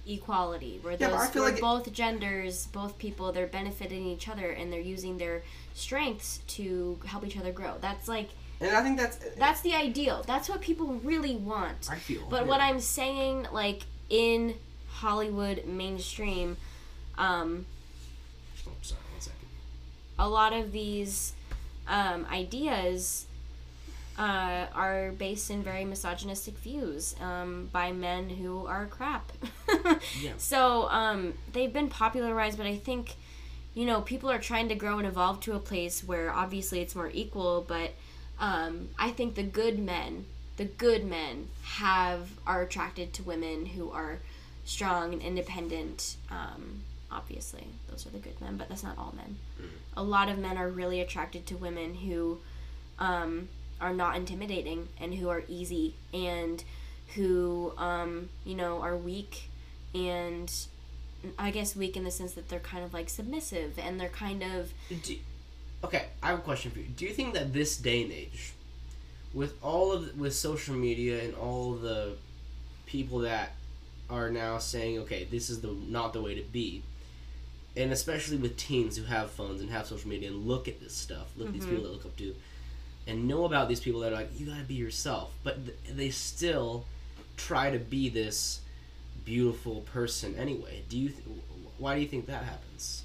equality 0.10 0.80
where 0.82 0.98
those 0.98 1.30
feel 1.30 1.44
where 1.44 1.52
like 1.52 1.60
it- 1.60 1.62
both 1.62 1.92
genders, 1.94 2.68
both 2.68 2.98
people, 2.98 3.32
they're 3.32 3.48
benefiting 3.48 4.06
each 4.06 4.28
other 4.28 4.50
and 4.50 4.72
they're 4.72 4.80
using 4.80 5.18
their 5.18 5.44
strengths 5.74 6.40
to 6.48 7.00
help 7.06 7.26
each 7.26 7.38
other 7.38 7.52
grow. 7.52 7.76
That's 7.80 8.08
like 8.08 8.30
and 8.62 8.76
I 8.76 8.84
think 8.84 8.98
that's 9.00 9.18
that's 9.38 9.62
the 9.62 9.74
ideal. 9.76 10.24
That's 10.28 10.50
what 10.50 10.60
people 10.62 10.88
really 11.04 11.36
want. 11.38 11.88
I 11.90 11.96
feel. 11.96 12.28
But 12.30 12.42
yeah. 12.44 12.48
what 12.50 12.60
I'm 12.62 12.80
saying, 12.82 13.48
like 13.54 13.84
in 14.10 14.56
Hollywood 14.90 15.66
mainstream, 15.66 16.58
um, 17.18 17.66
Oh, 18.68 18.72
sorry, 18.82 19.00
one 19.14 19.22
second. 19.22 19.48
a 20.18 20.28
lot 20.28 20.52
of 20.54 20.72
these 20.72 21.34
um, 21.88 22.26
ideas 22.32 23.26
uh, 24.20 24.66
are 24.76 25.14
based 25.14 25.50
in 25.50 25.64
very 25.64 25.86
misogynistic 25.86 26.58
views 26.58 27.16
um, 27.22 27.70
by 27.72 27.94
men 27.94 28.30
who 28.30 28.68
are 28.68 28.86
crap. 28.86 29.32
Yeah. 30.22 30.32
So 30.38 30.90
um, 30.90 31.34
they've 31.54 31.72
been 31.72 31.90
popularized, 31.90 32.58
but 32.58 32.68
I 32.68 32.76
think, 32.76 33.16
you 33.74 33.86
know, 33.86 34.02
people 34.02 34.30
are 34.30 34.40
trying 34.40 34.68
to 34.70 34.76
grow 34.76 34.98
and 34.98 35.08
evolve 35.08 35.40
to 35.42 35.54
a 35.54 35.60
place 35.60 36.04
where 36.04 36.32
obviously 36.32 36.82
it's 36.82 36.96
more 36.96 37.10
equal, 37.14 37.64
but 37.68 37.92
um, 38.40 38.90
I 38.98 39.12
think 39.12 39.36
the 39.36 39.44
good 39.44 39.80
men, 39.80 40.26
the 40.58 40.66
good 40.66 41.06
men, 41.06 41.48
have 41.64 42.30
are 42.46 42.62
attracted 42.62 43.14
to 43.14 43.24
women 43.24 43.68
who 43.68 43.92
are 43.92 44.20
strong 44.66 45.14
and 45.14 45.22
independent. 45.22 46.16
Um, 46.30 46.82
obviously, 47.12 47.68
those 47.90 48.06
are 48.06 48.10
the 48.10 48.20
good 48.20 48.40
men, 48.42 48.58
but 48.58 48.70
that's 48.70 48.84
not 48.84 48.98
all 48.98 49.14
men. 49.16 49.38
A 49.96 50.04
lot 50.04 50.30
of 50.30 50.38
men 50.38 50.58
are 50.58 50.70
really 50.70 51.00
attracted 51.02 51.46
to 51.48 51.58
women 51.58 51.96
who 51.96 52.40
um, 53.00 53.48
are 53.82 53.94
not 53.94 54.16
intimidating 54.16 54.88
and 55.00 55.14
who 55.16 55.30
are 55.30 55.44
easy 55.48 55.96
and 56.14 56.64
who 57.16 57.74
um, 57.78 58.30
you 58.46 58.56
know 58.56 58.82
are 58.82 58.96
weak 58.96 59.50
and 59.94 60.52
I 61.38 61.52
guess 61.52 61.76
weak 61.76 61.98
in 61.98 62.04
the 62.04 62.12
sense 62.12 62.34
that 62.34 62.50
they're 62.50 62.60
kind 62.60 62.84
of 62.84 62.94
like 62.94 63.10
submissive 63.10 63.78
and 63.78 64.00
they're 64.00 64.10
kind 64.10 64.44
of 64.44 64.72
Do, 65.04 65.16
okay, 65.84 66.06
I 66.24 66.28
have 66.28 66.40
a 66.40 66.42
question 66.42 66.72
for 66.72 66.80
you. 66.80 66.86
Do 66.86 67.06
you 67.06 67.12
think 67.12 67.34
that 67.34 67.54
this 67.54 67.78
day 67.78 68.04
and 68.04 68.12
age, 68.12 68.54
with 69.34 69.62
all 69.64 69.92
of 69.92 70.18
with 70.18 70.34
social 70.34 70.76
media 70.76 71.24
and 71.24 71.36
all 71.36 71.74
the 71.74 72.14
people 72.86 73.20
that 73.20 73.52
are 74.10 74.30
now 74.30 74.58
saying, 74.58 74.98
okay, 75.00 75.26
this 75.26 75.50
is 75.50 75.62
the 75.62 75.76
not 75.88 76.14
the 76.14 76.22
way 76.22 76.36
to 76.36 76.42
be, 76.42 76.82
and 77.76 77.92
especially 77.92 78.38
with 78.38 78.58
teens 78.58 78.98
who 78.98 79.04
have 79.04 79.30
phones 79.30 79.62
and 79.62 79.70
have 79.70 79.86
social 79.86 80.10
media 80.10 80.30
and 80.30 80.48
look 80.48 80.68
at 80.68 80.80
this 80.80 80.94
stuff, 80.94 81.28
look 81.38 81.48
at 81.48 81.54
these 81.54 81.66
people 81.66 81.84
that 81.84 81.92
look 81.92 82.06
up 82.06 82.16
to, 82.18 82.36
and 83.10 83.28
know 83.28 83.46
about 83.46 83.68
these 83.68 83.80
people 83.80 84.02
that 84.02 84.14
are 84.14 84.16
like, 84.16 84.40
you 84.40 84.46
gotta 84.46 84.64
be 84.64 84.76
yourself, 84.76 85.32
but 85.44 85.66
th- 85.66 85.78
they 85.96 86.10
still 86.10 86.86
try 87.38 87.72
to 87.72 87.80
be 87.80 88.10
this 88.10 88.62
beautiful 89.26 89.82
person 89.82 90.36
anyway. 90.38 90.84
Do 90.90 90.98
you? 90.98 91.10
Th- 91.10 91.24
why 91.78 91.96
do 91.96 92.02
you 92.02 92.08
think 92.08 92.28
that 92.28 92.44
happens? 92.44 93.04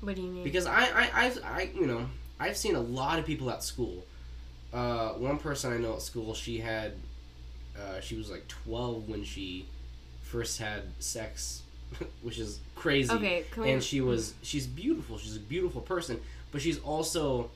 what 0.00 0.16
do 0.16 0.22
you 0.22 0.30
mean? 0.30 0.44
because 0.44 0.64
I, 0.66 0.80
I, 0.84 1.10
I've, 1.14 1.44
I, 1.44 1.70
you 1.74 1.86
know, 1.86 2.06
I've 2.38 2.56
seen 2.56 2.74
a 2.74 2.80
lot 2.80 3.18
of 3.18 3.26
people 3.26 3.50
at 3.50 3.62
school. 3.62 4.04
Uh, 4.72 5.10
one 5.10 5.38
person 5.38 5.72
I 5.72 5.76
know 5.76 5.94
at 5.94 6.02
school, 6.02 6.32
she 6.34 6.58
had, 6.58 6.94
uh, 7.78 8.00
she 8.00 8.16
was 8.16 8.30
like 8.30 8.46
twelve 8.48 9.08
when 9.08 9.24
she 9.24 9.66
first 10.22 10.58
had 10.58 10.82
sex, 11.00 11.62
which 12.22 12.38
is 12.38 12.60
crazy. 12.76 13.12
okay, 13.12 13.44
can 13.50 13.62
we, 13.64 13.70
And 13.72 13.82
she 13.82 14.00
was, 14.00 14.34
she's 14.42 14.66
beautiful. 14.66 15.18
She's 15.18 15.36
a 15.36 15.40
beautiful 15.40 15.80
person, 15.80 16.20
but 16.52 16.62
she's 16.62 16.78
also, 16.80 17.50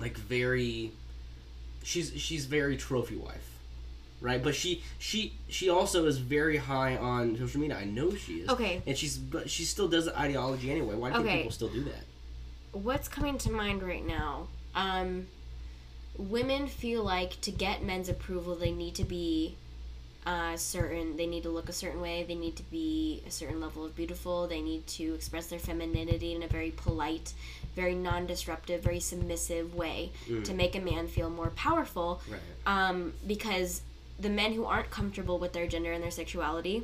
like, 0.00 0.16
very. 0.16 0.92
She's 1.82 2.12
she's 2.20 2.44
very 2.44 2.76
trophy 2.76 3.16
wife, 3.16 3.48
right? 4.20 4.42
But 4.42 4.54
she 4.54 4.82
she 4.98 5.32
she 5.48 5.70
also 5.70 6.04
is 6.06 6.18
very 6.18 6.58
high 6.58 6.96
on 6.96 7.36
social 7.38 7.60
media. 7.60 7.78
I 7.78 7.84
know 7.84 8.14
she 8.14 8.40
is. 8.40 8.48
Okay. 8.50 8.82
And 8.86 8.96
she's 8.98 9.16
but 9.16 9.48
she 9.48 9.64
still 9.64 9.88
does 9.88 10.04
the 10.04 10.18
ideology 10.18 10.70
anyway. 10.70 10.96
Why 10.96 11.10
do 11.10 11.18
Okay. 11.20 11.36
people 11.38 11.50
still 11.52 11.68
do 11.68 11.84
that? 11.84 12.04
what's 12.72 13.08
coming 13.08 13.38
to 13.38 13.50
mind 13.50 13.82
right 13.82 14.06
now 14.06 14.46
um 14.74 15.26
women 16.18 16.66
feel 16.66 17.02
like 17.02 17.40
to 17.40 17.50
get 17.50 17.82
men's 17.82 18.10
approval 18.10 18.54
they 18.54 18.70
need 18.70 18.94
to 18.94 19.04
be 19.04 19.56
uh, 20.26 20.54
certain 20.56 21.16
they 21.16 21.26
need 21.26 21.42
to 21.42 21.48
look 21.48 21.70
a 21.70 21.72
certain 21.72 22.00
way 22.00 22.24
they 22.28 22.34
need 22.34 22.54
to 22.56 22.62
be 22.64 23.22
a 23.26 23.30
certain 23.30 23.58
level 23.58 23.86
of 23.86 23.96
beautiful 23.96 24.46
they 24.46 24.60
need 24.60 24.86
to 24.86 25.14
express 25.14 25.46
their 25.46 25.58
femininity 25.58 26.34
in 26.34 26.42
a 26.42 26.46
very 26.46 26.70
polite 26.72 27.32
very 27.78 27.94
non-disruptive 27.94 28.82
very 28.82 28.98
submissive 29.00 29.74
way 29.82 30.10
to 30.48 30.52
make 30.52 30.74
a 30.74 30.80
man 30.80 31.06
feel 31.06 31.30
more 31.30 31.50
powerful 31.50 32.20
Right. 32.28 32.40
um, 32.74 33.12
because 33.26 33.70
the 34.18 34.28
men 34.40 34.52
who 34.56 34.64
aren't 34.64 34.90
comfortable 34.90 35.38
with 35.38 35.52
their 35.52 35.66
gender 35.68 35.92
and 35.92 36.02
their 36.02 36.10
sexuality 36.22 36.76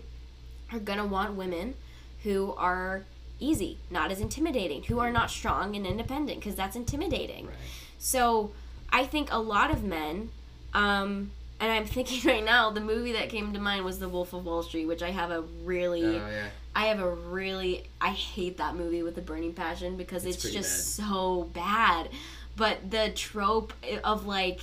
are 0.72 0.78
gonna 0.78 1.06
want 1.16 1.34
women 1.34 1.74
who 2.22 2.54
are 2.56 3.02
easy, 3.40 3.76
not 3.90 4.10
as 4.12 4.20
intimidating, 4.20 4.84
who 4.84 4.98
are 5.00 5.10
not 5.10 5.28
strong 5.30 5.74
and 5.76 5.84
independent, 5.84 6.38
because 6.38 6.54
that's 6.54 6.76
intimidating. 6.76 7.46
Right. 7.46 7.56
So 7.98 8.52
I 8.90 9.04
think 9.04 9.26
a 9.32 9.38
lot 9.54 9.70
of 9.72 9.82
men, 9.82 10.30
um, 10.72 11.32
and 11.60 11.70
I'm 11.76 11.84
thinking 11.86 12.20
right 12.32 12.44
now, 12.44 12.70
the 12.70 12.80
movie 12.80 13.12
that 13.18 13.28
came 13.28 13.52
to 13.52 13.58
mind 13.60 13.84
was 13.84 13.98
The 13.98 14.08
Wolf 14.08 14.32
of 14.32 14.44
Wall 14.46 14.62
Street, 14.62 14.86
which 14.86 15.02
I 15.02 15.10
have 15.10 15.30
a 15.32 15.40
really, 15.64 16.04
Oh 16.06 16.28
yeah. 16.30 16.48
I 16.76 16.86
have 16.86 17.00
a 17.00 17.08
really, 17.10 17.84
I 18.00 18.10
hate 18.10 18.56
that 18.58 18.74
movie 18.74 19.02
with 19.02 19.16
a 19.18 19.20
burning 19.20 19.52
passion 19.54 19.96
because 19.96 20.24
It's 20.24 20.44
it's, 20.44 20.54
just 20.54 20.94
so 20.96 21.48
bad. 21.52 22.08
But 22.56 22.90
the 22.90 23.10
trope 23.14 23.72
of 24.02 24.26
like 24.26 24.60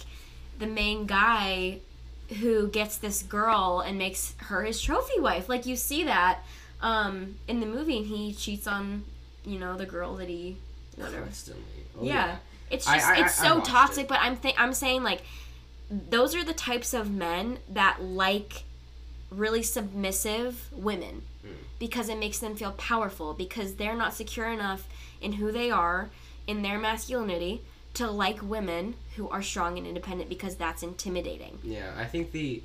the 0.59 0.67
main 0.67 1.05
guy 1.05 1.79
who 2.39 2.67
gets 2.67 2.97
this 2.97 3.23
girl 3.23 3.83
and 3.85 3.97
makes 3.97 4.35
her 4.37 4.63
his 4.63 4.81
trophy 4.81 5.19
wife, 5.19 5.49
like 5.49 5.65
you 5.65 5.75
see 5.75 6.03
that 6.05 6.39
um, 6.81 7.35
in 7.47 7.59
the 7.59 7.65
movie, 7.65 7.97
and 7.97 8.07
he 8.07 8.33
cheats 8.33 8.67
on 8.67 9.03
you 9.45 9.57
know, 9.59 9.75
the 9.75 9.85
girl 9.85 10.15
that 10.17 10.29
he 10.29 10.57
whatever. 10.95 11.27
Oh, 11.99 12.03
yeah. 12.03 12.37
It's 12.69 12.85
just 12.85 13.07
I- 13.07 13.21
it's 13.21 13.41
I- 13.41 13.45
I 13.47 13.49
so 13.49 13.59
toxic, 13.61 14.03
it. 14.03 14.09
but 14.09 14.19
I'm 14.21 14.37
th- 14.37 14.55
I'm 14.57 14.73
saying 14.73 15.03
like 15.03 15.23
those 15.89 16.35
are 16.35 16.43
the 16.43 16.53
types 16.53 16.93
of 16.93 17.11
men 17.11 17.57
that 17.69 18.01
like 18.01 18.63
really 19.29 19.63
submissive 19.63 20.69
women 20.71 21.23
Mm. 21.45 21.49
because 21.79 22.07
it 22.09 22.17
makes 22.19 22.37
them 22.39 22.55
feel 22.55 22.71
powerful 22.73 23.33
because 23.33 23.75
they're 23.75 23.95
not 23.95 24.13
secure 24.13 24.47
enough 24.51 24.87
in 25.21 25.33
who 25.33 25.51
they 25.51 25.71
are 25.71 26.09
in 26.47 26.61
their 26.61 26.77
masculinity 26.77 27.61
to 27.95 28.09
like 28.09 28.41
women 28.41 28.93
who 29.15 29.27
are 29.29 29.41
strong 29.41 29.77
and 29.77 29.85
independent 29.87 30.29
because 30.29 30.55
that's 30.55 30.83
intimidating. 30.83 31.57
Yeah, 31.63 31.91
I 31.97 32.05
think 32.05 32.31
the 32.31 32.61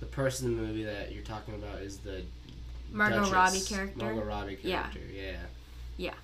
the 0.00 0.06
person 0.06 0.48
in 0.48 0.56
the 0.56 0.62
movie 0.62 0.84
that 0.84 1.12
you're 1.12 1.22
talking 1.24 1.54
about 1.54 1.80
is 1.82 1.98
the 1.98 2.22
Margot 2.92 3.16
Duchess. 3.18 3.32
Robbie 3.32 3.60
character. 3.60 4.04
Margot 4.04 4.22
Robbie 4.24 4.58
Yeah. 4.62 4.82
character. 4.82 5.00
Yeah. 5.14 5.36
Yeah. 5.96 6.14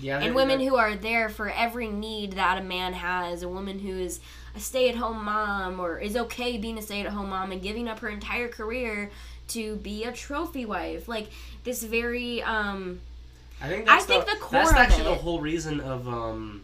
Yeah. 0.00 0.20
and 0.20 0.34
women 0.34 0.58
who 0.60 0.76
are 0.76 0.94
there 0.96 1.28
for 1.28 1.50
every 1.50 1.88
need 1.88 2.32
that 2.32 2.58
a 2.58 2.62
man 2.64 2.94
has 2.94 3.42
a 3.42 3.48
woman 3.48 3.78
who 3.78 3.92
is 3.98 4.20
a 4.56 4.60
stay-at-home 4.60 5.22
mom 5.24 5.78
or 5.80 5.98
is 5.98 6.16
okay 6.16 6.56
being 6.58 6.78
a 6.78 6.82
stay-at-home 6.82 7.28
mom 7.28 7.52
and 7.52 7.60
giving 7.62 7.88
up 7.88 7.98
her 8.00 8.08
entire 8.08 8.48
career 8.48 9.10
to 9.48 9.76
be 9.76 10.04
a 10.04 10.12
trophy 10.12 10.64
wife. 10.64 11.08
Like 11.08 11.28
this 11.64 11.82
very 11.82 12.42
um 12.42 13.00
I 13.60 13.68
think 13.68 13.88
I 13.88 13.96
that's 13.96 14.06
think 14.06 14.26
the, 14.26 14.36
core 14.36 14.50
that's 14.52 14.72
actually 14.72 15.04
the 15.04 15.14
whole 15.14 15.40
reason 15.40 15.80
of 15.80 16.08
um 16.08 16.62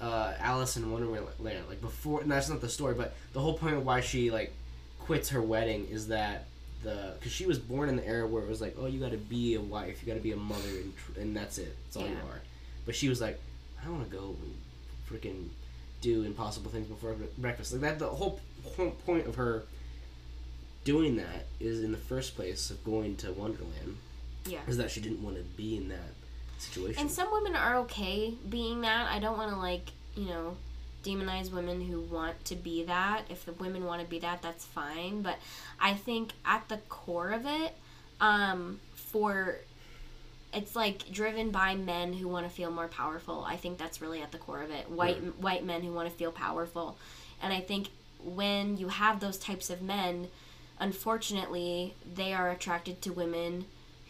uh 0.00 0.32
Alice 0.40 0.76
in 0.76 0.90
Wonderland 0.90 1.26
like 1.40 1.80
before 1.80 2.20
and 2.22 2.30
that's 2.30 2.48
not 2.48 2.60
the 2.60 2.68
story 2.68 2.94
but 2.94 3.14
the 3.32 3.40
whole 3.40 3.54
point 3.54 3.76
of 3.76 3.86
why 3.86 4.00
she 4.00 4.30
like 4.30 4.52
quits 4.98 5.28
her 5.28 5.40
wedding 5.40 5.86
is 5.90 6.08
that 6.08 6.46
the 6.82 7.14
because 7.18 7.32
she 7.32 7.46
was 7.46 7.58
born 7.58 7.88
in 7.88 7.96
the 7.96 8.06
era 8.06 8.26
where 8.26 8.42
it 8.42 8.48
was 8.48 8.60
like 8.60 8.74
oh 8.78 8.86
you 8.86 8.98
got 8.98 9.12
to 9.12 9.16
be 9.16 9.54
a 9.54 9.60
wife 9.60 10.02
you 10.02 10.08
got 10.08 10.18
to 10.18 10.22
be 10.22 10.32
a 10.32 10.36
mother 10.36 10.68
and, 10.68 10.92
tr- 10.96 11.20
and 11.20 11.36
that's 11.36 11.58
it. 11.58 11.76
That's 11.84 11.96
all 11.96 12.08
you 12.08 12.16
are. 12.28 12.40
But 12.84 12.96
she 12.96 13.08
was 13.08 13.20
like 13.20 13.38
I 13.80 13.84
don't 13.84 13.98
want 13.98 14.10
to 14.10 14.16
go 14.16 14.34
and 14.42 14.54
freaking 15.08 15.48
do 16.00 16.24
impossible 16.24 16.70
things 16.70 16.88
before 16.88 17.14
breakfast. 17.38 17.72
Like 17.72 17.82
that 17.82 17.98
the 18.00 18.08
whole 18.08 18.40
whole 18.76 18.90
point 19.06 19.26
of 19.28 19.36
her 19.36 19.62
doing 20.84 21.16
that 21.16 21.46
is 21.60 21.82
in 21.82 21.92
the 21.92 21.98
first 21.98 22.34
place 22.34 22.70
of 22.70 22.82
going 22.84 23.16
to 23.16 23.32
Wonderland 23.32 23.98
yeah. 24.46 24.60
is 24.66 24.76
that 24.76 24.90
she 24.90 25.00
didn't 25.00 25.22
want 25.22 25.36
to 25.36 25.42
be 25.42 25.76
in 25.76 25.88
that 25.88 26.12
situation. 26.58 27.00
and 27.00 27.10
some 27.10 27.30
women 27.32 27.54
are 27.54 27.76
okay 27.78 28.34
being 28.48 28.80
that. 28.82 29.10
I 29.10 29.18
don't 29.18 29.36
want 29.36 29.50
to 29.50 29.56
like 29.56 29.90
you 30.16 30.26
know 30.26 30.56
demonize 31.04 31.50
women 31.50 31.80
who 31.80 32.00
want 32.00 32.44
to 32.46 32.54
be 32.54 32.84
that. 32.84 33.22
If 33.28 33.44
the 33.44 33.52
women 33.52 33.84
want 33.84 34.02
to 34.02 34.06
be 34.06 34.18
that 34.20 34.42
that's 34.42 34.64
fine. 34.64 35.22
But 35.22 35.36
i 35.80 35.94
think 35.94 36.32
at 36.44 36.68
the 36.68 36.78
core 36.88 37.30
of 37.30 37.46
it 37.46 37.76
um 38.20 38.80
for 38.94 39.56
it's 40.52 40.76
like 40.76 41.10
driven 41.10 41.50
by 41.50 41.74
men 41.74 42.12
who 42.12 42.28
want 42.28 42.46
to 42.46 42.52
feel 42.52 42.70
more 42.70 42.88
powerful. 42.88 43.42
I 43.46 43.56
think 43.56 43.78
that's 43.78 44.02
really 44.02 44.20
at 44.20 44.32
the 44.32 44.38
core 44.38 44.62
of 44.62 44.70
it. 44.70 44.90
White 44.90 45.18
white 45.40 45.64
men 45.64 45.82
who 45.82 45.92
want 45.92 46.10
to 46.10 46.14
feel 46.14 46.32
powerful. 46.32 46.96
And 47.42 47.52
i 47.52 47.60
think 47.60 47.88
when 48.24 48.76
you 48.76 48.88
have 48.88 49.18
those 49.18 49.36
types 49.36 49.68
of 49.68 49.82
men 49.82 50.28
unfortunately 50.82 51.94
they 52.16 52.32
are 52.34 52.50
attracted 52.50 53.00
to 53.00 53.12
women 53.12 53.64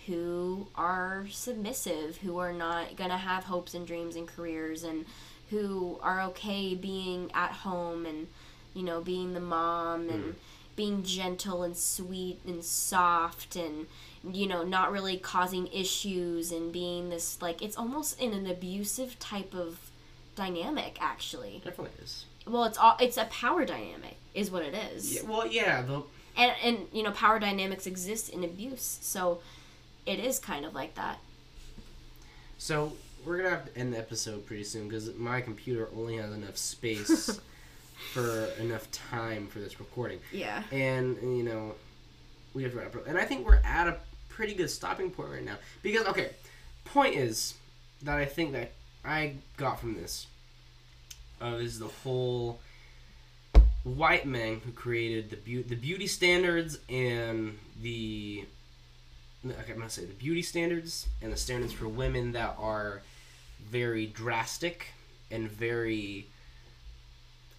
who 0.07 0.67
are 0.75 1.27
submissive 1.31 2.17
who 2.19 2.39
are 2.39 2.53
not 2.53 2.97
going 2.97 3.11
to 3.11 3.17
have 3.17 3.45
hopes 3.45 3.75
and 3.75 3.87
dreams 3.87 4.17
and 4.17 4.27
careers 4.27 4.83
and 4.83 5.05
who 5.51 5.99
are 6.03 6.23
okay 6.23 6.75
being 6.75 7.31
at 7.35 7.51
home 7.51 8.07
and 8.07 8.27
you 8.73 8.83
know 8.83 9.03
being 9.03 9.35
the 9.35 9.41
mom 9.41 10.09
and 10.09 10.23
mm-hmm. 10.25 10.31
being 10.75 11.03
gentle 11.03 11.63
and 11.63 11.77
sweet 11.77 12.41
and 12.47 12.65
soft 12.65 13.55
and 13.55 13.87
you 14.33 14.47
know 14.47 14.65
not 14.65 14.91
really 14.91 15.19
causing 15.19 15.67
issues 15.67 16.51
and 16.51 16.73
being 16.73 17.11
this 17.11 17.41
like 17.43 17.61
it's 17.61 17.77
almost 17.77 18.19
in 18.19 18.33
an 18.33 18.47
abusive 18.47 19.19
type 19.19 19.55
of 19.55 19.91
dynamic 20.35 20.97
actually. 21.03 21.61
Definitely 21.63 22.03
is. 22.03 22.25
well 22.47 22.65
it's 22.65 22.79
all 22.79 22.97
it's 22.99 23.19
a 23.19 23.27
power 23.27 23.67
dynamic 23.67 24.17
is 24.35 24.51
what 24.51 24.63
it 24.63 24.75
is. 24.75 25.17
Yeah, 25.17 25.29
well, 25.29 25.47
yeah, 25.47 25.83
the 25.83 26.03
and 26.37 26.53
and 26.63 26.79
you 26.93 27.03
know 27.03 27.13
power 27.13 27.39
dynamics 27.39 27.87
exist 27.87 28.29
in 28.29 28.45
abuse 28.45 28.99
so 29.01 29.41
it 30.07 30.19
is 30.19 30.39
kind 30.39 30.65
of 30.65 30.75
like 30.75 30.95
that. 30.95 31.19
So 32.59 32.93
we're 33.25 33.39
gonna 33.39 33.51
have 33.51 33.73
to 33.73 33.79
end 33.79 33.93
the 33.93 33.99
episode 33.99 34.47
pretty 34.47 34.65
soon 34.65 34.89
because 34.89 35.15
my 35.15 35.41
computer 35.41 35.89
only 35.97 36.17
has 36.17 36.33
enough 36.33 36.57
space 36.57 37.41
for 38.13 38.47
enough 38.59 38.91
time 38.91 39.47
for 39.47 39.61
this 39.61 39.79
recording, 39.79 40.21
yeah. 40.33 40.63
And 40.73 41.17
you 41.23 41.45
know 41.45 41.75
we 42.55 42.63
have 42.65 42.73
to 42.73 42.79
wrap 42.79 42.95
up. 42.95 43.07
And 43.07 43.19
I 43.19 43.25
think 43.25 43.47
we're 43.47 43.61
at 43.65 43.89
a 43.89 43.97
pretty 44.29 44.55
good 44.55 44.71
stopping 44.71 45.11
point 45.11 45.31
right 45.31 45.45
now. 45.45 45.57
Because 45.83 46.07
okay, 46.07 46.31
point 46.85 47.15
is 47.15 47.55
that 48.03 48.19
I 48.19 48.25
think 48.25 48.53
that 48.53 48.73
I 49.05 49.35
got 49.57 49.81
from 49.81 49.95
this 49.95 50.27
uh, 51.41 51.57
is 51.57 51.79
the 51.79 51.89
whole 51.89 52.61
white 53.85 54.27
men 54.27 54.61
who 54.65 54.73
created 54.73 55.31
the 55.31 55.37
beau- 55.37 55.69
the 55.69 55.77
beauty 55.77 56.07
standards 56.07 56.79
and 56.89 57.59
the 57.81 58.45
okay, 59.47 59.73
I'm 59.73 59.79
gonna 59.79 59.91
say 59.91 60.05
the 60.05 60.15
beauty 60.15 60.43
standards 60.43 61.09
and 61.21 61.33
the 61.33 61.37
standards 61.37 61.73
for 61.73 61.89
women 61.89 62.33
that 62.33 62.57
are 62.59 63.03
very 63.71 64.07
drastic 64.07 64.89
and 65.31 65.51
very 65.51 66.27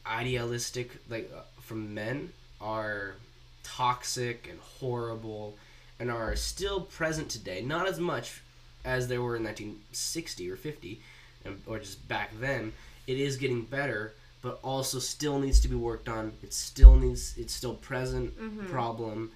idealistic, 0.05 0.91
like 1.09 1.32
uh, 1.36 1.41
from 1.61 1.93
men, 1.93 2.32
are 2.61 3.15
toxic 3.63 4.47
and 4.49 4.59
horrible, 4.59 5.57
and 5.99 6.11
are 6.11 6.36
still 6.36 6.82
present 6.82 7.30
today. 7.30 7.61
Not 7.61 7.88
as 7.88 7.99
much 7.99 8.41
as 8.86 9.07
they 9.07 9.17
were 9.17 9.36
in 9.36 9.43
1960 9.43 10.51
or 10.51 10.55
50, 10.55 11.01
and, 11.45 11.61
or 11.65 11.80
just 11.80 12.07
back 12.07 12.32
then. 12.39 12.74
It 13.07 13.17
is 13.17 13.38
getting 13.38 13.63
better, 13.63 14.13
but 14.43 14.59
also 14.63 14.99
still 14.99 15.39
needs 15.39 15.59
to 15.61 15.67
be 15.67 15.75
worked 15.75 16.07
on. 16.09 16.33
It 16.43 16.53
still 16.53 16.95
needs. 16.95 17.33
It's 17.37 17.53
still 17.53 17.73
present 17.75 18.37
Mhm. 18.37 18.69
problem, 18.69 19.31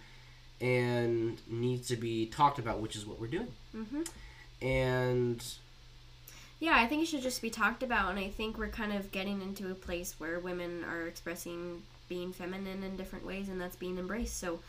and 0.61 1.39
needs 1.47 1.87
to 1.87 1.95
be 1.95 2.25
talked 2.27 2.59
about, 2.59 2.79
which 2.81 2.95
is 2.95 3.05
what 3.05 3.19
we're 3.19 3.27
doing. 3.27 3.51
hmm 3.71 4.01
And 4.61 5.43
yeah 6.59 6.75
i 6.75 6.87
think 6.87 7.03
it 7.03 7.05
should 7.05 7.21
just 7.21 7.39
be 7.43 7.51
talked 7.51 7.83
about 7.83 8.09
and 8.09 8.17
i 8.17 8.27
think 8.29 8.57
we're 8.57 8.67
kind 8.67 8.91
of 8.91 9.11
getting 9.11 9.39
into 9.43 9.69
a 9.69 9.75
place 9.75 10.15
where 10.17 10.39
women 10.39 10.83
are 10.83 11.05
expressing 11.05 11.83
being 12.09 12.33
feminine 12.33 12.81
in 12.81 12.97
different 12.97 13.23
ways 13.23 13.47
and 13.49 13.61
that's 13.61 13.75
being 13.75 13.99
embraced 13.99 14.37
so 14.39 14.59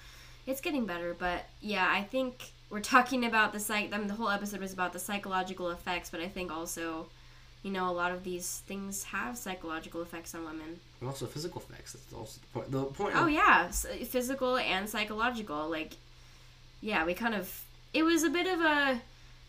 it's 0.47 0.61
getting 0.61 0.85
better 0.85 1.17
but 1.19 1.47
yeah 1.63 1.89
i 1.91 2.03
think 2.03 2.53
we're 2.69 2.81
talking 2.81 3.25
about 3.25 3.55
the 3.55 3.61
psych 3.61 3.91
I 3.95 3.97
mean, 3.97 4.09
the 4.09 4.15
whole 4.15 4.29
episode 4.29 4.61
was 4.61 4.75
about 4.75 4.93
the 4.93 4.99
psychological 4.99 5.71
effects 5.71 6.11
but 6.11 6.21
i 6.21 6.29
think 6.29 6.53
also 6.53 7.07
you 7.63 7.71
know 7.73 7.91
a 7.91 7.93
lot 7.93 8.13
of 8.13 8.25
these 8.25 8.63
things 8.67 9.05
have 9.05 9.37
psychological 9.37 10.01
effects 10.03 10.35
on 10.35 10.45
women 10.45 10.79
and 11.01 11.09
also 11.09 11.27
physical 11.27 11.61
effects. 11.69 11.93
That's 11.93 12.13
also 12.13 12.41
the 12.41 12.47
point. 12.59 12.71
The 12.71 12.85
point. 12.85 13.15
Oh 13.17 13.25
of- 13.25 13.31
yeah, 13.31 13.67
s- 13.69 13.87
physical 14.07 14.57
and 14.57 14.89
psychological. 14.89 15.69
Like, 15.69 15.95
yeah, 16.81 17.05
we 17.05 17.15
kind 17.15 17.35
of. 17.35 17.65
It 17.95 18.03
was 18.03 18.23
a 18.23 18.31
bit 18.31 18.47
of 18.47 18.61
a 18.61 19.01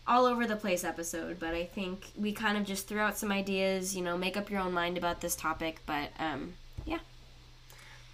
all 0.06 0.24
over 0.26 0.46
the 0.46 0.56
place 0.56 0.82
episode, 0.82 1.38
but 1.38 1.54
I 1.54 1.64
think 1.64 2.06
we 2.18 2.32
kind 2.32 2.56
of 2.56 2.64
just 2.64 2.88
threw 2.88 2.98
out 3.00 3.16
some 3.18 3.30
ideas. 3.30 3.94
You 3.96 4.02
know, 4.02 4.16
make 4.18 4.36
up 4.36 4.50
your 4.50 4.60
own 4.60 4.72
mind 4.72 4.96
about 4.98 5.20
this 5.20 5.36
topic. 5.36 5.80
But 5.86 6.10
um, 6.18 6.54
yeah. 6.86 6.98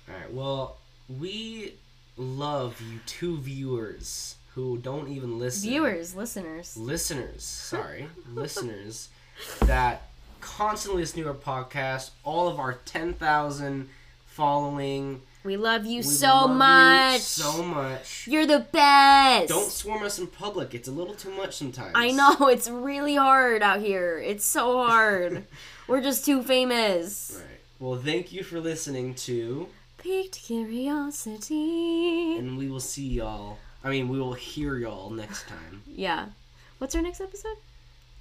All 0.09 0.15
right. 0.19 0.33
Well, 0.33 0.77
we 1.09 1.75
love 2.17 2.81
you 2.81 3.01
two 3.07 3.39
viewers 3.39 4.37
who 4.55 4.79
don't 4.79 5.09
even 5.09 5.39
listen. 5.39 5.69
viewers, 5.69 6.15
listeners, 6.15 6.77
Listeners. 6.77 7.43
Sorry, 7.45 8.07
listeners 8.33 9.09
that 9.61 10.03
constantly 10.41 11.03
listen 11.03 11.23
to 11.23 11.29
our 11.29 11.35
podcast. 11.35 12.11
All 12.25 12.49
of 12.49 12.59
our 12.59 12.75
ten 12.85 13.13
thousand 13.15 13.89
following. 14.27 15.23
we 15.45 15.57
love 15.57 15.87
you 15.87 15.99
We 15.99 16.03
so 16.03 16.27
love 16.29 16.51
you 16.51 16.57
much. 16.57 17.21
so 17.23 17.63
much. 17.63 18.27
You're 18.29 18.47
the 18.47 18.67
best. 18.71 19.49
Don't 19.49 19.71
swarm 19.71 20.03
us 20.03 20.19
in 20.19 20.27
public. 20.27 20.75
It's 20.75 20.89
a 20.89 20.93
little 20.93 21.15
too 21.15 21.31
much 21.31 21.57
sometimes. 21.57 21.93
I 21.95 22.11
know 22.11 22.37
it's 22.49 22.69
really 22.69 23.15
hard 23.17 23.63
out 23.63 23.81
here. 23.81 24.19
It's 24.19 24.45
so 24.45 24.83
hard. 24.87 25.45
We're 25.89 26.03
just 26.03 26.25
too 26.27 26.43
famous. 26.43 27.33
Right. 27.41 27.59
Well, 27.79 27.99
thank 27.99 28.33
you 28.33 28.43
for 28.43 28.59
listening 28.61 29.15
to, 29.27 29.69
Piqued 29.99 30.41
curiosity. 30.43 32.37
and 32.39 32.57
we 32.59 32.69
will 32.69 32.81
see 32.81 33.07
y'all. 33.07 33.59
I 33.85 33.91
mean, 33.91 34.09
we 34.09 34.19
will 34.19 34.33
hear 34.35 34.77
y'all 34.79 35.11
next 35.11 35.47
time. 35.47 35.83
Yeah. 35.87 36.27
What's 36.79 36.95
our 36.95 37.03
next 37.03 37.21
episode? 37.21 37.57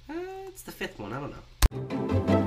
Uh, 0.08 0.14
it's 0.48 0.62
the 0.62 0.72
fifth 0.72 0.98
one. 0.98 1.12
I 1.12 1.20
don't 1.20 1.30
know. 1.30 2.45